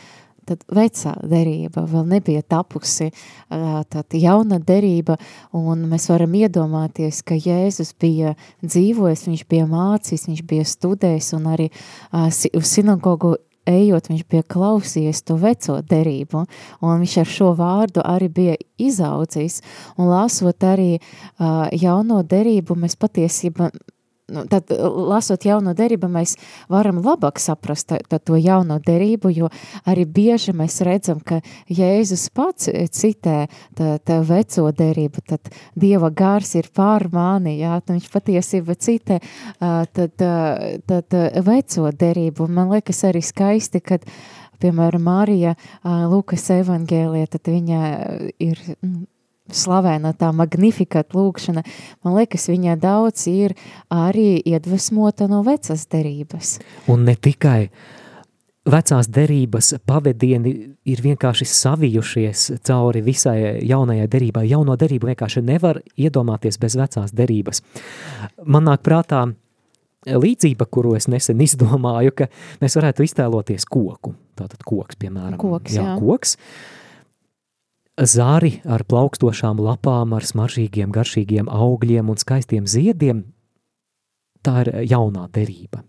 tad 0.50 0.64
vecā 0.74 1.16
derība, 1.30 1.86
vēl 1.90 2.08
nebija 2.10 2.44
tapusi 2.44 3.10
tad 3.50 4.18
jauna 4.18 4.60
derība, 4.60 5.18
un 5.56 5.86
mēs 5.92 6.10
varam 6.12 6.34
iedomāties, 6.40 7.22
ka 7.26 7.38
Jēzus 7.38 7.94
bija 8.00 8.36
dzīvojis, 8.66 9.28
viņš 9.30 9.46
bija 9.50 9.68
mācījis, 9.70 10.26
viņš 10.32 10.48
bija 10.50 10.66
studējis, 10.68 11.34
un 11.38 11.54
arī 11.54 11.70
uz 12.58 12.74
sinagogu 12.74 13.38
ejot, 13.70 14.10
viņš 14.10 14.26
bija 14.30 14.46
klausījies 14.50 15.22
to 15.28 15.38
veco 15.40 15.78
derību, 15.86 16.44
un 16.82 17.04
viņš 17.04 17.16
ar 17.22 17.30
šo 17.30 17.52
vārdu 17.58 18.04
arī 18.06 18.30
bija 18.34 18.58
izaudzis, 18.82 19.62
un 19.98 20.10
lasot 20.10 20.66
arī 20.66 20.98
jauno 21.78 22.24
derību, 22.24 22.78
mēs 22.80 22.98
patiesībā, 23.00 23.70
nu, 24.34 24.46
tad 24.50 24.72
lasot 24.72 25.46
jauno 25.46 25.74
derību, 25.78 26.10
mēs 26.12 26.36
varam 26.72 27.02
labāk 27.04 27.42
saprast 27.42 27.92
tā, 27.92 28.20
to 28.20 28.38
jauno 28.40 28.80
derību, 28.84 29.32
jo 29.36 29.50
arī 29.90 30.06
bieži 30.06 30.54
mēs 30.58 30.80
redzam, 30.86 31.20
ka 31.20 31.42
Jēzus 31.70 32.30
pats 32.36 32.70
citē 32.70 33.48
tā, 33.78 33.98
tā 34.00 34.20
veco 34.26 34.70
derību, 34.72 35.26
tad 35.30 35.52
Dieva 35.80 36.10
gars 36.10 36.56
ir 36.60 36.70
pār 36.76 37.10
mani, 37.14 37.58
jā, 37.60 37.80
tad 37.82 37.98
viņš 37.98 38.10
patiesībā 38.14 38.76
citē 38.80 39.20
tad, 39.60 40.26
tad 40.90 41.18
veco 41.46 41.94
derību. 42.04 42.50
Man 42.50 42.74
liekas 42.74 43.04
arī 43.10 43.24
skaisti, 43.26 43.82
kad 43.84 44.06
piemēram, 44.60 45.04
Marija 45.04 45.56
uh, 45.56 46.04
Lukas 46.12 46.50
evangēlija, 46.54 47.32
tad 47.36 47.50
viņa 47.52 47.80
ir 48.44 48.60
slavēna 49.56 50.14
tā 50.20 50.32
magnifikat 50.36 51.16
lūkšana. 51.18 51.64
Man 52.06 52.18
liekas, 52.20 52.50
viņa 52.52 52.76
daudz 52.82 53.28
ir 53.32 53.56
arī 53.94 54.40
iedvesmota 54.42 55.30
no 55.32 55.44
vecas 55.48 55.88
derības. 55.92 56.58
Un 56.92 57.08
ne 57.08 57.16
tikai 57.16 57.70
vecās 58.70 59.10
derības 59.10 59.74
pavadieni 59.88 60.54
ir 60.90 61.04
vienkārši 61.04 61.48
savijušies 61.50 62.46
cauri 62.68 63.02
visai 63.06 63.38
jaunajai 63.66 64.08
derībai. 64.12 64.46
Jauno 64.50 64.76
derību 64.80 65.12
vienkārši 65.12 65.44
nevar 65.46 65.82
iedomāties 65.98 66.60
bez 66.62 66.78
vecās 66.80 67.14
derības. 67.16 67.64
Man 68.46 68.68
nāk 68.70 68.84
prātā 68.86 69.26
līdzība, 70.08 70.68
kuru 70.72 70.96
es 70.98 71.10
nesen 71.12 71.42
izdomāju, 71.44 72.16
ka 72.16 72.30
mēs 72.62 72.78
varētu 72.80 73.06
iztēloties 73.08 73.68
koku. 73.70 74.14
Tātad 74.40 74.64
koks, 74.64 75.00
piemēram. 75.00 75.40
Koks, 75.42 75.76
jā. 75.76 75.96
koks. 76.00 76.38
Zāri 78.00 78.62
ar 78.64 78.86
plaukstošām 78.88 79.60
lapām, 79.60 80.14
ar 80.16 80.24
smaržīgiem, 80.24 80.94
garšīgiem 80.96 81.52
augļiem 81.52 82.10
un 82.10 82.20
skaistiem 82.20 82.68
ziediem. 82.68 83.26
Tā 84.44 84.62
ir 84.64 84.74
jaunā 84.88 85.28
derība 85.36 85.84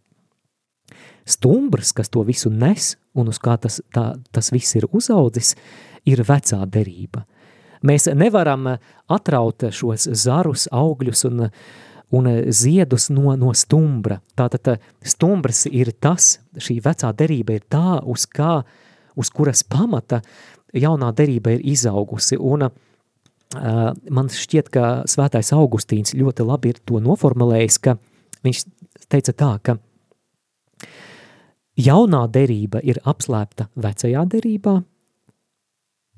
stumbrs, 1.30 1.92
kas 1.92 2.08
to 2.08 2.22
visu 2.26 2.50
nes 2.50 2.94
un 3.14 3.30
uz 3.30 3.38
kā 3.42 3.56
tas, 3.61 3.80
tā, 3.94 4.12
tas 4.32 4.50
viss 4.54 4.76
ir 4.78 4.86
uzaudzis, 4.90 5.54
ir 6.08 6.22
vecā 6.26 6.61
derība. 6.66 7.24
Mēs 7.86 8.11
nevaram 8.12 8.68
atraut 9.08 9.70
šos 9.72 10.11
zarus, 10.20 10.66
augļus 10.72 11.24
un, 11.30 11.46
un 12.16 12.28
ziedus 12.52 13.08
no, 13.12 13.32
no 13.40 13.54
stumbra. 13.56 14.20
Tātad 14.36 14.76
stumbrs 15.00 15.64
ir 15.70 15.94
tas, 15.96 16.36
šī 16.61 16.80
vecā 16.84 17.12
derība 17.16 17.56
ir 17.56 17.64
tā, 17.72 18.00
uz, 18.04 18.26
kā, 18.28 18.61
uz 19.16 19.32
kuras 19.32 19.64
pamata 19.64 20.20
jaunā 20.77 21.11
derība 21.16 21.57
ir 21.57 21.66
izaugusi. 21.73 22.39
Un, 22.39 22.68
uh, 22.68 23.93
man 24.11 24.33
šķiet, 24.33 24.71
ka 24.73 24.91
svētais 25.11 25.53
Augustīns 25.57 26.14
ļoti 26.14 26.47
labi 26.47 26.75
ir 26.75 26.83
to 26.87 27.03
noformulējis, 27.03 27.79
ka 27.85 27.97
viņš 28.47 28.64
teica 29.11 29.37
tā, 29.37 29.55
ka 29.62 29.79
Jaunā 31.81 32.27
derība 32.29 32.81
ir 32.85 32.99
apslēpta 33.09 33.71
vecajā 33.79 34.25
derībā, 34.29 34.75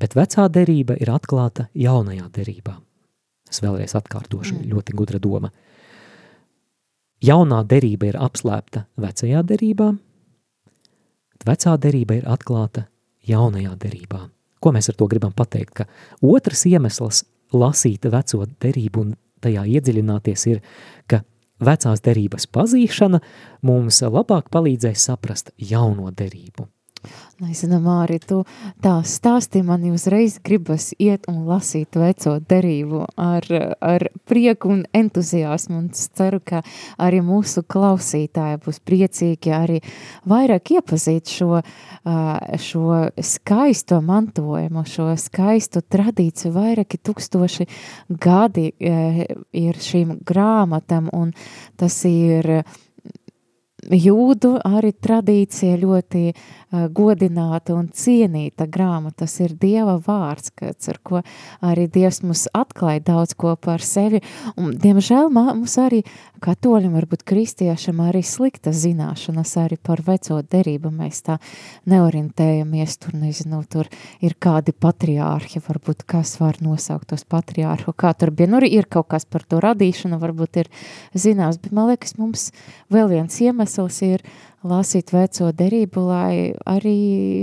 bet 0.00 0.16
vecā 0.16 0.46
derība 0.50 0.96
ir 0.98 1.12
atklāta 1.12 1.68
jaunajā 1.78 2.26
derībā. 2.34 2.74
Es 3.52 3.60
vēlreiz 3.62 3.94
atkārtošu, 3.94 4.56
mm. 4.56 4.70
ļoti 4.72 4.96
gudra 4.96 5.20
doma. 5.22 5.52
Jaunā 7.22 7.60
derība 7.68 8.08
ir 8.10 8.18
apslēpta 8.18 8.86
vecajā 8.98 9.44
derībā, 9.46 9.92
vecā 11.46 11.76
derība 11.78 12.18
ir 12.18 12.26
atklāta 12.26 12.88
jaunajā 13.28 13.76
derībā. 13.84 14.24
Ko 14.62 14.72
mēs 14.74 14.92
ar 14.92 14.98
to 14.98 15.08
gribam 15.10 15.34
pateikt? 15.34 15.82
Ka 15.82 15.86
otrs 16.22 16.64
iemesls 16.70 17.24
lasīt 17.52 18.06
veco 18.12 18.46
derību 18.62 19.02
un 19.02 19.16
tajā 19.42 19.64
iedziļināties 19.76 20.46
ir, 20.52 20.60
ka 21.10 21.22
vecās 21.62 22.02
derības 22.04 22.46
pazīšana 22.54 23.20
mums 23.66 24.02
labāk 24.06 24.52
palīdzēs 24.54 25.08
saprast 25.10 25.52
jauno 25.58 26.14
derību. 26.14 26.68
Nezinu, 27.42 27.80
Māri, 27.82 28.20
tu 28.22 28.44
tā 28.84 28.92
stāsti 29.08 29.64
man 29.66 29.82
uzreiz 29.90 30.36
gribas 30.44 30.92
iet 31.02 31.24
un 31.30 31.40
lasīt 31.48 31.96
veco 31.98 32.36
derību 32.38 33.00
ar, 33.18 33.48
ar 33.82 34.04
prieku 34.30 34.70
un 34.70 34.84
entuziasmu, 34.94 35.80
un 35.80 35.88
es 35.90 36.04
ceru, 36.14 36.38
ka 36.38 36.60
arī 37.02 37.18
mūsu 37.26 37.64
klausītāji 37.66 38.60
būs 38.62 38.78
priecīgi 38.86 39.54
arī 39.56 39.80
vairāk 40.30 40.74
iepazīt 40.76 41.32
šo, 41.34 41.64
šo 42.68 43.00
skaisto 43.18 43.98
mantojumu, 44.06 44.86
šo 44.86 45.10
skaistu 45.18 45.82
tradīciju, 45.82 46.54
vairāki 46.54 47.02
tūkstoši 47.02 47.66
gadi 48.22 48.68
ir 48.78 49.82
šīm 49.90 50.20
grāmatam, 50.22 51.10
un 51.10 51.34
tas 51.74 51.98
ir 52.06 52.62
jūdu 53.82 54.54
arī 54.62 54.92
tradīcija 54.94 55.74
ļoti 55.82 56.28
uh, 56.30 56.42
godināta 56.72 57.76
un 57.76 57.88
cienīta 57.92 58.66
grāmata. 58.70 59.22
Tas 59.22 59.36
ir 59.44 59.52
Dieva 59.60 59.98
vārds, 60.02 60.50
kāds, 60.56 60.88
ar 60.88 60.98
ko 61.04 61.20
arī 61.60 61.86
Dievs 61.92 62.22
mums 62.24 62.46
atklāja 62.56 63.02
daudz 63.12 63.36
ko 63.38 63.54
par 63.60 63.84
sevi. 63.84 64.22
Un, 64.56 64.72
diemžēl 64.80 65.28
mums 65.32 65.76
arī 65.78 66.02
katoļiem, 66.42 66.94
varbūt 66.96 67.24
kristiešam, 67.28 68.00
arī 68.02 68.22
slikta 68.26 68.72
zināšanas 68.74 69.54
arī 69.62 69.78
par 69.78 70.02
veco 70.06 70.40
derību. 70.42 70.90
Mēs 70.96 71.22
tā 71.28 71.38
neorientējamies, 71.90 72.96
tur 73.02 73.16
nezinu, 73.20 73.62
tur 73.70 73.90
ir 74.24 74.36
kādi 74.42 74.74
patriārhi, 74.74 75.62
varbūt 75.62 76.06
kas 76.08 76.38
var 76.40 76.58
nosaukt 76.64 77.12
tos 77.12 77.26
patriārhu, 77.28 77.94
kā 77.94 78.14
tur 78.18 78.32
bija. 78.34 78.50
Nu, 78.52 78.62
ir 78.64 78.88
kaut 78.90 79.10
kas 79.12 79.28
par 79.28 79.44
to 79.46 79.60
radīšanu, 79.62 80.18
varbūt 80.22 80.62
ir 80.64 80.72
zināms, 81.14 81.60
bet 81.62 81.76
man 81.76 81.92
liekas, 81.92 82.16
mums 82.18 82.48
vēl 82.92 83.12
viens 83.12 83.38
iemesls, 83.44 84.00
ir 84.06 84.24
lasīt 84.68 85.12
veco 85.14 85.50
derību, 85.52 86.04
lai 86.08 86.34
arī 86.68 86.98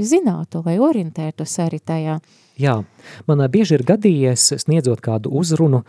zinātu, 0.05 0.63
lai 0.65 0.77
orientētos 0.79 1.57
arī 1.63 1.79
tajā. 1.79 2.19
Jā, 2.59 2.79
man 3.27 3.43
bieži 3.51 3.77
ir 3.77 3.85
gadījies 3.87 4.53
sniedzot 4.65 5.01
kādu 5.03 5.31
uzrunu 5.39 5.83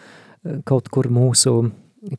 kaut 0.65 0.89
kur 0.89 1.11
mūsu 1.13 1.71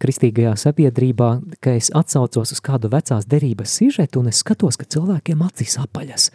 kristīgajā 0.02 0.54
sabiedrībā, 0.60 1.30
ka 1.64 1.74
es 1.80 1.90
atsaucos 1.96 2.54
uz 2.54 2.62
kādu 2.62 2.92
vecās 2.92 3.26
derības 3.26 3.80
sižetu 3.80 4.22
un 4.22 4.30
es 4.30 4.42
skatos, 4.44 4.78
ka 4.78 4.86
cilvēkiem 4.86 5.42
acīs 5.48 5.80
apaļas 5.82 6.30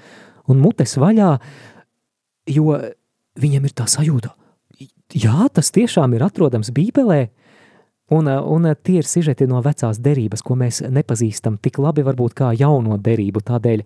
un 0.51 0.63
mutes 0.63 0.97
vaļā, 0.99 1.37
jo 2.51 2.75
viņam 3.39 3.69
ir 3.69 3.75
tā 3.77 3.87
sajūta, 3.91 4.33
jā, 5.15 5.47
tas 5.55 5.71
tiešām 5.75 6.17
ir 6.17 6.27
atrodams 6.27 6.73
bībelē, 6.75 7.27
Un, 8.15 8.29
un 8.31 8.69
tie 8.87 9.01
ir 9.01 9.07
sižeti 9.09 9.49
no 9.51 9.59
vecās 9.67 9.99
derības, 9.99 10.45
ko 10.47 10.55
mēs 10.55 10.85
nepazīstam 10.95 11.57
tik 11.59 11.81
labi 11.83 12.05
varbūt 12.07 12.37
kā 12.39 12.53
jauno 12.55 13.01
derību. 13.03 13.43
Tādēļ, 13.49 13.83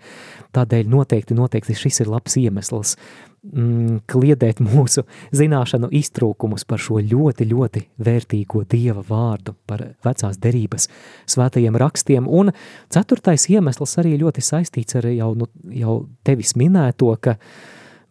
tādēļ 0.52 0.90
noteikti, 0.92 1.36
noteikti 1.38 1.76
šis 1.80 2.02
ir 2.02 2.10
labs 2.12 2.36
iemesls 2.36 2.98
mm, 2.98 4.02
kliedēt 4.12 4.60
mūsu 4.66 5.06
zināšanu 5.32 5.88
iztrūkumus 6.02 6.66
par 6.68 6.84
šo 6.84 7.00
ļoti, 7.00 7.48
ļoti 7.48 7.84
vērtīgo 7.96 8.66
Dieva 8.68 9.06
vārdu, 9.08 9.56
par 9.64 9.86
vecās 10.04 10.36
derības 10.36 10.90
svētajiem 11.24 11.80
rakstiem. 11.80 12.28
Un 12.28 12.52
ceturtais 12.92 13.48
iemesls 13.48 13.98
arī 14.04 14.18
ļoti 14.20 14.44
saistīts 14.44 15.00
ar 15.00 15.08
jau, 15.14 15.32
nu, 15.32 15.48
jau 15.72 15.96
tevis 16.28 16.58
minēto, 16.60 17.14
ka 17.24 17.38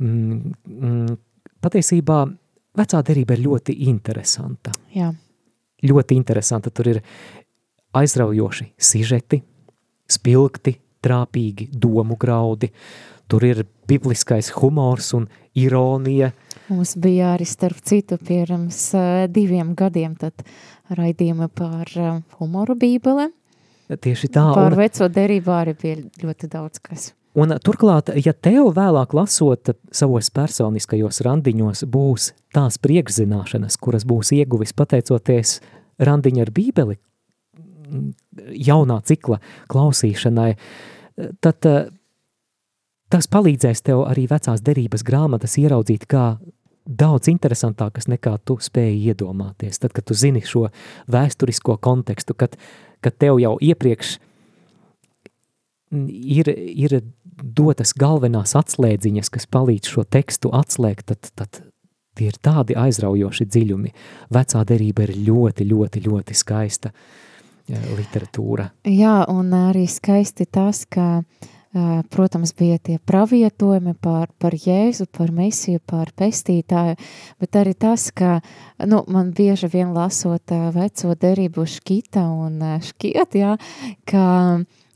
mm, 0.01 0.57
mm, 0.65 1.17
patiesībā 1.61 2.21
vecā 2.81 3.05
derība 3.05 3.37
ir 3.37 3.45
ļoti 3.51 3.81
interesanta. 3.93 4.73
Jā 4.97 5.13
ļoti 5.85 6.17
interesanta. 6.19 6.71
Tur 6.73 6.91
ir 6.95 7.01
aizraujoši 7.95 8.71
sižeti, 8.77 9.41
spilgti, 10.09 10.75
trāpīgi 11.03 11.69
domu 11.73 12.17
graudi. 12.19 12.71
Tur 13.29 13.45
ir 13.45 13.63
bibliskais 13.89 14.49
humors 14.57 15.11
un 15.13 15.27
ironija. 15.57 16.31
Mums 16.69 16.95
bija 17.01 17.33
arī 17.35 17.45
starp 17.49 17.81
citu 17.85 18.17
pirms 18.17 18.79
diviem 19.33 19.75
gadiem 19.77 20.15
tad 20.17 20.45
raidījuma 20.97 21.49
par 21.53 21.91
humoru 22.39 22.77
bībele. 22.77 23.29
Tieši 23.89 24.29
tā. 24.33 24.49
Par 24.53 24.73
un... 24.73 24.81
veco 24.81 25.07
derību 25.09 25.53
arī 25.53 25.77
bija 25.77 26.01
ļoti 26.21 26.49
daudz 26.51 26.81
kas. 26.81 27.11
Un 27.39 27.53
turklāt, 27.63 28.09
ja 28.19 28.33
tev 28.33 28.73
vēlāk 28.75 29.13
lasot 29.15 29.71
savos 29.95 30.31
personiskajos 30.35 31.21
randiņos 31.23 31.85
būs 31.87 32.31
tās 32.55 32.79
priekšzināšanas, 32.83 33.77
kuras 33.79 34.05
būs 34.09 34.33
ieguvis 34.35 34.75
pateicoties 34.75 35.59
randiņa 36.03 36.43
ar 36.43 36.51
bībeli, 36.55 36.97
jaunā 38.69 38.99
cikla 39.07 39.39
klausīšanai, 39.71 40.51
tad 41.43 41.69
tas 43.09 43.27
palīdzēs 43.31 43.83
tev 43.85 44.05
arī 44.09 44.27
vecās 44.29 44.63
derības 44.65 45.05
grāmatas 45.05 45.57
ieraudzīt 45.61 46.05
kā 46.09 46.25
daudz 46.89 47.29
interesantākas 47.29 48.09
nekā 48.09 48.35
tu 48.45 48.57
spēji 48.61 49.11
iedomāties. 49.11 49.79
Tad, 49.81 49.93
kad 49.93 50.07
tu 50.09 50.17
zini 50.17 50.41
šo 50.45 50.67
vēsturisko 51.11 51.77
kontekstu, 51.81 52.33
kad, 52.37 52.57
kad 53.03 53.17
tev 53.21 53.39
jau 53.41 53.55
iepriekš 53.61 54.17
ir, 55.91 56.49
ir 56.53 56.99
dotas 57.43 57.93
galvenās 57.97 58.55
atslēdziņas, 58.59 59.31
kas 59.33 59.49
palīdz 59.51 59.91
šo 59.93 60.05
tekstu 60.05 60.51
atslēgt, 60.55 61.11
tad, 61.11 61.31
tad 61.35 61.61
tie 62.19 62.29
ir 62.31 62.39
tādi 62.43 62.75
aizraujoši 62.79 63.47
dziļumi. 63.47 63.93
Vecā 64.35 64.65
derība 64.67 65.07
ir 65.07 65.15
ļoti, 65.29 65.67
ļoti, 65.69 66.03
ļoti 66.07 66.37
skaista 66.37 66.91
literatūra. 67.69 68.71
Jā, 68.89 69.21
un 69.29 69.53
arī 69.53 69.85
skaisti 69.89 70.47
tas, 70.49 70.83
ka, 70.89 71.21
protams, 72.09 72.55
bija 72.57 72.79
tie 72.81 72.97
pravietojumi 72.97 73.93
par, 74.01 74.31
par 74.41 74.57
Jēzu, 74.57 75.05
par 75.13 75.29
Mesiju, 75.35 75.83
par 75.85 76.09
pestītāju, 76.17 76.97
bet 77.39 77.59
arī 77.61 77.75
tas, 77.77 78.09
ka, 78.09 78.39
nu, 78.89 79.03
man 79.07 79.29
bieži 79.37 79.69
vien 79.71 79.93
lasot 79.93 80.55
veco 80.75 81.13
derību 81.13 81.67
škita 81.69 82.25
un 82.25 82.59
škiet, 82.89 83.37
jā, 83.37 83.55
ka 84.09 84.25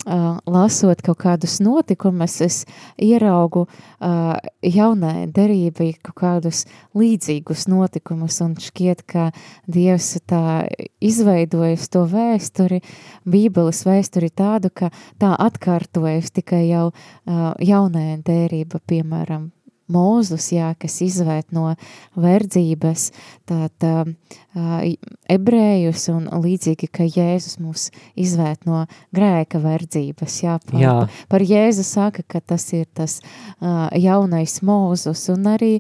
uh, 0.05 0.37
lasot 0.49 1.01
kaut 1.05 1.19
kādus 1.23 1.59
notikumus, 1.63 2.39
es 2.45 2.63
ieraugu 3.01 3.65
uh, 3.67 4.35
jaunai 4.61 5.27
derībai 5.33 5.93
kaut 6.03 6.17
kādus 6.19 6.63
līdzīgus 6.97 7.67
notikumus 7.71 8.39
un 8.45 8.55
šķiet, 8.59 9.05
ka 9.07 9.31
Dievs 9.67 10.13
tā 10.29 10.67
izveidojas 11.03 11.89
to 11.93 12.05
vēsturi, 12.09 12.83
bībeles 13.25 13.83
vēsturi 13.87 14.29
tādu, 14.29 14.73
ka 14.73 14.91
tā 15.21 15.33
atkārtojas 15.39 16.31
tikai 16.35 16.65
jau 16.67 16.89
uh, 16.91 17.51
jaunai 17.63 18.21
derība, 18.25 18.81
piemēram, 18.87 19.51
Mūzus, 19.91 20.45
jā, 20.55 20.69
kas 20.79 20.95
izvērt 21.03 21.51
no 21.51 21.73
verdzības, 22.15 23.09
tātad 23.49 24.13
uh, 24.15 24.85
ebrējus 25.27 26.05
un 26.13 26.29
līdzīgi, 26.43 26.87
ka 26.87 27.03
Jēzus 27.03 27.57
mūs 27.59 27.89
izvērt 28.15 28.63
no 28.69 28.85
grēka 29.15 29.59
verdzības, 29.63 30.39
jā, 30.45 30.55
par, 30.63 30.79
jā. 30.79 30.95
par 31.27 31.43
Jēzu 31.43 31.83
saka, 31.87 32.23
ka 32.23 32.39
tas 32.39 32.69
ir 32.71 32.87
tas 32.95 33.19
uh, 33.19 33.91
jaunais 33.99 34.61
Mūzus, 34.63 35.27
un 35.35 35.51
arī, 35.51 35.73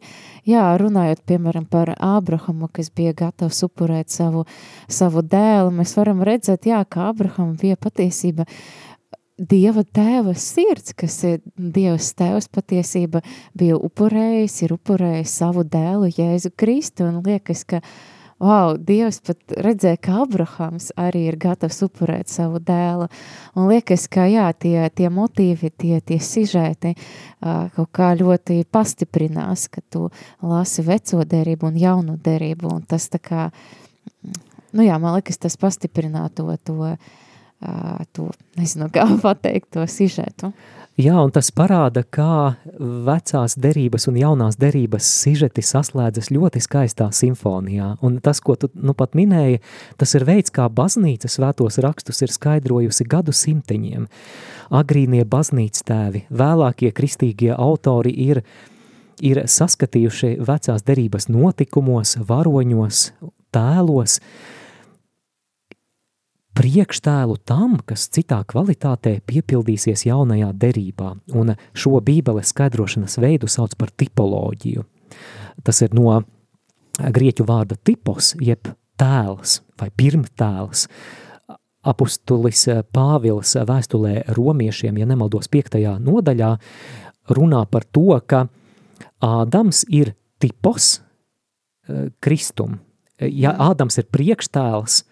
jā, 0.43 0.67
runājot, 0.83 1.23
piemēram, 1.29 1.67
par 1.71 1.95
Ābrahamu, 1.95 2.67
kas 2.75 2.91
bija 2.91 3.15
gatavs 3.23 3.63
upurēt 3.63 4.11
savu, 4.11 4.43
savu 4.91 5.23
dēlu, 5.23 5.71
mēs 5.79 5.95
varam 5.95 6.25
redzēt, 6.27 6.67
jā, 6.67 6.83
ka 6.83 7.07
Ābraham 7.13 7.55
bija 7.61 7.79
patiesība 7.79 8.43
uh, 8.43 8.57
Dieva 9.33 9.81
tēva 9.81 10.35
sirds, 10.37 10.91
kas 10.93 11.15
ir 11.25 11.39
Dievs 11.57 12.11
tēvs 12.13 12.51
patiesība, 12.53 13.23
bija 13.57 13.79
upurējis, 13.81 14.59
ir 14.67 14.75
upurējis 14.75 15.31
savu 15.39 15.63
dēlu 15.65 16.11
Jēzu 16.13 16.51
Kristu, 16.53 17.07
un 17.09 17.23
liekas, 17.25 17.63
ka, 17.65 17.79
wow, 18.37 18.75
Dievs 18.77 19.23
pat 19.25 19.55
redzēja, 19.57 19.97
ka 20.05 20.19
Abrahams 20.27 20.91
arī 21.01 21.23
ir 21.31 21.39
gatavs 21.41 21.81
upurēt 21.87 22.29
savu 22.29 22.61
dēlu, 22.61 23.07
un 23.57 23.71
liekas, 23.71 24.05
ka, 24.13 24.27
jā, 24.29 24.51
tie, 24.53 24.77
tie 24.93 25.09
motīvi, 25.09 25.73
tie, 25.81 25.97
tie 26.05 26.19
sižēti 26.21 26.93
kaut 27.41 27.89
kā 27.89 28.11
ļoti 28.19 28.59
pastiprinās, 28.69 29.65
ka 29.73 29.81
tu 29.89 30.11
lasi 30.45 30.85
veco 30.85 31.25
derību 31.25 31.71
un 31.71 31.81
jaunu 31.81 32.19
derību, 32.21 32.69
un 32.69 32.85
tas 32.85 33.09
tā 33.09 33.17
kā, 33.17 33.49
nu 34.77 34.85
jā, 34.85 35.01
man 35.01 35.17
liekas, 35.17 35.41
tas 35.41 35.57
pastiprinā 35.57 36.27
to, 36.37 36.51
to, 36.61 36.93
to, 38.15 38.29
nezinu, 38.59 38.89
kā 38.93 39.07
pateikt, 39.25 39.73
to 39.75 39.85
sižetu. 39.89 40.53
Jā, 40.93 41.15
un 41.17 41.31
tas 41.33 41.47
parāda, 41.49 42.03
kā 42.05 42.53
vecās 42.77 43.55
derības 43.57 44.05
un 44.11 44.17
jaunās 44.19 44.59
derības 44.61 45.07
sižeti 45.23 45.63
saslēdzas 45.65 46.29
ļoti 46.29 46.61
skaistā 46.61 47.07
simfonijā. 47.09 47.95
Un 48.05 48.19
tas, 48.21 48.37
ko 48.45 48.53
tu 48.61 48.69
nu 48.77 48.93
pat 48.93 49.17
minēji, 49.17 49.63
tas 49.97 50.13
ir 50.13 50.27
veids, 50.29 50.53
kā 50.53 50.67
baznīca 50.69 51.31
svētos 51.33 51.79
rakstus 51.81 52.21
ir 52.21 52.35
skaidrojusi 52.35 53.09
gadu 53.09 53.33
simteņiem. 53.33 54.05
Agrīnie 54.69 55.25
baznīcas 55.25 55.81
tēvi, 55.89 56.27
vēlākie 56.29 56.93
kristīgie 56.93 57.55
autori 57.57 58.13
ir, 58.29 58.43
ir 59.17 59.47
saskatījuši 59.49 60.35
vecās 60.45 60.85
derības 60.85 61.25
notikumos, 61.25 62.19
varoņos, 62.21 63.07
tēlos, 63.49 64.19
priekštēlu 66.57 67.39
tam, 67.47 67.77
kas 67.85 68.07
citā 68.13 68.41
kvalitātē 68.49 69.17
piepildīsies 69.29 70.05
jaunajā 70.07 70.51
derībā, 70.59 71.13
un 71.33 71.55
šo 71.73 71.99
bībeles 72.05 72.53
skaidrošanas 72.53 73.17
veidu 73.21 73.49
sauc 73.51 73.75
par 73.79 73.91
tipoloģiju. 73.97 74.85
Tas 75.65 75.81
ir 75.85 75.93
no 75.97 76.21
grieķu 76.97 77.45
vārda 77.47 77.77
tipos, 77.83 78.33
jeb 78.41 78.69
tēls 78.99 79.61
vai 79.79 79.89
pirmtēls. 79.97 80.87
Apustulis 81.83 82.61
Pāvils 82.95 83.57
vēstulē 83.67 84.21
romiešiem, 84.37 85.01
ja 85.01 85.07
nemaldos 85.09 85.49
piektajā 85.51 85.97
nodaļā, 85.99 86.53
runā 87.35 87.63
par 87.67 87.87
to, 87.91 88.13
ka 88.27 88.45
Ādams 89.23 89.83
ir 89.87 90.13
tipos 90.39 90.97
eh, 90.99 92.11
kristum. 92.23 92.79
Ja 93.19 93.53
Ādams 93.69 93.99
ir 93.99 94.07
priekštēls, 94.11 95.03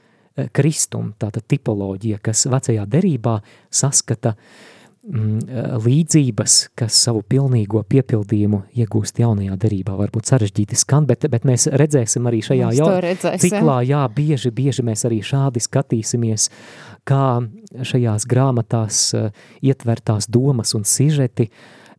Eh, 0.42 0.50
kristum, 0.54 1.14
tātad 1.20 1.46
tipoloģija, 1.50 2.20
kas 2.24 2.46
vecajā 2.50 2.86
derībā 2.90 3.38
saskata 3.74 4.34
mm, 5.04 5.80
līdzības, 5.84 6.56
kas 6.78 6.98
savu 7.08 7.24
pilnīgo 7.28 7.84
piepildījumu 7.90 8.62
iegūst 8.82 9.22
jaunajā 9.22 9.58
derībā. 9.62 9.96
Varbūt 10.00 10.32
sarežģīti 10.32 10.80
skan, 10.80 11.08
bet, 11.10 11.28
bet 11.32 11.46
mēs 11.48 11.68
redzēsim 11.72 12.30
arī 12.30 12.42
šajā 12.46 12.72
jau, 12.78 12.90
ciklā, 13.42 13.82
jā, 13.88 14.06
bieži, 14.16 14.54
bieži 14.56 14.86
mēs 14.88 15.06
arī 15.10 15.22
šādi 15.26 15.64
skatīsimies, 15.64 16.50
kā 17.08 17.26
šajās 17.92 18.28
grāmatās 18.30 19.04
uh, 19.18 19.30
ietvertās 19.66 20.30
domas 20.30 20.76
un 20.78 20.86
sižeti 20.86 21.50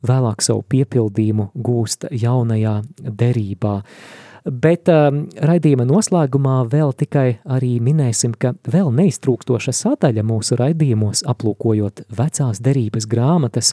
vēlāk 0.07 0.43
savu 0.43 0.63
piepildījumu 0.71 1.51
gūst 1.55 2.07
jaunajā 2.11 2.81
derībā. 3.03 3.79
Uh, 3.83 4.29
Bet 4.43 4.91
um, 4.91 5.23
raidījuma 5.39 5.85
noslēgumā 5.87 6.57
vēl 6.71 6.91
tikai 6.99 7.27
arī 7.47 7.77
minēsim, 7.85 8.35
ka 8.35 8.57
vēl 8.67 8.91
neiztrūkstoša 8.97 9.75
sadaļa 9.85 10.25
mūsu 10.27 10.59
raidījumos, 10.59 11.23
aplūkojot 11.31 12.03
vecās 12.11 12.59
derības 12.59 13.07
grāmatas, 13.07 13.71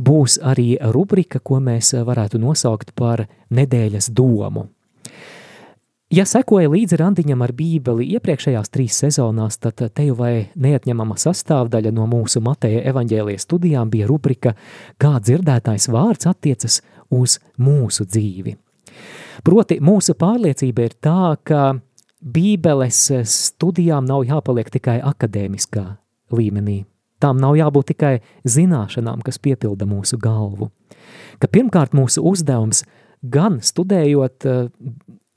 būs 0.00 0.38
arī 0.40 0.78
rubrika, 0.80 1.42
ko 1.44 1.60
mēs 1.60 1.92
varētu 1.92 2.40
nosaukt 2.40 2.94
par 2.96 3.26
nedēļas 3.52 4.08
domu. 4.16 4.70
Ja 6.10 6.24
sekoja 6.26 6.66
līdzi 6.72 6.96
randiņam 6.98 7.44
ar 7.44 7.52
bībeli 7.54 8.08
iepriekšējās 8.16 8.72
trīs 8.74 8.96
sezonās, 9.04 9.60
tad 9.62 9.78
te 9.78 10.06
jau 10.08 10.16
vai 10.18 10.48
neatņemama 10.58 11.14
sastāvdaļa 11.20 11.92
no 11.94 12.08
mūsu 12.10 12.40
Mateja 12.42 12.80
evaņģēlijas 12.90 13.46
studijām 13.46 13.92
bija 13.92 14.08
rubrika 14.10 14.56
Kā 14.98 15.12
dzirdētājs 15.20 15.86
vārds 15.92 16.26
attiecas 16.26 16.80
uz 17.14 17.38
mūsu 17.60 18.08
dzīvi. 18.08 18.56
Proti, 19.46 19.78
mūsu 19.84 20.16
pārliecība 20.18 20.88
ir 20.88 20.96
tā, 21.02 21.36
ka 21.44 21.80
Bībeles 22.20 23.06
studijām 23.24 24.04
nav 24.04 24.26
jāpaliek 24.28 24.68
tikai 24.72 24.98
akadēmiskā 25.00 25.86
līmenī. 26.36 26.82
Tām 27.20 27.40
nav 27.40 27.56
jābūt 27.56 27.92
tikai 27.92 28.14
zināšanām, 28.48 29.22
kas 29.24 29.40
piepilda 29.40 29.88
mūsu 29.88 30.18
galvu. 30.20 30.70
Ka 31.40 31.48
pirmkārt 31.48 31.96
mūsu 31.96 32.24
uzdevums 32.28 32.82
gan 33.20 33.60
studējot 33.64 34.46
eh, 34.48 34.68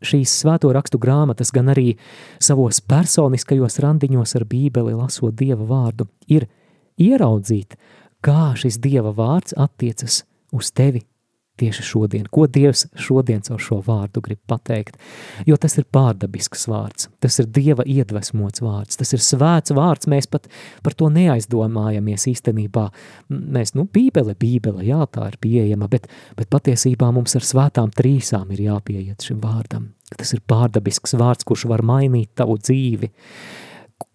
šīs 0.03 0.35
svēto 0.43 0.71
rakstu 0.75 0.99
grāmatas, 0.99 1.51
gan 1.55 1.71
arī 1.71 1.95
savos 2.43 2.81
personiskajos 2.83 3.79
randiņos 3.83 4.35
ar 4.39 4.47
bībeli 4.47 4.95
lasot 4.95 5.35
Dieva 5.39 5.63
vārdu, 5.67 6.07
ir 6.27 6.49
ieraudzīt, 6.99 7.79
kā 8.23 8.53
šis 8.59 8.79
Dieva 8.83 9.15
vārds 9.15 9.55
attiecas 9.55 10.23
uz 10.51 10.71
tevi 10.75 11.05
tieši 11.59 11.85
šodien, 11.85 12.25
ko 12.33 12.47
Dievs 12.49 12.87
šodien 12.97 13.43
caur 13.45 13.61
šo 13.61 13.79
vārdu 13.85 14.23
grib 14.25 14.39
pateikt. 14.49 14.97
Jo 15.47 15.57
tas 15.61 15.77
ir 15.77 15.85
pārdabisks 15.93 16.65
vārds, 16.69 17.09
tas 17.23 17.37
ir 17.41 17.49
Dieva 17.53 17.85
iedvesmots 17.85 18.63
vārds, 18.63 18.97
tas 18.99 19.13
ir 19.13 19.21
svēts 19.23 19.73
vārds, 19.75 20.09
mēs 20.09 20.29
pat 20.31 20.49
par 20.85 20.97
to 20.97 21.09
neaizdomājamies 21.13 22.27
īstenībā. 22.33 22.87
Mēs, 23.29 23.75
nu, 23.77 23.85
bībele, 23.85 24.35
bībele, 24.39 24.85
jā, 24.87 25.03
tā 25.13 25.29
ir 25.31 25.37
pieejama, 25.43 25.89
bet, 25.91 26.09
bet 26.39 26.49
patiesībā 26.53 27.11
mums 27.13 27.37
ar 27.37 27.45
svētām 27.45 27.93
trīsām 27.93 28.53
ir 28.55 28.65
jāpieiet 28.69 29.27
šim 29.27 29.41
vārdam. 29.43 29.91
Tas 30.17 30.33
ir 30.35 30.43
pārdabisks 30.49 31.15
vārds, 31.17 31.45
kurš 31.47 31.67
var 31.71 31.85
mainīt 31.85 32.33
tavu 32.37 32.57
dzīvi, 32.61 33.09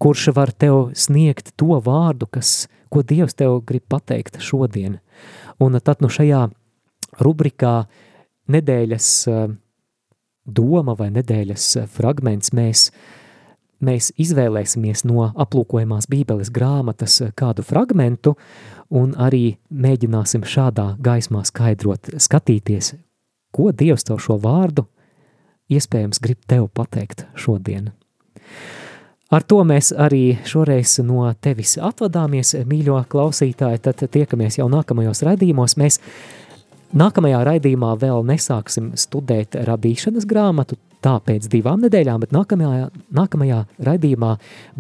kurš 0.02 0.28
var 0.36 0.52
tev 0.52 0.90
sniegt 0.98 1.54
to 1.58 1.78
vārdu, 1.84 2.28
kas, 2.30 2.66
ko 2.92 3.02
Dievs 3.06 3.36
tev 3.38 3.60
grib 3.66 3.86
pateikt 3.90 4.40
šodien. 4.42 4.98
Un 5.58 5.78
tad 5.82 6.02
nu 6.04 6.10
šajā 6.12 6.46
rubrikā 7.20 7.86
nedēļas 8.52 9.08
eh, 9.28 9.46
doma 10.44 10.96
vai 10.98 11.10
nedēļas 11.14 11.68
eh, 11.76 11.88
fragments 11.92 12.52
mēs, 12.56 12.88
mēs 13.84 14.10
izvēlēsimies 14.20 15.04
no 15.08 15.28
aplūkojumās 15.34 16.08
bībeles 16.10 16.52
grāmatas 16.54 17.20
eh, 17.24 17.32
kādu 17.36 17.64
fragmentu 17.66 18.36
un 18.88 19.14
arī 19.20 19.58
mēģināsim 19.68 20.46
šādā 20.48 20.94
gaismā 21.04 21.44
skaidrot, 21.48 22.14
skatīties, 22.16 22.94
ko 23.52 23.72
Dievs 23.72 24.08
tev 24.08 24.20
šo 24.24 24.38
vārdu 24.40 24.88
iespējams 25.68 26.20
grib 26.24 26.40
tev 26.48 26.68
pateikt 26.72 27.26
šodien. 27.36 27.92
Ar 29.28 29.44
to 29.44 29.60
mēs 29.68 29.90
arī 29.92 30.38
šoreiz 30.48 30.94
no 31.04 31.26
tevis 31.44 31.74
atvadāmies, 31.84 32.54
mīļo 32.64 33.02
klausītāji, 33.12 33.82
tad 33.84 34.00
tiekamies 34.08 34.56
jau 34.56 34.70
nākamajos 34.72 35.20
raidījumos. 35.28 35.76
Mēs 35.76 36.00
Nākamajā 36.96 37.42
raidījumā 37.44 37.90
vēl 38.00 38.22
nesāksim 38.24 38.94
studēt 38.96 39.58
radīšanas 39.68 40.24
grāmatu, 40.24 40.78
tā 41.04 41.18
pēc 41.20 41.44
divām 41.52 41.82
nedēļām, 41.84 42.22
bet 42.22 42.32
nākamajā, 42.32 42.86
nākamajā 43.12 43.58
raidījumā 43.84 44.30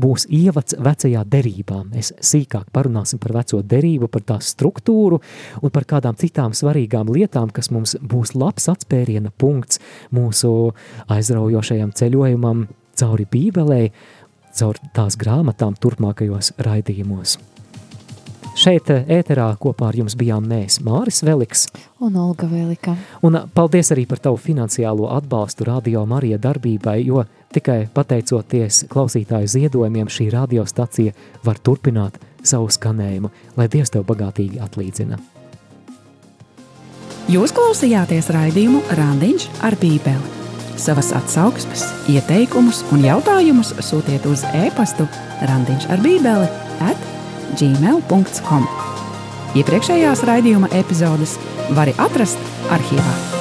būs 0.00 0.24
ievads 0.32 0.78
vecajā 0.80 1.26
derībā. 1.28 1.82
Mēs 1.92 2.14
sīkāk 2.24 2.70
parunāsim 2.72 3.20
par 3.20 3.36
veco 3.36 3.60
derību, 3.60 4.08
par 4.08 4.24
tās 4.32 4.54
struktūru 4.54 5.20
un 5.60 5.74
par 5.74 5.84
kādām 5.90 6.16
citām 6.16 6.56
svarīgām 6.56 7.12
lietām, 7.12 7.52
kas 7.52 7.68
mums 7.74 7.98
būs 8.00 8.32
labs 8.38 8.70
atspēriena 8.72 9.34
punkts 9.36 9.82
mūsu 10.08 10.72
aizraujošajam 11.12 11.92
ceļojumam 11.92 12.66
cauri 12.98 13.28
bībelei, 13.30 13.92
caur 14.56 14.80
tās 14.96 15.20
grāmatām 15.20 15.76
turpmākajos 15.76 16.54
raidījumos. 16.56 17.36
Šeit 18.56 18.90
eh, 18.92 19.04
ēterā 19.18 19.48
kopā 19.60 19.90
ar 19.90 19.96
jums 19.98 20.16
bijām 20.18 20.46
mēs, 20.48 20.78
Māris 20.84 21.20
Veliks 21.26 21.66
un 22.04 22.16
Olga 22.16 22.48
Velika. 22.50 22.94
Un 23.26 23.36
eh, 23.36 23.48
paldies 23.54 23.92
arī 23.94 24.06
par 24.08 24.22
tavu 24.24 24.38
finansiālo 24.40 25.10
atbalstu 25.16 25.66
Radio 25.68 26.04
Marija 26.06 26.38
darbībai, 26.38 26.98
jo 27.06 27.24
tikai 27.54 27.88
pateicoties 27.94 28.84
klausītāju 28.92 29.50
ziedojumiem 29.54 30.08
šī 30.12 30.30
radiostacija 30.34 31.12
var 31.44 31.60
turpināt 31.60 32.18
savu 32.42 32.70
skanējumu, 32.72 33.32
lai 33.56 33.68
Dievs 33.68 33.92
tev 33.94 34.06
bagātīgi 34.08 34.62
atlīdzina. 34.64 35.20
Jūs 37.28 37.52
klausījāties 37.52 38.30
raidījumu 38.32 38.80
Randiņš 38.96 39.50
ar 39.66 39.76
Bībeli. 39.76 40.38
Savas 40.78 41.10
atsauksmes, 41.10 41.82
ieteikumus 42.06 42.84
un 42.94 43.02
jautājumus 43.02 43.72
sūtiet 43.82 44.28
uz 44.30 44.44
e-pastu 44.54 45.08
randiņš 45.42 45.88
ar 45.90 46.02
bībeli 46.04 46.46
at 46.86 47.08
gmail.com. 47.56 48.68
Iepriekšējās 49.58 50.26
raidījuma 50.28 50.70
epizodes 50.76 51.38
var 51.76 51.90
atrast 51.96 52.38
arhīvā. 52.74 53.37